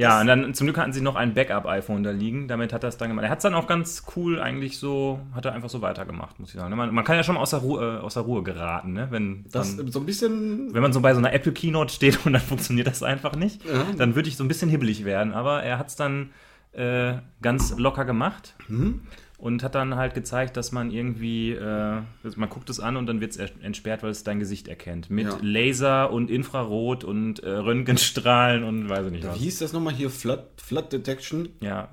Ja, 0.00 0.20
und 0.20 0.26
dann 0.26 0.54
zum 0.54 0.66
Glück 0.66 0.78
hatten 0.78 0.92
sie 0.92 1.00
noch 1.00 1.14
ein 1.16 1.34
Backup-iPhone 1.34 2.02
da 2.02 2.10
liegen. 2.10 2.48
Damit 2.48 2.72
hat 2.72 2.82
er 2.84 2.88
es 2.88 2.96
dann 2.96 3.08
gemacht. 3.08 3.24
Er 3.24 3.30
hat 3.30 3.38
es 3.38 3.42
dann 3.42 3.54
auch 3.54 3.66
ganz 3.66 4.04
cool 4.16 4.40
eigentlich 4.40 4.78
so, 4.78 5.20
hat 5.34 5.44
er 5.44 5.52
einfach 5.52 5.68
so 5.70 5.82
weitergemacht, 5.82 6.40
muss 6.40 6.50
ich 6.54 6.60
sagen. 6.60 6.74
Man, 6.76 6.94
man 6.94 7.04
kann 7.04 7.16
ja 7.16 7.22
schon 7.22 7.34
mal 7.36 7.40
aus 7.42 7.50
der 7.50 7.60
Ruhe, 7.60 7.98
äh, 7.98 8.00
aus 8.00 8.14
der 8.14 8.22
Ruhe 8.24 8.42
geraten, 8.42 8.92
ne? 8.92 9.08
Wenn, 9.10 9.44
das 9.52 9.76
dann, 9.76 9.90
so 9.92 10.00
ein 10.00 10.06
bisschen. 10.06 10.72
wenn 10.74 10.82
man 10.82 10.92
so 10.92 11.00
bei 11.00 11.12
so 11.12 11.18
einer 11.18 11.32
Apple 11.32 11.52
Keynote 11.52 11.92
steht 11.92 12.18
und 12.26 12.32
dann 12.32 12.42
funktioniert 12.42 12.86
das 12.86 13.02
einfach 13.02 13.36
nicht, 13.36 13.64
Ja. 13.64 13.84
dann 13.96 14.14
würde 14.14 14.28
ich 14.28 14.36
so 14.36 14.44
ein 14.44 14.48
bisschen 14.48 14.70
hibbelig 14.70 15.04
werden. 15.04 15.32
Aber 15.32 15.62
er 15.62 15.78
hat 15.78 15.88
es 15.88 15.96
dann 15.96 16.30
äh, 16.72 17.14
ganz 17.42 17.76
locker 17.78 18.04
gemacht. 18.04 18.54
Mhm. 18.68 19.00
Und 19.40 19.62
hat 19.62 19.74
dann 19.74 19.96
halt 19.96 20.12
gezeigt, 20.12 20.58
dass 20.58 20.70
man 20.70 20.90
irgendwie, 20.90 21.52
äh, 21.52 22.02
man 22.36 22.48
guckt 22.50 22.68
es 22.68 22.78
an 22.78 22.98
und 22.98 23.06
dann 23.06 23.22
wird 23.22 23.30
es 23.30 23.38
entsperrt, 23.62 24.02
weil 24.02 24.10
es 24.10 24.22
dein 24.22 24.38
Gesicht 24.38 24.68
erkennt. 24.68 25.08
Mit 25.08 25.28
Ja. 25.28 25.38
Laser 25.40 26.12
und 26.12 26.30
Infrarot 26.30 27.04
und 27.04 27.40
äh, 27.42 27.48
Röntgenstrahlen 27.48 28.64
und 28.64 28.88
weiß 28.90 29.06
ich 29.06 29.12
nicht 29.12 29.26
was. 29.26 29.36
Wie 29.38 29.44
hieß 29.44 29.60
das 29.60 29.72
nochmal 29.72 29.94
hier? 29.94 30.10
Flood, 30.10 30.44
Flood 30.58 30.92
Detection? 30.92 31.48
Ja. 31.60 31.88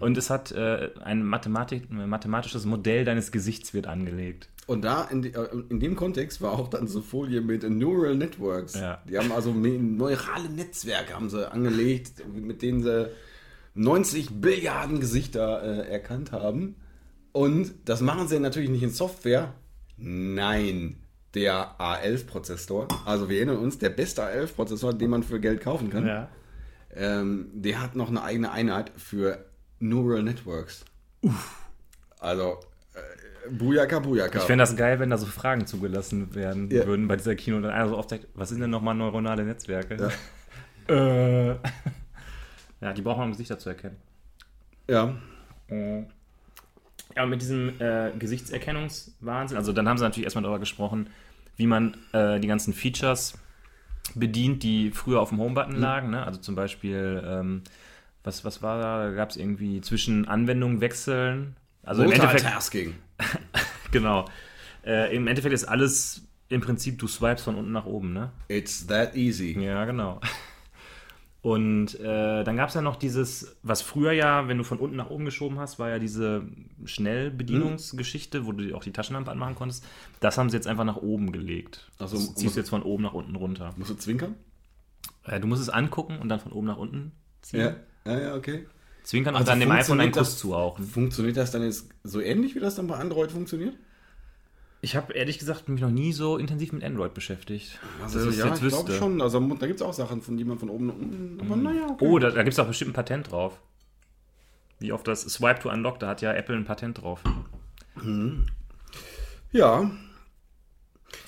Und, 0.00 0.16
es 0.16 0.30
hat 0.30 0.50
äh, 0.52 0.88
ein 1.04 1.22
Mathematik, 1.24 1.90
ein 1.90 2.08
mathematisches 2.08 2.64
Modell 2.64 3.04
deines 3.04 3.32
Gesichts 3.32 3.74
wird 3.74 3.86
angelegt. 3.86 4.48
und 4.66 4.82
da, 4.82 5.04
in, 5.04 5.24
äh, 5.24 5.30
in 5.68 5.80
dem 5.80 5.94
Kontext, 5.94 6.40
war 6.40 6.52
auch 6.52 6.68
dann 6.68 6.86
so 6.88 7.02
Folie 7.02 7.42
mit 7.42 7.68
Neural 7.68 8.14
Networks. 8.16 8.74
Ja. 8.80 9.02
Die 9.08 9.18
haben 9.18 9.30
also 9.32 9.52
neurale 9.52 10.48
Netzwerke 10.48 11.14
haben 11.14 11.28
sie 11.28 11.50
angelegt, 11.50 12.22
mit 12.34 12.62
denen 12.62 12.82
sie 12.82 13.08
90 13.78 14.40
Billiarden 14.40 14.98
Gesichter 15.00 15.62
äh, 15.62 15.88
erkannt 15.90 16.32
haben. 16.32 16.74
Und 17.32 17.72
das 17.84 18.00
machen 18.00 18.26
sie 18.26 18.40
natürlich 18.40 18.70
nicht 18.70 18.82
in 18.82 18.90
Software. 18.90 19.54
Nein, 19.96 20.96
der 21.34 21.76
A11-Prozessor. 21.78 22.88
Also 23.04 23.28
wir 23.28 23.36
erinnern 23.36 23.58
uns, 23.58 23.78
der 23.78 23.90
beste 23.90 24.22
A11-Prozessor, 24.22 24.94
den 24.94 25.10
man 25.10 25.22
für 25.22 25.38
Geld 25.38 25.60
kaufen 25.60 25.90
kann. 25.90 26.26
Ähm, 26.94 27.50
der 27.52 27.80
hat 27.80 27.94
noch 27.94 28.08
eine 28.08 28.22
eigene 28.22 28.50
Einheit 28.50 28.90
für 28.96 29.44
Neural 29.78 30.22
Networks. 30.24 30.84
Also, 32.18 32.58
äh, 32.94 33.50
Bujaka, 33.50 34.00
Bujaka. 34.00 34.38
Ich 34.38 34.44
fände 34.44 34.62
das 34.62 34.74
geil, 34.74 34.98
wenn 34.98 35.10
da 35.10 35.18
so 35.18 35.26
Fragen 35.26 35.66
zugelassen 35.66 36.34
werden 36.34 36.68
Ja. 36.70 36.86
würden 36.86 37.06
bei 37.06 37.16
dieser 37.16 37.36
Kino 37.36 37.56
und 37.58 37.62
dann 37.62 37.72
einer 37.72 37.88
so 37.88 37.96
aufzeigt, 37.96 38.26
was 38.34 38.48
sind 38.48 38.60
denn 38.60 38.70
nochmal 38.70 38.94
neuronale 38.96 39.44
Netzwerke? 39.44 40.10
äh. 40.88 41.54
Ja, 42.80 42.92
die 42.92 43.02
brauchen 43.02 43.20
wir, 43.20 43.24
um 43.24 43.30
Gesichter 43.32 43.58
zu 43.58 43.68
erkennen. 43.70 43.96
ja. 44.88 45.14
Ja, 47.16 47.22
und 47.24 47.30
mit 47.30 47.40
diesem 47.42 47.80
äh, 47.80 48.12
Gesichtserkennungswahnsinn, 48.18 49.56
also 49.56 49.72
dann 49.72 49.88
haben 49.88 49.98
sie 49.98 50.04
natürlich 50.04 50.24
erstmal 50.24 50.42
darüber 50.42 50.58
gesprochen, 50.60 51.08
wie 51.56 51.66
man 51.66 51.96
äh, 52.12 52.38
die 52.38 52.46
ganzen 52.48 52.72
Features 52.72 53.36
bedient, 54.14 54.62
die 54.62 54.90
früher 54.92 55.20
auf 55.20 55.30
dem 55.30 55.38
Home-Button 55.38 55.74
Mhm. 55.76 55.80
lagen. 55.80 56.10
Ne? 56.10 56.24
Also 56.24 56.38
zum 56.40 56.54
Beispiel, 56.54 57.22
ähm, 57.26 57.62
was, 58.24 58.44
was 58.44 58.62
war 58.62 58.80
da? 58.80 59.06
Da 59.08 59.14
gab 59.14 59.30
es 59.30 59.36
irgendwie 59.36 59.80
zwischen 59.80 60.28
Anwendungen 60.28 60.80
wechseln. 60.80 61.56
Also 61.82 62.02
im 62.02 62.12
Endeffekt, 62.12 62.44
genau. 63.90 64.26
Äh, 64.84 65.14
Im 65.14 65.26
Endeffekt 65.26 65.54
ist 65.54 65.64
alles 65.64 66.22
im 66.48 66.60
Prinzip, 66.60 66.98
du 66.98 67.08
swipes 67.08 67.42
von 67.42 67.56
unten 67.56 67.72
nach 67.72 67.84
oben, 67.86 68.12
ne? 68.12 68.30
It's 68.48 68.86
that 68.86 69.14
easy. 69.16 69.58
Ja, 69.58 69.84
genau. 69.84 70.20
Und 71.40 71.98
äh, 72.00 72.42
dann 72.42 72.56
gab 72.56 72.68
es 72.68 72.74
ja 72.74 72.82
noch 72.82 72.96
dieses, 72.96 73.56
was 73.62 73.80
früher 73.80 74.10
ja, 74.12 74.48
wenn 74.48 74.58
du 74.58 74.64
von 74.64 74.78
unten 74.78 74.96
nach 74.96 75.08
oben 75.10 75.24
geschoben 75.24 75.58
hast, 75.60 75.78
war 75.78 75.88
ja 75.88 75.98
diese 76.00 76.42
Schnellbedienungsgeschichte, 76.84 78.46
wo 78.46 78.52
du 78.52 78.74
auch 78.74 78.82
die 78.82 78.92
Taschenlampe 78.92 79.30
anmachen 79.30 79.54
konntest. 79.54 79.84
Das 80.20 80.38
haben 80.38 80.50
sie 80.50 80.56
jetzt 80.56 80.66
einfach 80.66 80.84
nach 80.84 80.96
oben 80.96 81.32
gelegt. 81.32 81.90
Also, 81.98 82.16
das 82.16 82.26
um- 82.28 82.36
ziehst 82.36 82.56
du 82.56 82.60
jetzt 82.60 82.70
von 82.70 82.82
oben 82.82 83.02
nach 83.02 83.14
unten 83.14 83.36
runter. 83.36 83.72
Musst 83.76 83.90
du 83.90 83.94
zwinkern? 83.94 84.34
Äh, 85.24 85.40
du 85.40 85.46
musst 85.46 85.62
es 85.62 85.68
angucken 85.68 86.18
und 86.18 86.28
dann 86.28 86.40
von 86.40 86.52
oben 86.52 86.66
nach 86.66 86.76
unten 86.78 87.12
ziehen. 87.42 87.60
Ja. 87.60 87.76
Ja, 88.04 88.20
ja, 88.20 88.34
okay. 88.36 88.66
Zwinkern 89.04 89.34
und 89.34 89.40
Also 89.40 89.52
dann 89.52 89.60
dem 89.60 89.70
iPhone 89.70 90.00
einen 90.00 90.12
Kuss 90.12 90.30
das- 90.30 90.38
zuhauchen. 90.38 90.84
Funktioniert 90.84 91.36
das 91.36 91.50
dann 91.50 91.62
jetzt 91.62 91.88
so 92.04 92.20
ähnlich, 92.20 92.54
wie 92.54 92.60
das 92.60 92.74
dann 92.74 92.86
bei 92.86 92.96
Android 92.96 93.30
funktioniert? 93.30 93.74
Ich 94.80 94.94
habe 94.94 95.12
ehrlich 95.12 95.38
gesagt 95.40 95.68
mich 95.68 95.80
noch 95.80 95.90
nie 95.90 96.12
so 96.12 96.36
intensiv 96.36 96.72
mit 96.72 96.84
Android 96.84 97.12
beschäftigt. 97.12 97.80
Also, 98.00 98.30
ja, 98.30 98.46
jetzt 98.46 98.62
ich 98.62 98.68
glaube 98.68 98.92
schon. 98.92 99.20
Also, 99.20 99.40
da 99.40 99.66
gibt 99.66 99.80
es 99.80 99.82
auch 99.86 99.92
Sachen, 99.92 100.22
von 100.22 100.36
die 100.36 100.44
man 100.44 100.58
von 100.58 100.70
oben 100.70 100.86
nach 100.86 100.94
unten. 100.94 101.40
Aber 101.40 101.56
naja, 101.56 101.86
okay. 101.90 102.06
Oh, 102.06 102.18
da, 102.20 102.30
da 102.30 102.42
gibt 102.44 102.52
es 102.52 102.58
auch 102.60 102.66
bestimmt 102.68 102.90
ein 102.90 102.94
Patent 102.94 103.32
drauf. 103.32 103.60
Wie 104.78 104.92
auf 104.92 105.02
das 105.02 105.22
Swipe 105.22 105.58
to 105.60 105.70
Unlock, 105.70 105.98
da 105.98 106.08
hat 106.08 106.22
ja 106.22 106.32
Apple 106.32 106.54
ein 106.56 106.64
Patent 106.64 107.02
drauf. 107.02 107.20
Ja. 109.50 109.82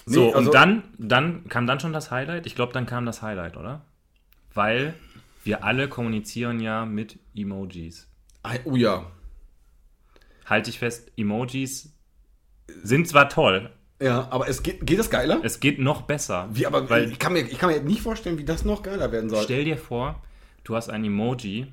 Nee, 0.06 0.14
So, 0.14 0.32
also- 0.32 0.38
und 0.50 0.54
dann, 0.54 0.84
dann 0.98 1.48
kam 1.48 1.66
dann 1.66 1.80
schon 1.80 1.92
das 1.92 2.12
Highlight. 2.12 2.46
Ich 2.46 2.54
glaube, 2.54 2.72
dann 2.72 2.86
kam 2.86 3.04
das 3.06 3.22
Highlight, 3.22 3.56
oder? 3.56 3.84
Weil 4.54 4.94
wir 5.42 5.64
alle 5.64 5.88
kommunizieren 5.88 6.60
ja 6.60 6.84
mit 6.84 7.18
Emojis. 7.34 8.08
Oh 8.64 8.76
ja. 8.76 9.10
Halte 10.46 10.70
ich 10.70 10.78
fest, 10.78 11.10
Emojis 11.16 11.92
sind 12.82 13.08
zwar 13.08 13.28
toll, 13.28 13.70
Ja, 14.00 14.28
aber 14.30 14.48
es 14.48 14.62
geht, 14.62 14.86
geht 14.86 14.98
das 14.98 15.10
geiler? 15.10 15.40
es 15.42 15.60
geht 15.60 15.78
noch 15.78 16.02
besser. 16.02 16.48
Wie, 16.52 16.66
aber 16.66 16.88
Weil 16.90 17.10
ich, 17.12 17.18
kann 17.18 17.32
mir, 17.32 17.40
ich 17.42 17.58
kann 17.58 17.70
mir 17.70 17.80
nicht 17.82 18.02
vorstellen, 18.02 18.38
wie 18.38 18.44
das 18.44 18.64
noch 18.64 18.82
geiler 18.82 19.12
werden 19.12 19.28
soll. 19.30 19.42
stell 19.44 19.64
dir 19.64 19.76
vor, 19.78 20.22
du 20.64 20.74
hast 20.76 20.88
ein 20.90 21.04
Emoji 21.04 21.66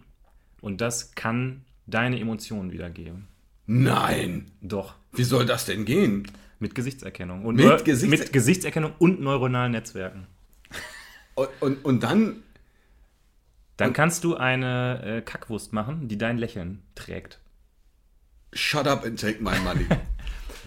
und 0.62 0.82
das 0.82 1.14
kann 1.16 1.64
deine 1.86 2.20
Emotionen 2.20 2.72
wiedergeben. 2.72 3.28
Nein. 3.66 4.52
Doch. 4.62 4.96
Wie 5.14 5.24
soll 5.24 5.46
das 5.46 5.66
denn 5.66 5.86
gehen? 5.86 6.28
Mit 6.60 6.74
Gesichtserkennung. 6.74 7.46
Und 7.46 7.56
Mit 7.56 7.66
neu- 7.66 7.78
Gesichts- 7.84 8.10
mit 8.20 8.34
Gesichtserkennung 8.34 8.94
und 9.00 9.22
neuronalen 9.22 9.72
Netzwerken. 9.74 10.26
Und, 11.36 11.50
und, 11.60 11.86
und 11.86 12.04
dann. 12.04 12.38
Dann 13.78 13.94
kannst 13.94 14.24
du 14.24 14.36
eine 14.36 15.04
äh, 15.18 15.22
Kackwurst 15.22 15.72
machen, 15.72 16.08
die 16.08 16.18
dein 16.18 16.38
Lächeln 16.40 16.82
trägt. 16.96 17.40
Shut 18.54 18.88
up 18.88 19.06
and 19.06 19.20
take 19.20 19.42
my 19.44 19.58
money. 19.60 19.86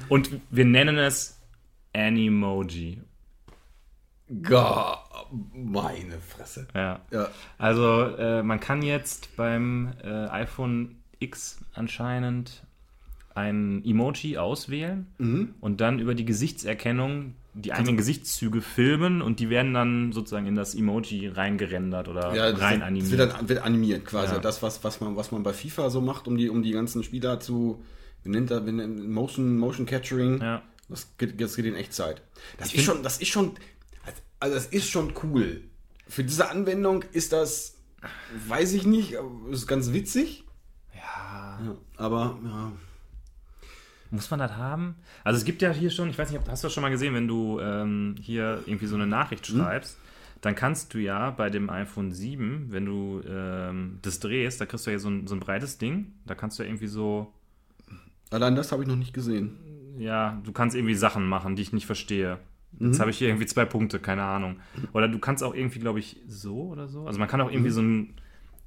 Und 0.09 0.31
wir 0.51 0.65
nennen 0.65 0.97
es 0.99 1.39
Animoji. 1.95 3.01
Gott, 4.43 4.99
meine 5.55 6.19
Fresse. 6.21 6.67
Ja. 6.75 7.01
Ja. 7.11 7.29
Also 7.59 8.03
äh, 8.17 8.43
man 8.43 8.61
kann 8.61 8.83
jetzt 8.83 9.37
beim 9.37 9.93
äh, 10.05 10.09
iPhone 10.29 10.97
X 11.19 11.59
anscheinend 11.75 12.63
ein 13.35 13.83
Emoji 13.85 14.39
auswählen 14.39 15.07
Mhm. 15.19 15.55
und 15.61 15.81
dann 15.81 15.99
über 15.99 16.15
die 16.15 16.25
Gesichtserkennung 16.25 17.35
die 17.55 17.73
einzelnen 17.73 17.97
Gesichtszüge 17.97 18.61
filmen 18.63 19.21
und 19.23 19.41
die 19.41 19.51
werden 19.51 19.75
dann 19.75 20.13
sozusagen 20.13 20.47
in 20.47 20.55
das 20.55 20.77
Emoji 20.77 21.27
reingerendert 21.27 22.07
oder 22.07 22.33
Ja, 22.33 22.53
das, 22.53 22.61
rein 22.61 22.79
das 22.81 22.87
animiert. 22.87 23.11
wird 23.19 23.33
dann 23.35 23.49
wird 23.49 23.63
animiert 23.65 24.05
quasi. 24.05 24.35
Ja. 24.35 24.41
Das, 24.41 24.63
was, 24.63 24.85
was, 24.85 25.01
man, 25.01 25.17
was 25.17 25.33
man 25.33 25.43
bei 25.43 25.53
FIFA 25.53 25.91
so 25.91 26.01
macht, 26.01 26.29
um 26.29 26.37
die, 26.37 26.49
um 26.49 26.63
die 26.63 26.71
ganzen 26.71 27.03
Spieler 27.03 27.41
zu. 27.41 27.83
Wie 28.25 28.31
nennt 28.31 28.51
das? 28.51 28.65
wie 28.67 28.73
nennt- 28.73 29.09
Motion, 29.09 29.57
Motion 29.59 29.87
Capturing. 29.87 30.41
ja. 30.41 30.63
Das 30.89 31.17
geht, 31.19 31.41
das 31.41 31.55
geht 31.55 31.67
in 31.67 31.77
Echtzeit. 31.77 32.21
Das 32.59 32.69
Ich 32.69 32.79
ist 32.79 32.85
schon, 32.85 33.03
das 33.05 33.19
ist 33.21 33.29
schon, 33.29 33.53
also 34.41 34.55
das 34.57 34.67
ist 34.67 34.91
schon 34.91 35.13
cool. 35.23 35.63
Für 36.09 36.25
diese 36.25 36.51
Anwendung 36.51 37.05
ist 37.13 37.33
das, 37.33 37.77
weiß 38.49 38.73
ich 38.73 38.87
nicht, 38.87 39.15
ist 39.53 39.69
ganz 39.69 39.93
witzig. 39.93 40.45
ja. 40.93 41.61
Ja, 41.65 41.77
aber 41.97 42.39
ja. 42.43 42.73
Muss 44.11 44.29
man 44.31 44.41
das 44.41 44.57
haben? 44.57 44.97
Also 45.23 45.39
es 45.39 45.45
gibt 45.45 45.63
ja 45.63 45.71
hier 45.71 45.91
schon, 45.91 46.11
ich 46.11 46.19
weiß 46.19 46.33
nicht, 46.33 46.41
hast 46.49 46.65
du 46.65 46.67
das 46.67 46.73
schon 46.75 46.83
mal 46.83 46.89
gesehen, 46.91 47.15
wenn 47.15 47.29
du 47.29 47.61
ähm, 47.61 48.17
hier 48.21 48.63
irgendwie 48.67 48.87
so 48.87 48.97
eine 48.97 49.07
Nachricht 49.07 49.47
Hm? 49.47 49.59
schreibst, 49.59 49.97
dann 50.41 50.55
kannst 50.57 50.95
du 50.95 50.99
ja 50.99 51.31
bei 51.31 51.51
dem 51.51 51.71
iPhone 51.71 52.11
7, 52.11 52.73
wenn 52.73 52.87
du 52.87 53.21
ähm, 53.29 53.99
das 54.03 54.19
drehst, 54.19 54.61
da 54.61 54.67
kriegst 54.67 54.87
du 54.87 54.91
ja 54.91 54.99
so 54.99 55.09
ein, 55.11 55.27
so 55.29 55.37
ein 55.37 55.41
breites 55.41 55.79
Ding, 55.79 56.15
da 56.27 56.35
kannst 56.35 56.59
du 56.59 56.65
ja 56.65 56.69
irgendwie 56.69 56.89
so, 56.89 57.33
Allein 58.31 58.55
das 58.57 58.73
habe 58.73 58.83
ich 58.83 58.89
noch 58.89 58.97
nicht 58.97 59.13
gesehen. 59.15 59.57
ja, 59.99 60.41
du 60.45 60.53
kannst 60.53 60.75
irgendwie 60.77 60.95
Sachen 60.95 61.27
machen, 61.29 61.57
die 61.57 61.63
ich 61.63 61.73
nicht 61.73 61.85
verstehe. 61.87 62.39
Jetzt 62.79 62.97
Mhm. 62.97 63.01
habe 63.01 63.11
ich 63.11 63.19
hier 63.19 63.29
irgendwie 63.29 63.47
zwei 63.47 63.65
Punkte, 63.65 63.99
keine 63.99 64.23
Ahnung. 64.23 64.57
Oder 64.93 65.09
du 65.09 65.19
kannst 65.19 65.43
auch 65.43 65.55
irgendwie, 65.55 65.81
glaube 65.81 65.99
ich, 65.99 66.17
so 66.29 66.69
oder 66.69 66.89
so. 66.89 67.07
Also 67.07 67.19
man 67.19 67.29
kann 67.29 67.41
auch 67.41 67.49
Mhm. 67.49 67.53
irgendwie 67.55 67.71
so, 67.71 67.83
ein, 67.83 68.15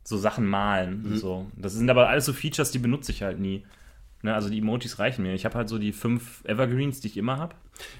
so 0.03 0.17
Sachen 0.17 0.45
malen. 0.45 1.03
und 1.05 1.17
So. 1.17 1.47
Das 1.55 1.73
sind 1.73 1.89
aber 1.89 2.09
alles 2.09 2.25
so 2.25 2.33
Features, 2.33 2.71
die 2.71 2.79
benutze 2.79 3.11
ich 3.11 3.23
halt 3.23 3.39
nie. 3.39 3.63
Ne, 4.23 4.33
also 4.33 4.49
die 4.49 4.59
Emojis 4.59 4.99
reichen 4.99 5.23
mir. 5.23 5.33
Ich 5.33 5.43
habe 5.43 5.55
halt 5.55 5.67
so 5.67 5.77
die 5.77 5.91
fünf 5.91 6.45
Evergreens, 6.45 7.01
die 7.01 7.07
ich 7.09 7.17
immer 7.17 7.37
habe. 7.37 7.55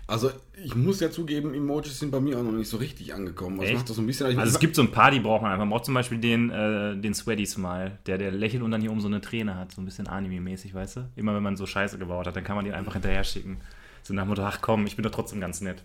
Also 0.07 0.31
ich 0.63 0.73
muss 0.73 1.01
ja 1.01 1.12
zugeben, 1.12 1.53
Emojis 1.53 1.99
sind 1.99 2.12
bei 2.12 2.21
mir 2.21 2.39
auch 2.39 2.43
noch 2.43 2.53
nicht 2.53 2.69
so 2.69 2.77
richtig 2.77 3.13
angekommen. 3.13 3.59
Echt? 3.62 3.73
macht 3.73 3.89
das 3.89 3.97
so 3.97 4.01
ein 4.01 4.07
bisschen. 4.07 4.39
Also 4.39 4.53
es 4.53 4.59
gibt 4.59 4.77
so 4.77 4.83
ein 4.83 4.91
paar, 4.91 5.12
die 5.12 5.19
brauchen 5.19 5.45
einfach. 5.45 5.59
Man 5.59 5.69
braucht 5.69 5.83
zum 5.83 5.93
Beispiel 5.93 6.19
den, 6.19 6.49
äh, 6.49 6.95
den 6.95 7.13
Sweaty 7.13 7.45
Smile, 7.45 7.97
der, 8.05 8.17
der 8.17 8.31
lächelt 8.31 8.63
und 8.63 8.71
dann 8.71 8.79
hier 8.79 8.91
oben 8.91 9.01
so 9.01 9.07
eine 9.07 9.19
Träne 9.19 9.57
hat. 9.57 9.74
So 9.74 9.82
ein 9.82 9.86
bisschen 9.86 10.07
Anime-mäßig, 10.07 10.74
weißt 10.74 10.95
du? 10.95 11.09
Immer 11.17 11.36
wenn 11.36 11.43
man 11.43 11.57
so 11.57 11.65
Scheiße 11.65 11.97
gebaut 11.97 12.26
hat, 12.26 12.38
dann 12.38 12.45
kann 12.45 12.55
man 12.55 12.63
den 12.63 12.74
einfach 12.74 12.93
hinterher 12.93 13.26
schicken. 13.26 13.57
So 14.06 14.14
nach 14.14 14.24
dem 14.24 14.30
Motto, 14.30 14.43
ach 14.43 14.60
komm, 14.62 14.86
ich 14.86 14.95
bin 14.97 15.04
doch 15.04 15.12
trotzdem 15.12 15.39
ganz 15.39 15.62
nett. 15.62 15.84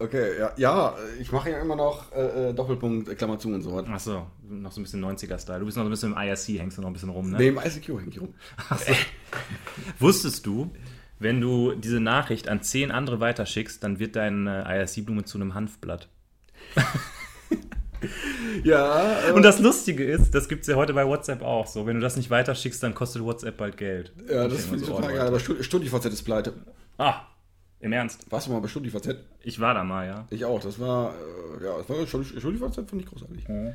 Okay, 0.00 0.36
ja, 0.38 0.52
ja 0.56 0.96
ich 1.20 1.30
mache 1.30 1.50
ja 1.50 1.58
immer 1.60 1.76
noch 1.76 2.10
äh, 2.12 2.50
äh, 2.50 2.52
Doppelpunkt, 2.52 3.08
äh, 3.08 3.14
Klammer 3.14 3.38
zu 3.38 3.48
und 3.48 3.62
so 3.62 3.72
was. 3.74 3.86
Ach 3.88 4.00
so, 4.00 4.26
noch 4.48 4.72
so 4.72 4.80
ein 4.80 4.82
bisschen 4.84 5.04
90er-Style. 5.04 5.60
Du 5.60 5.64
bist 5.66 5.76
noch 5.76 5.84
so 5.84 5.88
ein 5.88 5.90
bisschen 5.90 6.12
im 6.12 6.18
IRC, 6.18 6.60
hängst 6.60 6.76
du 6.78 6.82
noch 6.82 6.88
ein 6.88 6.92
bisschen 6.92 7.10
rum, 7.10 7.30
ne? 7.30 7.38
Nee, 7.38 7.48
im 7.48 7.58
ICQ 7.58 7.88
hänge 8.00 8.08
ich 8.10 8.20
rum. 8.20 8.34
Wusstest 10.00 10.44
du, 10.44 10.72
wenn 11.20 11.40
du 11.40 11.74
diese 11.76 12.00
Nachricht 12.00 12.48
an 12.48 12.62
zehn 12.62 12.90
andere 12.90 13.20
weiterschickst, 13.20 13.82
dann 13.84 14.00
wird 14.00 14.16
deine 14.16 14.64
IRC-Blume 14.68 15.24
zu 15.24 15.38
einem 15.38 15.54
Hanfblatt. 15.54 16.08
Ja, 18.62 19.20
äh, 19.28 19.32
Und 19.32 19.42
das 19.42 19.58
Lustige 19.58 20.04
ist, 20.04 20.34
das 20.34 20.48
gibt 20.48 20.62
es 20.62 20.68
ja 20.68 20.76
heute 20.76 20.92
bei 20.92 21.06
WhatsApp 21.06 21.42
auch 21.42 21.66
so. 21.66 21.86
Wenn 21.86 21.96
du 21.96 22.02
das 22.02 22.16
nicht 22.16 22.30
weiterschickst, 22.30 22.82
dann 22.82 22.94
kostet 22.94 23.22
WhatsApp 23.22 23.56
bald 23.56 23.76
Geld. 23.78 24.12
ja, 24.30 24.46
das 24.46 24.64
finde 24.66 24.82
ich 24.84 24.88
total 24.88 25.12
geil. 25.14 25.26
Aber 25.26 25.40
Stu- 25.40 25.62
StudiVZ 25.62 26.04
ist 26.06 26.22
pleite. 26.22 26.52
Ah, 26.98 27.22
im 27.80 27.92
Ernst. 27.92 28.30
Warst 28.30 28.46
du 28.46 28.52
mal 28.52 28.60
bei 28.60 28.68
StudiVZ? 28.68 29.16
Ich 29.42 29.60
war 29.60 29.74
da 29.74 29.84
mal, 29.84 30.06
ja. 30.06 30.26
Ich 30.30 30.44
auch. 30.44 30.60
Das 30.60 30.78
war, 30.80 31.14
äh, 31.60 31.64
ja, 31.64 31.78
das 31.78 31.88
war 31.88 31.96
Studi- 32.06 32.38
StudiVZ, 32.38 32.74
fand 32.88 33.02
ich 33.02 33.06
großartig. 33.06 33.48
Mhm. 33.48 33.72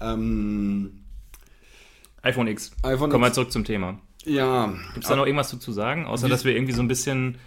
Ähm, 0.00 1.04
iPhone 2.22 2.46
X. 2.48 2.72
iPhone 2.82 3.10
Kommen 3.10 3.24
wir 3.24 3.32
zurück 3.32 3.52
zum 3.52 3.64
Thema. 3.64 3.98
ja, 4.24 4.72
Gibt 4.94 5.04
es 5.04 5.08
da 5.10 5.16
noch 5.16 5.26
irgendwas 5.26 5.48
zu, 5.48 5.58
zu 5.58 5.72
sagen? 5.72 6.06
Außer, 6.06 6.28
dass 6.28 6.44
wir 6.44 6.54
irgendwie 6.54 6.72
so 6.72 6.82
ein 6.82 6.88
bisschen 6.88 7.38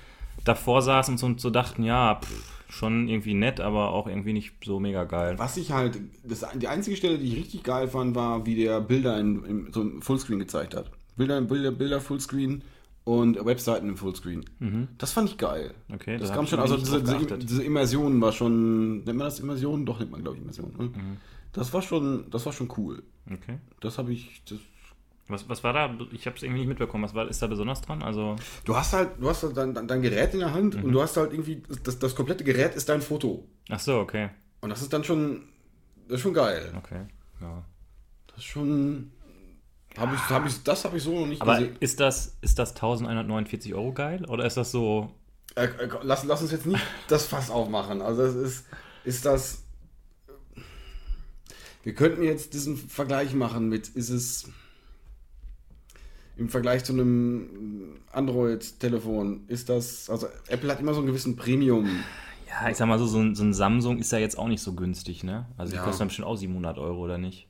davor 0.43 0.81
saßen 0.81 1.17
und 1.21 1.39
so, 1.41 1.49
dachten, 1.49 1.83
ja, 1.83 2.19
pff, 2.21 2.51
schon 2.69 3.07
irgendwie 3.07 3.33
nett, 3.33 3.59
aber 3.61 3.91
auch 3.91 4.07
irgendwie 4.07 4.33
nicht 4.33 4.53
so 4.65 4.79
mega 4.79 5.05
geil. 5.05 5.39
was 5.39 5.55
ich 5.57 5.71
halt, 5.71 5.97
das, 6.23 6.45
die 6.55 6.67
einzige 6.67 6.97
Stelle, 6.97 7.17
die 7.17 7.27
ich 7.31 7.37
richtig 7.37 7.63
geil 7.63 7.87
fand, 7.87 8.15
war, 8.15 8.45
wie 8.45 8.55
der 8.55 8.81
Bilder 8.81 9.17
in, 9.19 9.43
in 9.45 9.73
so 9.73 9.81
im 9.81 10.01
Fullscreen 10.01 10.39
gezeigt 10.39 10.75
hat. 10.75 10.91
Bilder, 11.15 11.39
Bilder, 11.41 11.71
Bilder 11.71 12.01
Fullscreen 12.01 12.63
und 13.05 13.45
Webseiten 13.45 13.87
im 13.87 13.95
Fullscreen. 13.97 14.43
Das 14.97 15.13
fand 15.13 15.29
ich 15.29 15.37
geil. 15.37 15.73
Mhm. 15.87 15.95
Okay, 15.95 16.17
das 16.17 16.29
da 16.29 16.35
kam 16.35 16.47
schon, 16.47 16.59
also 16.59 16.75
diese, 16.75 17.01
diese, 17.37 17.63
Immersion 17.63 18.19
war 18.19 18.31
schon, 18.33 19.03
nennt 19.03 19.17
man 19.17 19.27
das 19.27 19.39
Immersion? 19.39 19.85
Doch, 19.85 19.99
nennt 19.99 20.11
man, 20.11 20.21
glaube 20.21 20.35
ich, 20.37 20.41
Immersion. 20.41 20.73
Ne? 20.77 20.83
Mhm. 20.85 21.17
Das 21.53 21.73
war 21.73 21.81
schon, 21.81 22.29
das 22.31 22.45
war 22.45 22.51
schon 22.51 22.69
cool. 22.77 23.03
Okay. 23.31 23.59
Das 23.79 23.97
habe 23.97 24.11
ich, 24.11 24.43
das, 24.49 24.57
Was, 25.27 25.47
was 25.47 25.63
war 25.63 25.73
da? 25.73 25.95
Ich 26.11 26.25
habe 26.25 26.35
es 26.35 26.43
irgendwie 26.43 26.59
nicht 26.61 26.67
mitbekommen. 26.67 27.03
Was 27.03 27.13
war, 27.15 27.27
ist 27.29 27.41
da 27.41 27.47
besonders 27.47 27.81
dran? 27.81 28.03
Also, 28.03 28.35
Du 28.65 28.75
hast 28.75 28.93
halt, 28.93 29.11
du 29.19 29.29
hast 29.29 29.43
halt 29.43 29.55
dein, 29.55 29.73
dein, 29.73 29.87
dein 29.87 30.01
Gerät 30.01 30.33
in 30.33 30.39
der 30.41 30.53
Hand 30.53 30.75
Mhm. 30.75 30.83
und 30.85 30.91
du 30.91 31.01
hast 31.01 31.15
halt 31.15 31.31
irgendwie, 31.31 31.63
das, 31.83 31.97
das 31.99 32.15
komplette 32.15 32.43
Gerät 32.43 32.75
ist 32.75 32.89
dein 32.89 33.01
Foto. 33.01 33.47
ach 33.69 33.79
so, 33.79 33.99
okay. 33.99 34.29
Und 34.61 34.69
das 34.71 34.81
ist 34.81 34.91
dann 34.91 35.03
schon, 35.03 35.43
das 36.07 36.15
ist 36.17 36.21
schon 36.21 36.33
geil. 36.33 36.73
Okay. 36.77 37.05
Ja. 37.39 37.63
Das 38.27 38.37
ist 38.37 38.45
schon, 38.45 39.11
habe 39.97 40.15
ich, 40.15 40.21
hab 40.29 40.45
ich, 40.45 40.63
das 40.63 40.85
habe 40.85 40.97
ich 40.97 41.03
so 41.03 41.19
noch 41.19 41.27
nicht 41.27 41.41
Aber 41.41 41.55
gesehen. 41.57 41.75
ist 41.79 41.99
das, 41.99 42.37
ist 42.41 42.59
das 42.59 42.71
1149 42.71 43.73
Euro 43.73 43.93
geil? 43.93 44.25
Oder 44.25 44.45
ist 44.45 44.57
das 44.57 44.71
so. 44.71 45.11
Äh, 45.55 45.65
äh, 45.65 45.89
lass, 46.03 46.23
lass 46.23 46.41
uns 46.41 46.51
jetzt 46.51 46.65
nicht 46.65 46.83
das 47.07 47.27
Fass 47.27 47.49
aufmachen. 47.49 48.01
Also 48.01 48.23
das 48.25 48.35
ist, 48.35 48.65
ist 49.03 49.25
das, 49.25 49.63
wir 51.83 51.93
könnten 51.93 52.23
jetzt 52.23 52.53
diesen 52.53 52.77
Vergleich 52.77 53.33
machen 53.33 53.69
mit, 53.69 53.87
ist 53.89 54.09
es 54.09 54.49
im 56.37 56.49
Vergleich 56.49 56.83
zu 56.83 56.91
einem 56.93 57.99
Android-Telefon, 58.11 59.45
ist 59.47 59.69
das, 59.69 60.09
also 60.09 60.27
Apple 60.47 60.69
hat 60.71 60.79
immer 60.81 60.93
so 60.93 60.99
einen 60.99 61.07
gewissen 61.07 61.35
Premium. 61.37 61.89
Ja, 62.49 62.69
ich 62.69 62.75
sag 62.77 62.87
mal 62.87 62.99
so, 62.99 63.05
so 63.05 63.19
ein, 63.19 63.35
so 63.35 63.43
ein 63.43 63.53
Samsung 63.53 63.99
ist 63.99 64.11
ja 64.11 64.17
jetzt 64.17 64.37
auch 64.37 64.47
nicht 64.47 64.61
so 64.61 64.73
günstig, 64.73 65.23
ne? 65.23 65.45
Also, 65.57 65.71
die 65.71 65.77
Ja. 65.77 65.83
kostet 65.83 66.01
dann 66.01 66.07
bestimmt 66.09 66.27
auch 66.27 66.35
700 66.35 66.77
Euro, 66.77 66.99
oder 66.99 67.17
nicht? 67.17 67.47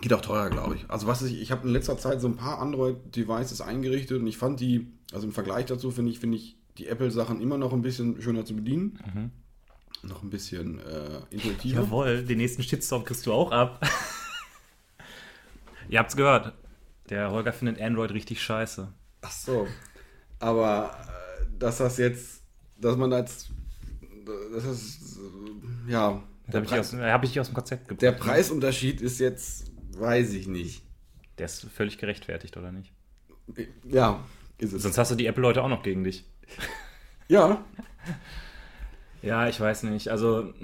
Geht 0.00 0.12
auch 0.12 0.20
teurer, 0.20 0.50
glaube 0.50 0.76
ich. 0.76 0.88
Also 0.88 1.06
was 1.06 1.22
ich, 1.22 1.40
ich 1.40 1.50
habe 1.50 1.66
in 1.66 1.72
letzter 1.72 1.98
Zeit 1.98 2.20
so 2.20 2.28
ein 2.28 2.36
paar 2.36 2.60
Android-Devices 2.60 3.60
eingerichtet 3.60 4.20
und 4.20 4.26
ich 4.26 4.36
fand 4.36 4.60
die, 4.60 4.88
also 5.12 5.26
im 5.26 5.32
Vergleich 5.32 5.66
dazu 5.66 5.90
finde 5.90 6.10
ich, 6.10 6.20
finde 6.20 6.36
ich 6.36 6.56
die 6.78 6.86
Apple-Sachen 6.86 7.40
immer 7.40 7.58
noch 7.58 7.72
ein 7.72 7.82
bisschen 7.82 8.20
schöner 8.22 8.44
zu 8.44 8.54
bedienen. 8.54 9.32
Noch 10.02 10.22
ein 10.22 10.30
bisschen 10.30 10.78
äh, 10.78 11.20
intuitiver. 11.30 11.82
Jawohl, 11.82 12.24
den 12.24 12.38
nächsten 12.38 12.62
Shitstorm 12.62 13.04
kriegst 13.04 13.26
du 13.26 13.32
auch 13.32 13.50
ab. 13.50 13.84
Ihr 15.88 15.98
habt's 15.98 16.14
gehört. 16.14 16.52
Der 17.10 17.30
Holger 17.30 17.52
findet 17.52 17.80
Android 17.80 18.12
richtig 18.12 18.42
scheiße. 18.42 18.88
Ach 19.22 19.32
so. 19.32 19.66
Aber 20.38 20.94
äh, 21.40 21.44
dass 21.58 21.78
das 21.78 21.96
jetzt, 21.96 22.42
dass 22.80 22.96
man 22.96 23.10
das, 23.10 23.48
das 24.54 24.64
ist, 24.64 25.18
äh, 25.18 25.92
ja, 25.92 26.22
Da 26.46 26.58
habe 26.58 26.66
ich, 26.66 26.72
hab 26.72 27.24
ich 27.24 27.30
dich 27.30 27.40
aus 27.40 27.48
dem 27.48 27.54
Konzept 27.54 27.88
gebracht. 27.88 28.02
der 28.02 28.12
Preisunterschied 28.12 29.00
ist 29.00 29.18
jetzt, 29.18 29.67
weiß 30.00 30.32
ich 30.34 30.46
nicht. 30.46 30.82
Der 31.38 31.46
ist 31.46 31.64
völlig 31.70 31.98
gerechtfertigt, 31.98 32.56
oder 32.56 32.72
nicht? 32.72 32.92
Ja, 33.84 34.24
ist 34.58 34.72
es. 34.72 34.82
Sonst 34.82 34.98
hast 34.98 35.10
du 35.10 35.14
die 35.14 35.26
Apple-Leute 35.26 35.62
auch 35.62 35.68
noch 35.68 35.82
gegen 35.82 36.04
dich. 36.04 36.24
Ja, 37.30 37.62
Ja, 39.20 39.48
ich 39.48 39.60
weiß 39.60 39.82
nicht. 39.82 40.08
Also, 40.08 40.54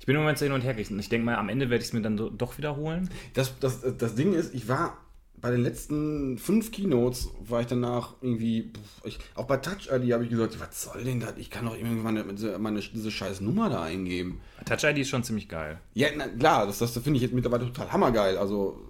ich 0.00 0.06
bin 0.06 0.16
im 0.16 0.22
Moment 0.22 0.38
so 0.38 0.44
hin 0.46 0.52
und 0.52 0.62
her 0.62 0.74
gerissen. 0.74 0.98
Ich 0.98 1.08
denke 1.08 1.26
mal, 1.26 1.36
am 1.36 1.48
Ende 1.48 1.70
werde 1.70 1.82
ich 1.82 1.88
es 1.88 1.92
mir 1.92 2.00
dann 2.02 2.16
do- 2.16 2.30
doch 2.30 2.58
wiederholen. 2.58 3.08
Das, 3.34 3.58
das, 3.60 3.82
das 3.96 4.14
Ding 4.14 4.32
ist, 4.32 4.54
ich 4.54 4.66
war 4.68 4.96
bei 5.40 5.50
den 5.50 5.62
letzten 5.62 6.38
fünf 6.38 6.72
Keynotes, 6.72 7.28
war 7.40 7.60
ich 7.60 7.66
danach 7.66 8.14
irgendwie, 8.20 8.72
ich, 9.04 9.18
auch 9.34 9.44
bei 9.44 9.56
Touch 9.58 9.88
ID 9.92 10.12
habe 10.12 10.24
ich 10.24 10.30
gesagt, 10.30 10.58
was 10.60 10.82
soll 10.82 11.04
denn 11.04 11.20
das? 11.20 11.34
Ich 11.36 11.50
kann 11.50 11.66
doch 11.66 11.76
irgendwann 11.76 12.02
meine, 12.02 12.24
meine, 12.24 12.58
meine, 12.58 12.80
diese 12.80 13.10
scheiß 13.10 13.40
Nummer 13.40 13.70
da 13.70 13.82
eingeben. 13.82 14.40
Touch 14.64 14.84
ID 14.84 14.98
ist 14.98 15.08
schon 15.08 15.24
ziemlich 15.24 15.48
geil. 15.48 15.78
Ja, 15.94 16.08
na, 16.16 16.28
klar, 16.28 16.66
das, 16.66 16.78
das 16.78 16.92
finde 16.92 17.16
ich 17.16 17.22
jetzt 17.22 17.34
mittlerweile 17.34 17.66
total 17.66 17.92
hammergeil. 17.92 18.36
Also, 18.38 18.80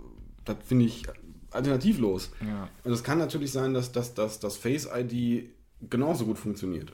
das 0.44 0.56
finde 0.64 0.86
ich 0.86 1.04
alternativlos. 1.50 2.30
Ja. 2.40 2.68
Und 2.84 2.92
es 2.92 3.02
kann 3.02 3.18
natürlich 3.18 3.52
sein, 3.52 3.74
dass, 3.74 3.92
dass, 3.92 4.14
dass 4.14 4.40
das 4.40 4.56
Face 4.56 4.88
ID 4.92 5.50
genauso 5.88 6.24
gut 6.24 6.38
funktioniert. 6.38 6.92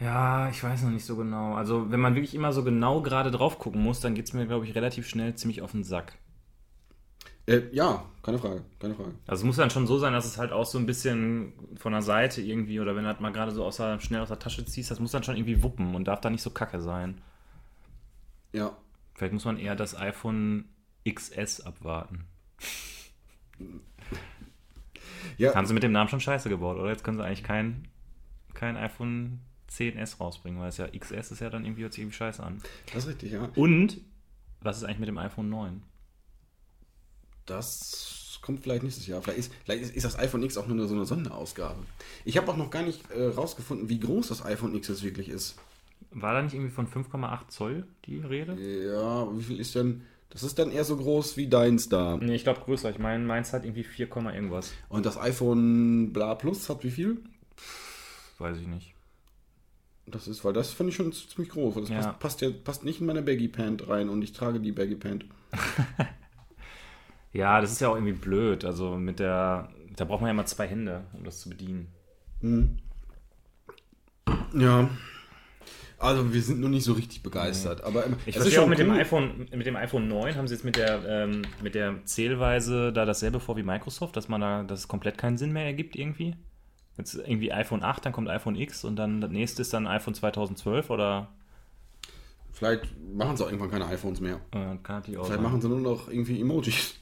Ja, 0.00 0.48
ich 0.50 0.62
weiß 0.62 0.82
noch 0.82 0.90
nicht 0.90 1.04
so 1.04 1.16
genau. 1.16 1.54
Also, 1.54 1.90
wenn 1.90 2.00
man 2.00 2.14
wirklich 2.14 2.34
immer 2.34 2.52
so 2.52 2.64
genau 2.64 3.02
gerade 3.02 3.30
drauf 3.30 3.58
gucken 3.58 3.82
muss, 3.82 4.00
dann 4.00 4.14
geht 4.14 4.26
es 4.26 4.32
mir, 4.32 4.46
glaube 4.46 4.66
ich, 4.66 4.74
relativ 4.74 5.06
schnell 5.06 5.34
ziemlich 5.36 5.62
auf 5.62 5.72
den 5.72 5.84
Sack. 5.84 6.18
Äh, 7.46 7.62
ja, 7.72 8.04
keine 8.22 8.38
Frage, 8.38 8.62
keine 8.78 8.94
Frage. 8.94 9.12
Also 9.26 9.42
es 9.42 9.44
muss 9.44 9.56
dann 9.56 9.70
schon 9.70 9.86
so 9.86 9.98
sein, 9.98 10.12
dass 10.12 10.26
es 10.26 10.38
halt 10.38 10.52
auch 10.52 10.66
so 10.66 10.78
ein 10.78 10.86
bisschen 10.86 11.52
von 11.76 11.92
der 11.92 12.02
Seite 12.02 12.40
irgendwie 12.40 12.78
oder 12.78 12.94
wenn 12.94 13.02
du 13.02 13.08
halt 13.08 13.20
mal 13.20 13.32
gerade 13.32 13.50
so 13.50 13.64
aus 13.64 13.78
der, 13.78 13.98
schnell 14.00 14.20
aus 14.20 14.28
der 14.28 14.38
Tasche 14.38 14.64
ziehst, 14.64 14.90
das 14.90 15.00
muss 15.00 15.10
dann 15.10 15.24
schon 15.24 15.36
irgendwie 15.36 15.62
wuppen 15.62 15.94
und 15.94 16.06
darf 16.06 16.20
dann 16.20 16.32
nicht 16.32 16.42
so 16.42 16.50
kacke 16.50 16.80
sein. 16.80 17.20
Ja. 18.52 18.76
Vielleicht 19.14 19.32
muss 19.32 19.44
man 19.44 19.58
eher 19.58 19.74
das 19.74 19.96
iPhone 19.96 20.66
XS 21.08 21.62
abwarten. 21.62 22.26
Ja, 25.36 25.54
Haben 25.54 25.66
sie 25.66 25.74
mit 25.74 25.82
dem 25.82 25.92
Namen 25.92 26.08
schon 26.08 26.20
scheiße 26.20 26.48
gebaut, 26.48 26.78
oder? 26.78 26.90
Jetzt 26.90 27.04
können 27.04 27.16
sie 27.16 27.24
eigentlich 27.24 27.42
kein, 27.42 27.88
kein 28.54 28.76
iPhone 28.76 29.40
10S 29.70 30.18
rausbringen, 30.18 30.60
weil 30.60 30.68
es 30.68 30.76
ja 30.76 30.86
XS 30.86 31.32
ist 31.32 31.40
ja 31.40 31.50
dann 31.50 31.64
irgendwie, 31.64 31.82
hört 31.82 31.92
sich 31.92 32.02
irgendwie 32.02 32.16
scheiße 32.16 32.42
an. 32.42 32.58
das 32.86 33.04
ist 33.04 33.10
richtig, 33.10 33.32
ja. 33.32 33.48
Und 33.56 34.00
was 34.60 34.76
ist 34.78 34.84
eigentlich 34.84 34.98
mit 35.00 35.08
dem 35.08 35.18
iPhone 35.18 35.48
9? 35.48 35.82
Das 37.46 38.38
kommt 38.42 38.60
vielleicht 38.60 38.82
nächstes 38.82 39.06
Jahr. 39.06 39.22
Vielleicht 39.22 39.38
ist, 39.38 39.52
vielleicht 39.64 39.82
ist, 39.82 39.96
ist 39.96 40.04
das 40.04 40.18
iPhone 40.18 40.42
X 40.42 40.56
auch 40.56 40.66
nur 40.66 40.86
so 40.88 40.94
eine 40.94 41.04
Sonderausgabe. 41.06 41.78
Ich 42.24 42.36
habe 42.36 42.50
auch 42.50 42.56
noch 42.56 42.70
gar 42.70 42.82
nicht 42.82 43.10
äh, 43.10 43.28
rausgefunden, 43.28 43.88
wie 43.88 44.00
groß 44.00 44.28
das 44.28 44.44
iPhone 44.44 44.74
X 44.74 44.88
jetzt 44.88 45.02
wirklich 45.02 45.28
ist. 45.28 45.56
War 46.10 46.34
da 46.34 46.42
nicht 46.42 46.54
irgendwie 46.54 46.72
von 46.72 46.86
5,8 46.86 47.48
Zoll 47.48 47.86
die 48.06 48.18
Rede? 48.18 48.54
Ja, 48.54 49.26
wie 49.36 49.42
viel 49.42 49.60
ist 49.60 49.74
denn. 49.74 50.02
Das 50.28 50.42
ist 50.42 50.58
dann 50.58 50.72
eher 50.72 50.84
so 50.84 50.96
groß 50.96 51.36
wie 51.36 51.46
deins 51.46 51.88
da. 51.88 52.16
Nee, 52.16 52.34
ich 52.34 52.44
glaube 52.44 52.60
größer. 52.60 52.90
Ich 52.90 52.98
meine, 52.98 53.24
meins 53.24 53.52
hat 53.52 53.64
irgendwie 53.64 53.84
4, 53.84 54.08
irgendwas. 54.08 54.72
Und 54.88 55.04
das 55.06 55.18
iPhone 55.18 56.12
Bla 56.12 56.34
Plus 56.34 56.68
hat 56.68 56.84
wie 56.84 56.90
viel? 56.90 57.18
Weiß 58.38 58.56
ich 58.58 58.66
nicht. 58.66 58.94
Das 60.06 60.26
ist, 60.26 60.44
weil 60.44 60.52
das 60.52 60.70
finde 60.72 60.90
ich 60.90 60.96
schon 60.96 61.12
ziemlich 61.12 61.50
groß. 61.50 61.74
Das 61.74 61.88
Ja. 61.90 61.96
passt, 62.00 62.18
passt, 62.18 62.40
ja, 62.40 62.50
passt 62.50 62.84
nicht 62.84 63.00
in 63.00 63.06
meine 63.06 63.22
Baggy 63.22 63.48
Pant 63.48 63.88
rein 63.88 64.08
und 64.08 64.22
ich 64.22 64.32
trage 64.32 64.58
die 64.58 64.72
Baggy 64.72 64.96
Pant. 64.96 65.26
Ja, 67.32 67.60
das 67.60 67.72
ist 67.72 67.80
ja 67.80 67.88
auch 67.88 67.94
irgendwie 67.94 68.12
blöd. 68.12 68.64
Also 68.64 68.96
mit 68.96 69.18
der. 69.18 69.68
Da 69.96 70.04
braucht 70.04 70.20
man 70.20 70.28
ja 70.28 70.34
mal 70.34 70.46
zwei 70.46 70.66
Hände, 70.66 71.04
um 71.12 71.24
das 71.24 71.40
zu 71.40 71.50
bedienen. 71.50 71.92
Ja. 74.54 74.88
Also 75.98 76.32
wir 76.34 76.42
sind 76.42 76.60
noch 76.60 76.68
nicht 76.68 76.82
so 76.84 76.94
richtig 76.94 77.22
begeistert. 77.22 77.84
Aber 77.84 78.06
ähm, 78.06 78.16
Ich 78.26 78.36
verstehe 78.36 78.60
auch 78.60 78.66
mit 78.66 78.80
dem, 78.80 78.90
cool. 78.90 78.96
iPhone, 78.98 79.48
mit 79.54 79.66
dem 79.66 79.76
iPhone 79.76 80.08
9 80.08 80.34
haben 80.34 80.48
sie 80.48 80.54
jetzt 80.54 80.64
mit 80.64 80.76
der, 80.76 81.00
ähm, 81.06 81.42
mit 81.62 81.76
der 81.76 82.04
Zählweise 82.04 82.92
da 82.92 83.04
dasselbe 83.04 83.38
vor 83.38 83.56
wie 83.56 83.62
Microsoft, 83.62 84.16
dass 84.16 84.28
man 84.28 84.40
da, 84.40 84.62
dass 84.64 84.80
es 84.80 84.88
komplett 84.88 85.16
keinen 85.16 85.38
Sinn 85.38 85.52
mehr 85.52 85.64
ergibt 85.64 85.94
irgendwie. 85.94 86.34
Jetzt 86.98 87.14
irgendwie 87.14 87.52
iPhone 87.52 87.84
8, 87.84 88.04
dann 88.04 88.12
kommt 88.12 88.28
iPhone 88.28 88.56
X 88.56 88.84
und 88.84 88.96
dann 88.96 89.20
das 89.20 89.30
nächste 89.30 89.62
ist 89.62 89.72
dann 89.72 89.86
iPhone 89.86 90.14
2012 90.14 90.90
oder 90.90 91.28
Vielleicht 92.62 92.86
machen 93.12 93.36
sie 93.36 93.42
auch 93.44 93.48
irgendwann 93.48 93.72
keine 93.72 93.86
iPhones 93.86 94.20
mehr. 94.20 94.40
natürlich 94.52 95.18
auch 95.18 95.26
Vielleicht 95.26 95.42
machen 95.42 95.60
sie 95.60 95.68
nur 95.68 95.80
noch 95.80 96.08
irgendwie 96.08 96.40
Emojis. 96.40 96.94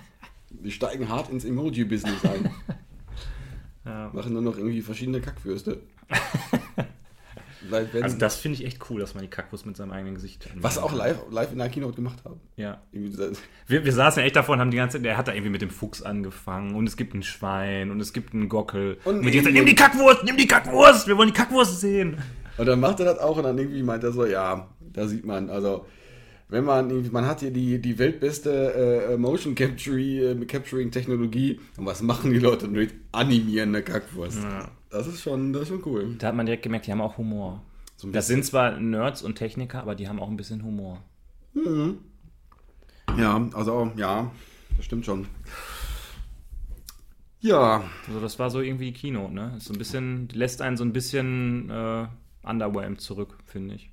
Die 0.50 0.70
steigen 0.70 1.06
hart 1.06 1.28
ins 1.28 1.44
Emoji-Business 1.44 2.24
ein. 2.24 2.50
Ja. 3.84 4.10
Machen 4.12 4.32
nur 4.32 4.42
noch 4.42 4.56
irgendwie 4.56 4.80
verschiedene 4.80 5.20
Kackwürste. 5.20 5.80
Also 7.70 8.18
das 8.18 8.36
finde 8.36 8.58
ich 8.58 8.66
echt 8.66 8.90
cool, 8.90 9.00
dass 9.00 9.14
man 9.14 9.22
die 9.22 9.30
Kackwurst 9.30 9.66
mit 9.66 9.76
seinem 9.76 9.92
eigenen 9.92 10.16
Gesicht. 10.16 10.48
was 10.56 10.78
auch 10.78 10.92
live, 10.92 11.18
live 11.30 11.52
in 11.52 11.58
der 11.58 11.68
Keynote 11.68 11.94
gemacht 11.94 12.18
haben. 12.24 12.40
Ja. 12.56 12.82
Wir, 12.90 13.84
wir 13.84 13.92
saßen 13.92 14.20
ja 14.20 14.26
echt 14.26 14.34
davon, 14.34 14.58
haben 14.58 14.72
die 14.72 14.76
ganze 14.76 15.00
der 15.00 15.16
hat 15.16 15.28
da 15.28 15.32
irgendwie 15.32 15.50
mit 15.50 15.62
dem 15.62 15.70
Fuchs 15.70 16.02
angefangen 16.02 16.74
und 16.74 16.86
es 16.88 16.96
gibt 16.96 17.14
ein 17.14 17.22
Schwein 17.22 17.92
und 17.92 18.00
es 18.00 18.12
gibt 18.12 18.34
einen 18.34 18.48
Gockel. 18.48 18.98
Und 19.04 19.18
Und, 19.18 19.24
mit 19.24 19.34
jetzt, 19.34 19.48
nimm 19.48 19.64
die 19.64 19.76
Kackwurst, 19.76 20.24
nimm 20.24 20.36
die 20.36 20.48
Kackwurst, 20.48 21.06
wir 21.06 21.16
wollen 21.16 21.28
die 21.28 21.34
Kackwurst 21.34 21.80
sehen. 21.80 22.18
Und 22.58 22.66
dann 22.66 22.80
macht 22.80 23.00
er 23.00 23.06
das 23.06 23.18
auch 23.18 23.36
und 23.36 23.44
dann 23.44 23.56
irgendwie 23.56 23.82
meint 23.82 24.04
er 24.04 24.12
so, 24.12 24.26
ja, 24.26 24.68
da 24.92 25.06
sieht 25.06 25.24
man, 25.24 25.50
also 25.50 25.86
wenn 26.48 26.64
man 26.64 27.10
man 27.10 27.26
hat 27.26 27.40
hier 27.40 27.50
die, 27.50 27.80
die 27.80 27.98
weltbeste 27.98 29.08
äh, 29.12 29.16
Motion 29.16 29.54
Capturing, 29.54 30.42
äh, 30.42 30.44
Capturing 30.46 30.90
Technologie 30.90 31.60
und 31.76 31.86
was 31.86 32.02
machen 32.02 32.32
die 32.32 32.38
Leute 32.38 32.68
mit 32.68 32.92
animierende 33.12 33.82
Kackwurst? 33.82 34.42
Ja. 34.42 34.68
Das 34.90 35.06
ist 35.06 35.22
schon, 35.22 35.52
das 35.54 35.62
ist 35.62 35.68
schon 35.68 35.82
cool. 35.86 36.14
Da 36.18 36.28
hat 36.28 36.34
man 36.34 36.44
direkt 36.44 36.62
gemerkt, 36.64 36.86
die 36.86 36.92
haben 36.92 37.00
auch 37.00 37.16
Humor. 37.16 37.62
So 37.96 38.10
Das 38.10 38.26
sind 38.26 38.44
zwar 38.44 38.78
Nerds 38.78 39.22
und 39.22 39.36
Techniker, 39.36 39.80
aber 39.80 39.94
die 39.94 40.08
haben 40.08 40.20
auch 40.20 40.28
ein 40.28 40.36
bisschen 40.36 40.62
Humor. 40.62 41.02
Ja, 43.16 43.48
also, 43.54 43.90
ja, 43.96 44.30
das 44.76 44.84
stimmt 44.84 45.06
schon. 45.06 45.26
Ja, 47.40 47.84
Also 48.06 48.20
das 48.20 48.38
war 48.38 48.50
so 48.50 48.60
irgendwie 48.60 48.92
die 48.92 48.92
Keynote, 48.92 49.34
ne? 49.34 49.54
Ist 49.56 49.66
so 49.66 49.72
ein 49.72 49.78
bisschen, 49.78 50.28
lässt 50.32 50.62
einen 50.62 50.76
so 50.76 50.84
ein 50.84 50.92
bisschen 50.92 51.70
äh, 51.70 52.06
underwhelmed 52.42 53.00
zurück, 53.00 53.38
finde 53.46 53.74
ich. 53.76 53.91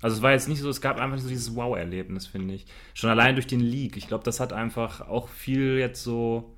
Also 0.00 0.16
es 0.16 0.22
war 0.22 0.32
jetzt 0.32 0.48
nicht 0.48 0.60
so, 0.60 0.68
es 0.68 0.80
gab 0.80 0.98
einfach 0.98 1.16
nicht 1.16 1.24
so 1.24 1.28
dieses 1.28 1.54
Wow-Erlebnis, 1.54 2.26
finde 2.26 2.54
ich. 2.54 2.66
Schon 2.94 3.10
allein 3.10 3.34
durch 3.34 3.46
den 3.46 3.60
Leak. 3.60 3.96
Ich 3.96 4.08
glaube, 4.08 4.24
das 4.24 4.40
hat 4.40 4.52
einfach 4.52 5.00
auch 5.08 5.28
viel 5.28 5.78
jetzt 5.78 6.02
so 6.02 6.54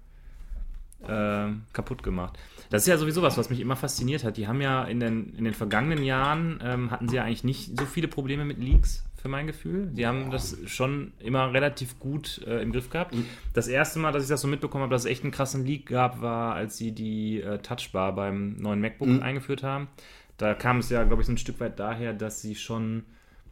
äh, 1.06 1.48
kaputt 1.72 2.02
gemacht. 2.02 2.38
Das 2.68 2.82
ist 2.82 2.88
ja 2.88 2.98
sowieso 2.98 3.22
was, 3.22 3.38
was 3.38 3.50
mich 3.50 3.60
immer 3.60 3.76
fasziniert 3.76 4.24
hat. 4.24 4.36
Die 4.36 4.46
haben 4.46 4.60
ja 4.60 4.84
in 4.84 5.00
den, 5.00 5.34
in 5.36 5.44
den 5.44 5.54
vergangenen 5.54 6.04
Jahren, 6.04 6.60
ähm, 6.62 6.90
hatten 6.90 7.08
sie 7.08 7.16
ja 7.16 7.24
eigentlich 7.24 7.44
nicht 7.44 7.78
so 7.78 7.86
viele 7.86 8.08
Probleme 8.08 8.44
mit 8.44 8.58
Leaks, 8.58 9.04
für 9.20 9.28
mein 9.28 9.46
Gefühl. 9.46 9.86
Die 9.92 10.06
haben 10.06 10.30
das 10.30 10.56
schon 10.66 11.12
immer 11.18 11.52
relativ 11.52 11.98
gut 11.98 12.40
äh, 12.46 12.62
im 12.62 12.72
Griff 12.72 12.88
gehabt. 12.88 13.14
Das 13.52 13.68
erste 13.68 13.98
Mal, 13.98 14.12
dass 14.12 14.22
ich 14.22 14.28
das 14.28 14.40
so 14.40 14.48
mitbekommen 14.48 14.82
habe, 14.82 14.92
dass 14.92 15.04
es 15.04 15.10
echt 15.10 15.22
einen 15.24 15.32
krassen 15.32 15.66
Leak 15.66 15.86
gab, 15.86 16.22
war, 16.22 16.54
als 16.54 16.78
sie 16.78 16.92
die 16.92 17.40
äh, 17.40 17.58
Touchbar 17.58 18.14
beim 18.14 18.56
neuen 18.56 18.80
MacBook 18.80 19.22
eingeführt 19.22 19.62
haben. 19.62 19.88
Da 20.38 20.54
kam 20.54 20.78
es 20.78 20.88
ja, 20.88 21.04
glaube 21.04 21.20
ich, 21.20 21.26
so 21.26 21.32
ein 21.32 21.38
Stück 21.38 21.60
weit 21.60 21.78
daher, 21.78 22.14
dass 22.14 22.40
sie 22.40 22.54
schon, 22.54 23.04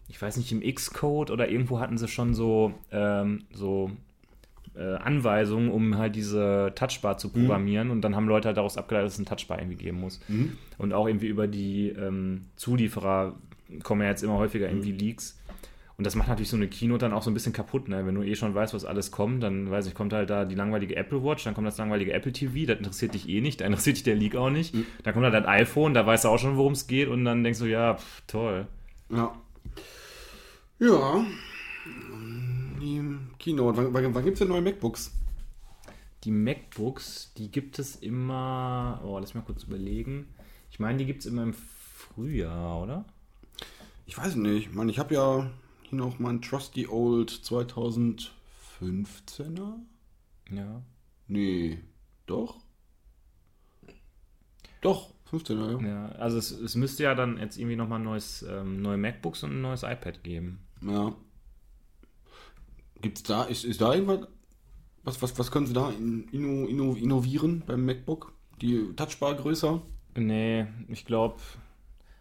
ich 0.09 0.21
weiß 0.21 0.37
nicht, 0.39 0.51
im 0.53 0.61
Xcode 0.61 1.31
oder 1.31 1.49
irgendwo 1.49 1.81
hatten 1.81 1.99
sie 1.99 2.09
schon 2.09 2.35
so, 2.35 2.73
ähm, 2.91 3.45
so 3.53 3.91
äh, 4.75 4.95
Anweisungen, 4.97 5.71
um 5.71 5.99
halt 5.99 6.17
diese 6.17 6.73
Touchbar 6.75 7.19
zu 7.19 7.29
programmieren. 7.31 7.91
Und 7.91 8.01
dann 8.03 8.17
haben 8.17 8.27
Leute 8.27 8.49
halt 8.49 8.57
daraus 8.57 8.77
abgeleitet, 8.77 9.07
dass 9.07 9.15
es 9.15 9.19
eine 9.19 9.27
Touchbar 9.29 9.59
irgendwie 9.59 9.77
geben 9.77 10.01
muss. 10.01 10.21
Und 10.79 10.93
auch 10.95 11.07
irgendwie 11.07 11.27
über 11.27 11.47
die 11.47 11.89
ähm, 11.91 12.47
Zulieferer 12.57 13.35
kommen 13.83 14.03
ja 14.03 14.09
jetzt 14.09 14.23
immer 14.23 14.39
häufiger 14.39 14.69
irgendwie 14.69 14.93
Leaks. 14.93 15.39
Und 15.99 16.07
das 16.07 16.15
macht 16.15 16.29
natürlich 16.29 16.49
so 16.49 16.57
eine 16.57 16.69
Keynote 16.69 17.01
dann 17.01 17.13
auch 17.13 17.23
so 17.23 17.31
ein 17.31 17.35
bisschen 17.35 17.53
kaputt, 17.53 17.89
ne? 17.89 18.07
Wenn 18.07 18.15
du 18.15 18.23
eh 18.23 18.37
schon 18.37 18.55
weißt, 18.55 18.73
was 18.73 18.85
alles 18.85 19.11
kommt, 19.11 19.43
dann 19.43 19.69
weiß 19.69 19.89
ich, 19.89 19.95
kommt 19.95 20.13
halt 20.13 20.31
da 20.31 20.45
die 20.45 20.55
langweilige 20.55 20.95
Apple 20.95 21.25
Watch, 21.25 21.43
dann 21.43 21.55
kommt 21.55 21.67
das 21.67 21.77
langweilige 21.77 22.13
Apple 22.13 22.33
TV, 22.33 22.67
das 22.69 22.79
interessiert 22.79 23.15
dich 23.15 23.29
eh 23.29 23.41
nicht, 23.41 23.61
da 23.61 23.67
interessiert 23.67 23.97
dich 23.97 24.05
der 24.05 24.15
Leak 24.15 24.37
auch 24.37 24.49
nicht. 24.49 24.77
Dann 25.03 25.13
kommt 25.13 25.25
halt 25.25 25.35
das 25.35 25.47
iPhone, 25.47 25.95
da 25.95 26.07
weißt 26.07 26.25
du 26.25 26.29
auch 26.29 26.39
schon, 26.39 26.57
worum 26.57 26.75
es 26.75 26.87
geht, 26.87 27.09
und 27.09 27.25
dann 27.25 27.43
denkst 27.43 27.59
du, 27.59 27.65
ja, 27.67 27.95
pff, 27.95 28.23
toll. 28.29 28.69
ja. 29.13 29.35
Ja. 30.79 31.27
Die 32.81 33.19
Keynote. 33.39 33.77
Wann, 33.77 33.93
wann, 33.93 34.15
wann 34.15 34.25
gibt 34.25 34.35
es 34.35 34.39
denn 34.39 34.49
neue 34.49 34.63
MacBooks? 34.63 35.13
Die 36.25 36.31
MacBooks, 36.31 37.33
die 37.35 37.51
gibt 37.51 37.79
es 37.79 37.97
immer, 37.97 39.01
oh, 39.05 39.19
lass 39.19 39.35
mal 39.35 39.43
kurz 39.43 39.65
überlegen. 39.65 40.35
Ich 40.71 40.79
meine, 40.81 40.99
die 40.99 41.07
gibt 41.07 41.21
es 41.21 41.27
immer 41.27 41.43
im 41.43 41.55
Frühjahr, 41.55 42.83
oder? 42.83 43.05
Ich 44.07 44.17
weiß 44.19 44.37
nicht. 44.37 44.69
Ich 44.69 44.75
meine, 44.75 44.91
ich 44.91 44.99
habe 44.99 45.15
ja 45.15 45.51
hier 45.83 45.99
noch 45.99 46.19
mein 46.19 46.43
Trusty 46.43 46.89
Old 46.89 47.31
2015er. 47.31 48.31
Ja. 50.51 50.83
Nee, 51.29 51.79
doch? 52.27 52.59
Doch, 54.81 55.11
15er, 55.31 55.83
ja. 55.83 55.89
Ja, 55.89 56.09
also 56.13 56.39
es, 56.39 56.51
es 56.53 56.75
müsste 56.75 57.03
ja 57.03 57.15
dann 57.15 57.39
jetzt 57.39 57.59
irgendwie 57.59 57.77
nochmal 57.77 58.01
neues, 58.01 58.43
ähm, 58.49 58.81
neue 58.81 58.97
MacBooks 58.97 59.43
und 59.43 59.53
ein 59.53 59.61
neues 59.61 59.83
iPad 59.83 60.23
geben. 60.23 60.61
Ja. 60.83 61.15
Gibt's 63.01 63.23
da, 63.23 63.45
ist, 63.45 63.65
ist 63.65 63.81
da 63.81 63.95
irgendwas? 63.95 64.29
Was, 65.05 65.23
was, 65.23 65.39
was 65.39 65.51
können 65.51 65.67
sie 65.67 65.73
da 65.73 65.91
in, 65.91 66.29
inno, 66.33 66.67
inno, 66.67 66.95
innovieren 66.95 67.63
beim 67.67 67.85
MacBook? 67.85 68.33
Die 68.61 68.93
Touchbar 68.97 69.35
größer? 69.35 69.81
Nee, 70.17 70.67
ich 70.89 71.05
glaube, 71.05 71.37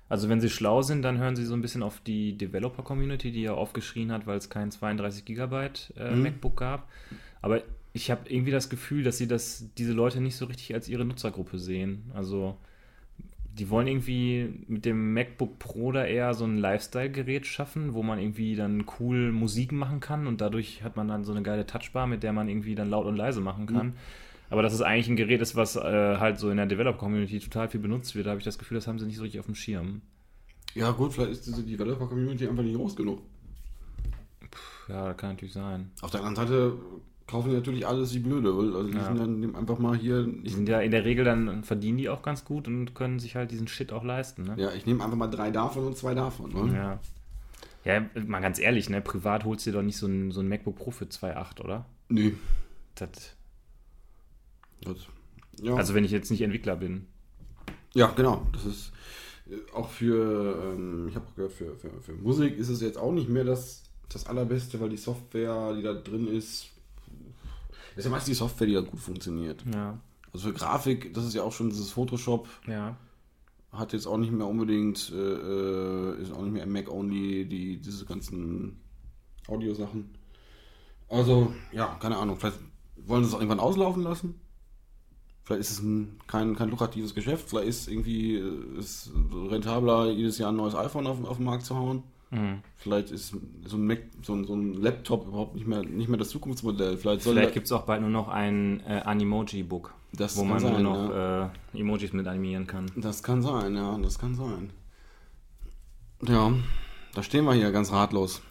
also 0.10 0.30
wenn 0.30 0.40
sie 0.40 0.50
schlau 0.50 0.82
sind, 0.82 1.02
dann 1.02 1.18
hören 1.18 1.36
sie 1.36 1.46
so 1.46 1.54
ein 1.54 1.62
bisschen 1.62 1.84
auf 1.84 2.00
die 2.00 2.38
Developer-Community, 2.38 3.32
die 3.32 3.42
ja 3.42 3.54
aufgeschrien 3.54 4.12
hat, 4.12 4.26
weil 4.26 4.38
es 4.38 4.50
kein 4.50 4.72
32 4.72 5.26
Gigabyte 5.26 5.94
äh, 5.98 6.16
MacBook 6.16 6.58
gab. 6.58 6.90
Aber 7.42 7.64
ich 7.94 8.12
habe 8.12 8.30
irgendwie 8.30 8.52
das 8.52 8.70
Gefühl, 8.70 9.04
dass 9.04 9.18
sie 9.18 9.28
das, 9.28 9.66
diese 9.78 9.94
Leute 9.94 10.22
nicht 10.22 10.36
so 10.36 10.46
richtig 10.46 10.74
als 10.74 10.88
ihre 10.88 11.04
Nutzergruppe 11.04 11.58
sehen. 11.58 12.12
Also 12.14 12.58
die 13.58 13.70
wollen 13.70 13.88
irgendwie 13.88 14.64
mit 14.68 14.86
dem 14.86 15.14
MacBook 15.14 15.60
Pro 15.60 15.92
da 15.92 16.06
eher 16.06 16.34
so 16.34 16.46
ein 16.46 16.58
Lifestyle-Gerät 16.58 17.46
schaffen, 17.46 17.94
wo 17.94 18.04
man 18.04 18.20
irgendwie 18.20 18.56
dann 18.56 18.86
cool 19.00 19.32
Musik 19.32 19.72
machen 19.72 20.00
kann 20.00 20.28
und 20.28 20.42
dadurch 20.42 20.84
hat 20.84 20.96
man 20.96 21.08
dann 21.08 21.24
so 21.24 21.32
eine 21.32 21.42
geile 21.42 21.66
Touchbar, 21.66 22.08
mit 22.08 22.24
der 22.24 22.34
man 22.34 22.50
irgendwie 22.50 22.76
dann 22.76 22.90
laut 22.90 23.06
und 23.06 23.16
leise 23.16 23.42
machen 23.42 23.66
kann. 23.66 23.94
Aber 24.50 24.62
dass 24.62 24.74
es 24.74 24.82
eigentlich 24.82 25.10
ein 25.10 25.16
Gerät 25.16 25.42
ist, 25.42 25.56
was 25.56 25.76
äh, 25.76 25.82
halt 25.82 26.40
so 26.40 26.50
in 26.50 26.58
der 26.58 26.68
Developer-Community 26.68 27.40
total 27.40 27.68
viel 27.68 27.82
benutzt 27.82 28.16
wird, 28.16 28.28
da 28.28 28.32
habe 28.32 28.40
ich 28.40 28.46
das 28.46 28.58
Gefühl, 28.58 28.76
das 28.76 28.88
haben 28.88 29.00
sie 29.00 29.06
nicht 29.06 29.18
so 29.18 29.24
richtig 29.24 29.40
auf 29.40 29.46
dem 29.46 29.56
Schirm. 29.56 30.02
Ja, 30.74 30.92
gut, 30.92 31.14
vielleicht 31.14 31.32
ist 31.32 31.48
diese 31.48 31.64
Developer-Community 31.64 32.48
einfach 32.48 32.64
nicht 32.64 32.76
groß 32.76 32.96
genug. 32.96 33.22
Ja, 34.88 35.14
kann 35.14 35.32
natürlich 35.32 35.54
sein. 35.54 35.92
Auf 36.02 36.12
der 36.12 36.24
anderen 36.24 36.48
Seite 36.48 36.78
kaufen 37.28 37.50
die 37.50 37.56
natürlich 37.56 37.86
alles 37.86 38.14
wie 38.14 38.20
blöde. 38.20 38.50
Also 38.54 38.84
die 38.88 38.98
Ja. 38.98 39.06
sind 39.06 39.20
dann 39.20 39.56
einfach 39.56 39.78
mal 39.80 39.96
hier. 39.98 40.24
Die 40.26 40.50
sind 40.50 40.68
ja 40.70 40.80
in 40.80 40.92
der 40.92 41.04
Regel 41.06 41.26
dann, 41.26 41.64
verdienen 41.64 41.98
die 41.98 42.10
auch 42.10 42.22
ganz 42.22 42.46
gut 42.46 42.68
und 42.68 42.94
können 42.96 43.20
sich 43.20 43.36
halt 43.36 43.52
diesen 43.52 43.68
Shit 43.68 43.92
auch 43.92 44.04
leisten, 44.04 44.44
ne? 44.44 44.56
Ja, 44.58 44.72
ich 44.74 44.86
nehme 44.86 45.04
einfach 45.04 45.18
mal 45.18 45.28
drei 45.28 45.52
davon 45.52 45.86
und 45.88 45.98
zwei 45.98 46.14
davon. 46.14 46.52
Ne? 46.54 46.74
Ja. 46.76 47.00
Ja, 47.86 48.06
mal 48.26 48.42
ganz 48.42 48.60
ehrlich, 48.60 48.90
ne? 48.90 49.02
Privat 49.02 49.46
holst 49.46 49.66
du 49.66 49.72
dir 49.72 49.78
doch 49.78 49.84
nicht 49.84 49.98
so 49.98 50.08
ein, 50.08 50.32
so 50.32 50.42
ein 50.42 50.48
MacBook 50.50 50.76
Pro 50.76 50.92
für 50.92 51.06
2,8, 51.06 51.62
oder? 51.64 51.86
Nee. 52.10 52.34
Das, 52.96 53.10
Das, 54.82 54.96
ja. 55.62 55.76
also 55.76 55.94
wenn 55.94 56.04
ich 56.04 56.12
jetzt 56.12 56.30
nicht 56.32 56.42
Entwickler 56.42 56.76
bin. 56.76 57.06
ja, 57.94 58.08
genau. 58.16 58.46
Das 58.52 58.66
ist 58.66 58.92
äh, 59.50 59.56
auch 59.74 59.90
für, 59.90 60.74
ähm, 60.76 61.08
ich 61.10 61.16
habe 61.16 61.26
gehört, 61.36 61.54
für, 61.54 61.76
für, 61.78 61.90
für 62.02 62.14
Musik 62.14 62.58
ist 62.58 62.70
es 62.70 62.82
jetzt 62.82 62.98
auch 62.98 63.12
nicht 63.14 63.30
mehr 63.30 63.44
das, 63.46 63.84
das 64.10 64.28
Allerbeste, 64.28 64.80
weil 64.82 64.90
die 64.90 64.98
Software, 64.98 65.74
die 65.78 65.82
da 65.84 65.94
drin 65.94 66.28
ist, 66.28 66.70
das 67.98 68.06
ist 68.06 68.06
ja 68.06 68.12
meist 68.12 68.28
die 68.28 68.34
Software, 68.34 68.68
die 68.68 68.74
da 68.74 68.82
gut 68.82 69.00
funktioniert. 69.00 69.64
Ja. 69.74 70.00
Also 70.34 70.50
für 70.50 70.54
Grafik, 70.54 71.14
das 71.14 71.26
ist 71.26 71.34
ja 71.34 71.44
auch 71.44 71.52
schon 71.52 71.70
dieses 71.70 71.92
Photoshop, 71.92 72.48
Ja. 72.68 72.96
hat 73.72 73.94
jetzt 73.94 74.08
auch 74.08 74.18
nicht 74.18 74.32
mehr 74.32 74.48
unbedingt, 74.48 75.12
äh, 75.12 75.16
äh, 75.16 76.22
ist 76.22 76.32
auch 76.32 76.42
nicht 76.44 76.54
mehr 76.54 76.64
im 76.64 76.72
Mac 76.72 76.90
only, 76.90 77.46
die, 77.46 77.78
diese 77.82 78.06
ganzen 78.06 78.80
Audiosachen. 79.48 80.10
Also, 81.10 81.54
ja, 81.72 81.98
keine 82.00 82.18
Ahnung, 82.18 82.38
vielleicht 82.38 82.60
wollen 82.98 83.24
sie 83.24 83.30
es 83.30 83.34
auch 83.36 83.40
irgendwann 83.40 83.60
auslaufen 83.60 84.04
lassen. 84.04 84.36
Vielleicht 85.44 85.62
ist 85.62 85.72
es 85.72 85.80
ein, 85.82 86.20
kein, 86.28 86.56
kein 86.58 86.70
lukratives 86.70 87.16
Geschäft, 87.16 87.50
vielleicht 87.50 87.70
ist 87.70 87.88
irgendwie 87.88 88.36
äh, 88.36 88.78
ist 88.80 89.10
rentabler, 89.50 90.12
jedes 90.12 90.38
Jahr 90.38 90.52
ein 90.52 90.58
neues 90.58 90.76
iPhone 90.76 91.08
auf, 91.08 91.24
auf 91.24 91.38
den 91.38 91.46
Markt 91.46 91.66
zu 91.66 91.76
hauen. 91.76 92.04
Mhm. 92.30 92.62
Vielleicht 92.76 93.12
ist 93.12 93.36
so 93.66 93.78
ein, 93.78 93.86
Mac, 93.88 94.00
so 94.22 94.34
ein, 94.34 94.46
so 94.46 94.54
ein 94.56 94.74
Laptop 94.74 95.28
überhaupt 95.28 95.56
nicht 95.56 95.66
mehr, 95.68 95.82
nicht 95.84 96.10
mehr 96.10 96.18
das 96.18 96.30
Zukunftsmodell. 96.30 96.98
Vielleicht 96.98 97.22
Vielleicht 97.24 97.54
gibt 97.54 97.68
es 97.68 97.72
auch 97.72 97.84
bald 97.84 98.02
nur 98.02 98.10
noch 98.10 98.28
ein 98.28 98.82
äh, 98.86 99.02
Animoji-Book, 99.06 99.94
wo 100.36 100.44
man 100.44 100.60
sein, 100.60 100.82
nur 100.84 101.08
noch 101.08 101.50
äh, 101.74 101.80
Emojis 101.80 102.12
mit 102.14 102.28
animieren 102.28 102.68
kann. 102.68 102.92
Das 102.98 103.24
kann 103.24 103.42
sein, 103.42 103.76
ja, 103.76 103.98
das 104.00 104.20
kann 104.20 104.36
sein. 104.36 104.72
Ja, 106.28 106.52
da 107.14 107.24
stehen 107.24 107.46
wir 107.46 107.54
hier 107.54 107.72
ganz 107.72 107.92
ratlos. 107.92 108.42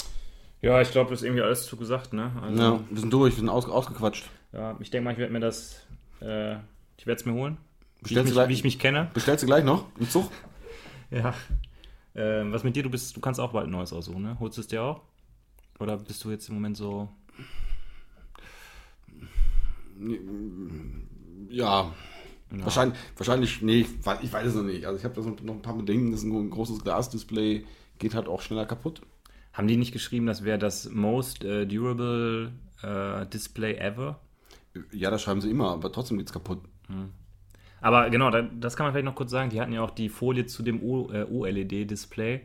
Ja, 0.62 0.80
ich 0.80 0.90
glaube, 0.90 1.10
das 1.10 1.20
ist 1.20 1.24
irgendwie 1.26 1.42
alles 1.42 1.66
zu 1.66 1.76
gesagt, 1.76 2.12
ne? 2.12 2.32
Also, 2.40 2.62
Ja, 2.62 2.80
wir 2.88 3.00
sind 3.00 3.12
durch, 3.12 3.34
wir 3.34 3.40
sind 3.40 3.48
aus, 3.50 3.66
ausgequatscht. 3.68 4.24
ja, 4.52 4.76
ich 4.80 4.90
denke 4.90 5.04
mal, 5.04 5.12
ich 5.12 5.18
werde 5.18 5.32
mir 5.32 5.40
das, 5.40 5.82
äh, 6.22 6.54
ich 6.96 7.06
werde 7.06 7.20
es 7.20 7.26
mir 7.26 7.34
holen. 7.34 7.58
Wie 7.58 7.96
ich, 7.96 8.02
Bestellst 8.04 8.18
du 8.18 8.24
mich, 8.30 8.34
gleich- 8.34 8.48
wie 8.48 8.52
ich 8.54 8.64
mich 8.64 8.78
kenne. 8.78 9.10
Bestellst 9.12 9.42
du 9.42 9.46
gleich 9.46 9.64
noch 9.64 9.84
im 9.98 10.08
Zug? 10.08 10.30
Ja. 11.10 11.34
Ähm, 12.16 12.50
was 12.52 12.64
mit 12.64 12.74
dir? 12.74 12.82
Du 12.82 12.90
bist, 12.90 13.14
du 13.16 13.20
kannst 13.20 13.38
auch 13.38 13.52
bald 13.52 13.66
ein 13.66 13.70
neues 13.72 13.92
aussuchen, 13.92 14.22
ne? 14.22 14.36
Holst 14.40 14.56
du 14.56 14.62
es 14.62 14.66
dir 14.66 14.82
auch? 14.82 15.02
Oder 15.78 15.98
bist 15.98 16.24
du 16.24 16.30
jetzt 16.30 16.48
im 16.48 16.54
Moment 16.54 16.76
so. 16.76 17.08
Ja. 21.50 21.92
Wahrscheinlich, 22.50 22.98
wahrscheinlich, 23.16 23.60
nee, 23.62 23.80
ich 23.80 23.88
weiß- 23.88 24.20
ich 24.22 24.32
weiß 24.32 24.46
es 24.46 24.54
noch 24.54 24.62
nicht. 24.62 24.86
Also 24.86 24.98
ich 24.98 25.04
habe 25.04 25.14
da 25.14 25.22
so 25.22 25.30
noch 25.42 25.54
ein 25.54 25.62
paar 25.62 25.76
Bedenken, 25.76 26.12
das 26.12 26.20
ist 26.20 26.26
ein 26.26 26.50
großes 26.50 26.82
Glasdisplay, 26.84 27.64
geht 27.98 28.14
halt 28.14 28.28
auch 28.28 28.40
schneller 28.40 28.66
kaputt. 28.66 29.02
Haben 29.52 29.66
die 29.68 29.76
nicht 29.76 29.92
geschrieben, 29.92 30.26
das 30.26 30.44
wäre 30.44 30.58
das 30.58 30.88
most 30.90 31.42
äh, 31.44 31.66
durable 31.66 32.52
äh, 32.82 33.26
Display 33.26 33.74
ever? 33.76 34.20
Ja, 34.92 35.10
das 35.10 35.22
schreiben 35.22 35.40
sie 35.40 35.50
immer, 35.50 35.70
aber 35.72 35.90
trotzdem 35.90 36.18
geht's 36.18 36.32
kaputt. 36.32 36.60
Aber 37.86 38.10
genau, 38.10 38.30
da, 38.30 38.42
das 38.42 38.74
kann 38.76 38.84
man 38.86 38.92
vielleicht 38.92 39.04
noch 39.04 39.14
kurz 39.14 39.30
sagen. 39.30 39.48
Die 39.50 39.60
hatten 39.60 39.72
ja 39.72 39.80
auch 39.80 39.90
die 39.90 40.08
Folie 40.08 40.46
zu 40.46 40.62
dem 40.64 40.82
O- 40.82 41.08
äh, 41.12 41.22
OLED-Display. 41.30 42.40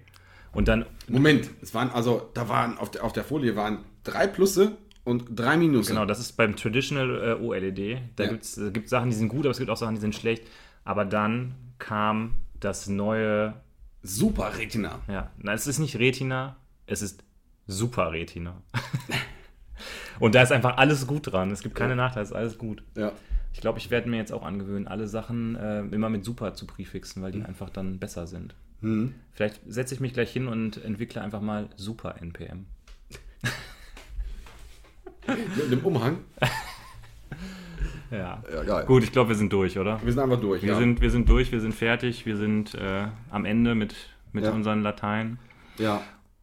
Und 0.53 0.67
dann, 0.67 0.85
Moment, 1.07 1.49
es 1.61 1.73
waren 1.73 1.89
also, 1.89 2.29
da 2.35 2.47
waren 2.47 2.77
auf 2.77 2.91
der, 2.91 3.03
auf 3.03 3.11
der 3.13 3.23
Folie 3.23 3.55
waren 3.55 3.79
drei 4.03 4.27
Plusse 4.27 4.77
und 5.03 5.25
drei 5.31 5.57
Minusse. 5.57 5.93
genau, 5.93 6.05
das 6.05 6.19
ist 6.19 6.33
beim 6.33 6.55
Traditional 6.55 7.37
äh, 7.39 7.43
OLED. 7.43 8.01
Da 8.17 8.25
Ja. 8.25 8.29
gibt's, 8.29 8.55
es 8.57 8.71
gibt 8.71 8.87
Sachen, 8.87 9.09
die 9.09 9.15
sind 9.15 9.29
gut, 9.29 9.39
aber 9.41 9.49
es 9.51 9.57
gibt 9.57 9.69
auch 9.71 9.77
Sachen, 9.77 9.95
die 9.95 10.01
sind 10.01 10.13
schlecht. 10.13 10.43
Aber 10.83 11.05
dann 11.05 11.55
kam 11.79 12.35
das 12.59 12.87
neue 12.87 13.55
Super 14.03 14.57
Retina. 14.59 14.99
Ja, 15.07 15.31
nein, 15.39 15.55
es 15.55 15.65
ist 15.65 15.79
nicht 15.79 15.97
Retina, 15.97 16.57
es 16.85 17.01
ist 17.01 17.23
Super 17.65 18.11
Retina. 18.11 18.61
Und 20.21 20.35
da 20.35 20.41
ist 20.43 20.51
einfach 20.51 20.77
alles 20.77 21.07
gut 21.07 21.31
dran. 21.31 21.51
Es 21.51 21.61
gibt 21.61 21.75
keine 21.75 21.95
Nachteile, 21.95 22.23
es 22.23 22.29
ist 22.31 22.35
alles 22.35 22.57
gut. 22.57 22.83
Ja. 22.95 23.11
Ich 23.53 23.59
glaube, 23.59 23.79
ich 23.79 23.89
werde 23.91 24.09
mir 24.09 24.17
jetzt 24.17 24.31
auch 24.31 24.43
angewöhnen, 24.43 24.87
alle 24.87 25.07
Sachen 25.07 25.55
äh, 25.55 25.81
immer 25.81 26.09
mit 26.09 26.23
Super 26.23 26.53
zu 26.53 26.65
prefixen, 26.65 27.21
weil 27.21 27.31
die 27.33 27.43
einfach 27.43 27.69
dann 27.69 27.99
besser 27.99 28.27
sind. 28.27 28.55
Hm. 28.81 29.13
Vielleicht 29.33 29.59
setze 29.67 29.93
ich 29.93 29.99
mich 29.99 30.13
gleich 30.13 30.31
hin 30.31 30.47
und 30.47 30.83
entwickle 30.83 31.21
einfach 31.21 31.41
mal 31.41 31.67
Super 31.75 32.15
NPM. 32.21 32.65
Mit 35.27 35.65
einem 35.67 35.79
Umhang. 35.85 36.17
Ja. 38.09 38.43
Ja, 38.51 38.63
geil. 38.63 38.85
Gut, 38.85 39.03
ich 39.03 39.11
glaube, 39.11 39.29
wir 39.29 39.35
sind 39.35 39.53
durch, 39.53 39.77
oder? 39.77 40.01
Wir 40.03 40.11
sind 40.11 40.21
einfach 40.21 40.39
durch. 40.39 40.61
Wir, 40.63 40.73
ja. 40.73 40.77
sind, 40.77 40.99
wir 40.99 41.09
sind 41.11 41.29
durch, 41.29 41.51
wir 41.51 41.61
sind 41.61 41.73
fertig, 41.73 42.25
wir 42.25 42.35
sind 42.37 42.73
äh, 42.75 43.07
am 43.29 43.45
Ende 43.45 43.75
mit, 43.75 43.95
mit 44.33 44.43
Ja. 44.43 44.51
unseren 44.51 44.81
Latein. 44.81 45.39
ja. 45.77 46.01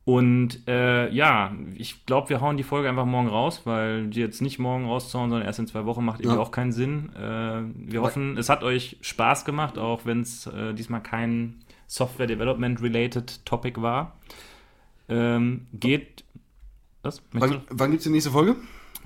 Und 0.09 0.67
äh, 0.67 1.11
ja, 1.11 1.55
ich 1.75 2.07
glaube, 2.07 2.31
wir 2.31 2.41
hauen 2.41 2.57
die 2.57 2.63
Folge 2.63 2.89
einfach 2.89 3.05
morgen 3.05 3.29
raus, 3.29 3.61
weil 3.65 4.07
die 4.07 4.21
jetzt 4.21 4.41
nicht 4.41 4.59
morgen 4.59 4.87
rauszuhauen, 4.87 5.29
sondern 5.29 5.47
erst 5.47 5.59
in 5.59 5.67
zwei 5.67 5.85
Wochen 5.85 6.03
macht 6.03 6.21
irgendwie 6.21 6.37
Ja. 6.37 6.43
auch 6.43 6.51
keinen 6.51 6.73
Sinn. 6.73 7.11
Äh, 7.15 7.61
wir 7.75 8.01
hoffen, 8.01 8.39
es 8.39 8.49
hat 8.49 8.63
euch 8.65 8.97
Spaß 9.03 9.45
gemacht, 9.45 9.77
auch 9.77 10.07
wenn 10.07 10.23
es 10.23 10.47
äh, 10.47 10.73
diesmal 10.73 11.03
kein 11.03 11.57
Software 11.89 12.27
Development 12.27 12.81
Related 12.81 13.45
Topic 13.45 13.83
war. 13.83 14.17
Ähm, 15.11 15.67
geht. 15.75 16.25
Was? 17.03 17.21
Möchtest 17.33 17.61
Wann, 17.69 17.79
wann 17.79 17.91
gibt 17.91 18.01
es 18.01 18.05
die 18.05 18.11
nächste 18.11 18.31
Folge? 18.31 18.57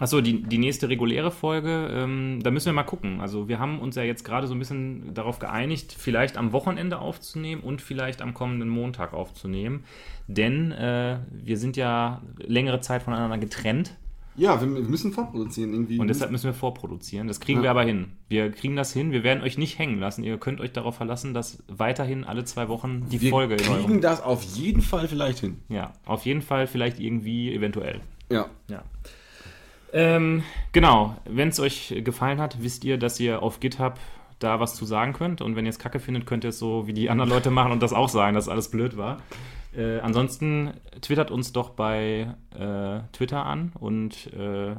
Achso, 0.02 0.20
die, 0.20 0.42
die 0.42 0.58
nächste 0.58 0.88
reguläre 0.88 1.30
Folge, 1.30 1.88
ähm, 1.92 2.40
da 2.42 2.50
müssen 2.50 2.66
wir 2.66 2.72
mal 2.72 2.82
gucken. 2.82 3.20
Also 3.20 3.46
wir 3.46 3.60
haben 3.60 3.78
uns 3.78 3.94
ja 3.94 4.02
jetzt 4.02 4.24
gerade 4.24 4.48
so 4.48 4.54
ein 4.54 4.58
bisschen 4.58 5.14
darauf 5.14 5.38
geeinigt, 5.38 5.94
vielleicht 5.96 6.36
am 6.36 6.50
Wochenende 6.52 6.98
aufzunehmen 6.98 7.62
und 7.62 7.80
vielleicht 7.80 8.20
am 8.20 8.34
kommenden 8.34 8.68
Montag 8.68 9.12
aufzunehmen. 9.14 9.84
Denn 10.26 10.72
äh, 10.72 11.18
wir 11.30 11.56
sind 11.56 11.76
ja 11.76 12.20
längere 12.38 12.80
Zeit 12.80 13.04
voneinander 13.04 13.38
getrennt 13.38 13.96
Ja, 14.36 14.60
wir, 14.60 14.74
wir 14.74 14.82
müssen 14.82 15.12
vorproduzieren 15.12 15.72
irgendwie. 15.72 16.00
und 16.00 16.08
deshalb 16.08 16.32
müssen 16.32 16.46
wir 16.46 16.54
vorproduzieren. 16.54 17.28
Das 17.28 17.38
kriegen 17.38 17.60
Ja. 17.60 17.62
wir 17.62 17.70
aber 17.70 17.84
hin. 17.84 18.06
Wir 18.28 18.50
kriegen 18.50 18.74
das 18.74 18.92
hin. 18.92 19.12
Wir 19.12 19.22
werden 19.22 19.44
euch 19.44 19.56
nicht 19.56 19.78
hängen 19.78 20.00
lassen. 20.00 20.24
Ihr 20.24 20.36
könnt 20.38 20.60
euch 20.60 20.72
darauf 20.72 20.96
verlassen, 20.96 21.32
dass 21.32 21.62
weiterhin 21.68 22.24
alle 22.24 22.42
zwei 22.42 22.66
Wochen 22.66 23.06
die 23.08 23.20
wir 23.20 23.30
Folge 23.30 23.54
eurem... 23.54 23.84
kriegen 23.84 24.00
das 24.00 24.20
auf 24.20 24.42
jeden 24.42 24.82
Fall 24.82 25.06
vielleicht 25.06 25.38
hin. 25.38 25.58
Ja, 25.68 25.92
auf 26.06 26.26
jeden 26.26 26.42
Fall, 26.42 26.66
vielleicht 26.66 26.98
irgendwie, 26.98 27.54
eventuell. 27.54 28.00
Ja. 28.32 28.46
Ja. 28.68 28.82
Ähm, 29.92 30.42
genau, 30.72 31.16
wenn 31.24 31.48
es 31.48 31.60
euch 31.60 31.94
gefallen 32.04 32.40
hat, 32.40 32.62
wisst 32.62 32.84
ihr, 32.84 32.98
dass 32.98 33.20
ihr 33.20 33.42
auf 33.42 33.60
GitHub 33.60 33.98
da 34.38 34.60
was 34.60 34.74
zu 34.74 34.84
sagen 34.84 35.12
könnt. 35.12 35.40
Und 35.40 35.56
wenn 35.56 35.66
ihr 35.66 35.70
es 35.70 35.78
kacke 35.78 36.00
findet, 36.00 36.26
könnt 36.26 36.44
ihr 36.44 36.50
es 36.50 36.58
so 36.58 36.86
wie 36.86 36.92
die 36.92 37.10
anderen 37.10 37.30
Leute 37.30 37.50
machen 37.50 37.72
und 37.72 37.82
das 37.82 37.92
auch 37.92 38.08
sagen, 38.08 38.34
dass 38.34 38.48
alles 38.48 38.70
blöd 38.70 38.96
war. 38.96 39.18
Äh, 39.76 40.00
ansonsten 40.00 40.72
twittert 41.00 41.30
uns 41.30 41.52
doch 41.52 41.70
bei 41.70 42.34
äh, 42.54 43.00
Twitter 43.12 43.46
an 43.46 43.72
und 43.78 44.32
äh, 44.32 44.74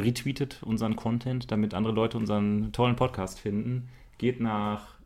retweetet 0.00 0.62
unseren 0.62 0.96
Content, 0.96 1.50
damit 1.50 1.74
andere 1.74 1.92
Leute 1.92 2.18
unseren 2.18 2.72
tollen 2.72 2.96
Podcast 2.96 3.40
finden. 3.40 3.88
Geht 4.18 4.40
nach 4.40 4.97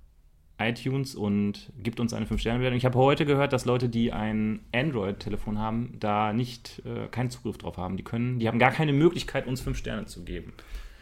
iTunes 0.69 1.15
und 1.15 1.71
gibt 1.83 2.01
uns 2.01 2.13
eine 2.13 2.27
5-Sterne-Bewertung. 2.27 2.77
Ich 2.79 2.85
habe 2.85 2.99
heute 2.99 3.25
gehört, 3.27 3.53
dass 3.53 3.65
Leute, 3.65 3.89
die 3.89 4.13
ein 4.13 4.61
Android-Telefon 4.75 5.59
haben, 5.59 5.95
da 6.01 6.33
nicht 6.33 6.83
äh, 6.85 7.09
keinen 7.09 7.31
Zugriff 7.31 7.59
drauf 7.59 7.77
haben. 7.77 7.97
Die 7.97 8.05
können, 8.05 8.39
die 8.39 8.49
haben 8.49 8.59
gar 8.59 8.71
keine 8.71 8.93
Möglichkeit, 8.93 9.47
uns 9.47 9.61
5 9.61 9.77
Sterne 9.79 10.07
zu 10.07 10.25
geben. 10.25 10.53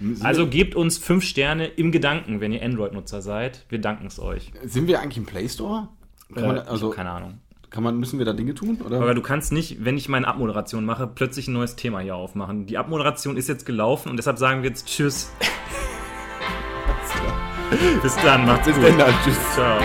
Sind 0.00 0.24
Also 0.24 0.46
gebt 0.46 0.74
uns 0.74 0.96
5 0.98 1.22
Sterne 1.24 1.66
im 1.66 1.92
Gedanken, 1.92 2.40
wenn 2.40 2.52
ihr 2.52 2.62
Android-Nutzer 2.62 3.20
seid. 3.22 3.66
Wir 3.68 3.80
danken 3.80 4.06
es 4.06 4.18
euch. 4.18 4.50
sind 4.64 4.86
wir 4.88 5.00
eigentlich 5.00 5.18
im 5.18 5.26
Play 5.26 5.48
Store? 5.48 5.88
Kann 6.34 6.46
man, 6.46 6.56
Äh, 6.56 6.62
ich 6.62 6.68
also 6.68 6.90
keine 6.90 7.10
Ahnung. 7.10 7.38
kann 7.68 7.82
man, 7.82 7.98
müssen 7.98 8.18
wir 8.18 8.24
da 8.26 8.32
Dinge 8.32 8.54
tun? 8.54 8.78
Oder? 8.84 8.96
Aber 8.96 9.14
du 9.14 9.20
kannst 9.22 9.52
nicht, 9.52 9.84
wenn 9.84 9.96
ich 9.96 10.08
meine 10.08 10.26
Abmoderation 10.26 10.84
mache, 10.84 11.06
plötzlich 11.06 11.48
ein 11.48 11.52
neues 11.52 11.76
Thema 11.76 12.00
hier 12.00 12.16
aufmachen. 12.16 12.66
Die 12.66 12.78
Abmoderation 12.78 13.36
ist 13.36 13.48
jetzt 13.48 13.66
gelaufen 13.66 14.08
und 14.10 14.16
deshalb 14.16 14.38
sagen 14.38 14.62
wir 14.62 14.70
jetzt 14.70 14.86
Tschüss. 14.86 15.30
Bis 18.02 18.16
dann, 18.16 18.46
macht's 18.46 18.66
Bis 18.66 18.74
gut. 18.74 18.84
dann, 18.84 18.98
dann. 18.98 19.14
Tschüss. 19.24 19.38
Ciao. 19.54 19.78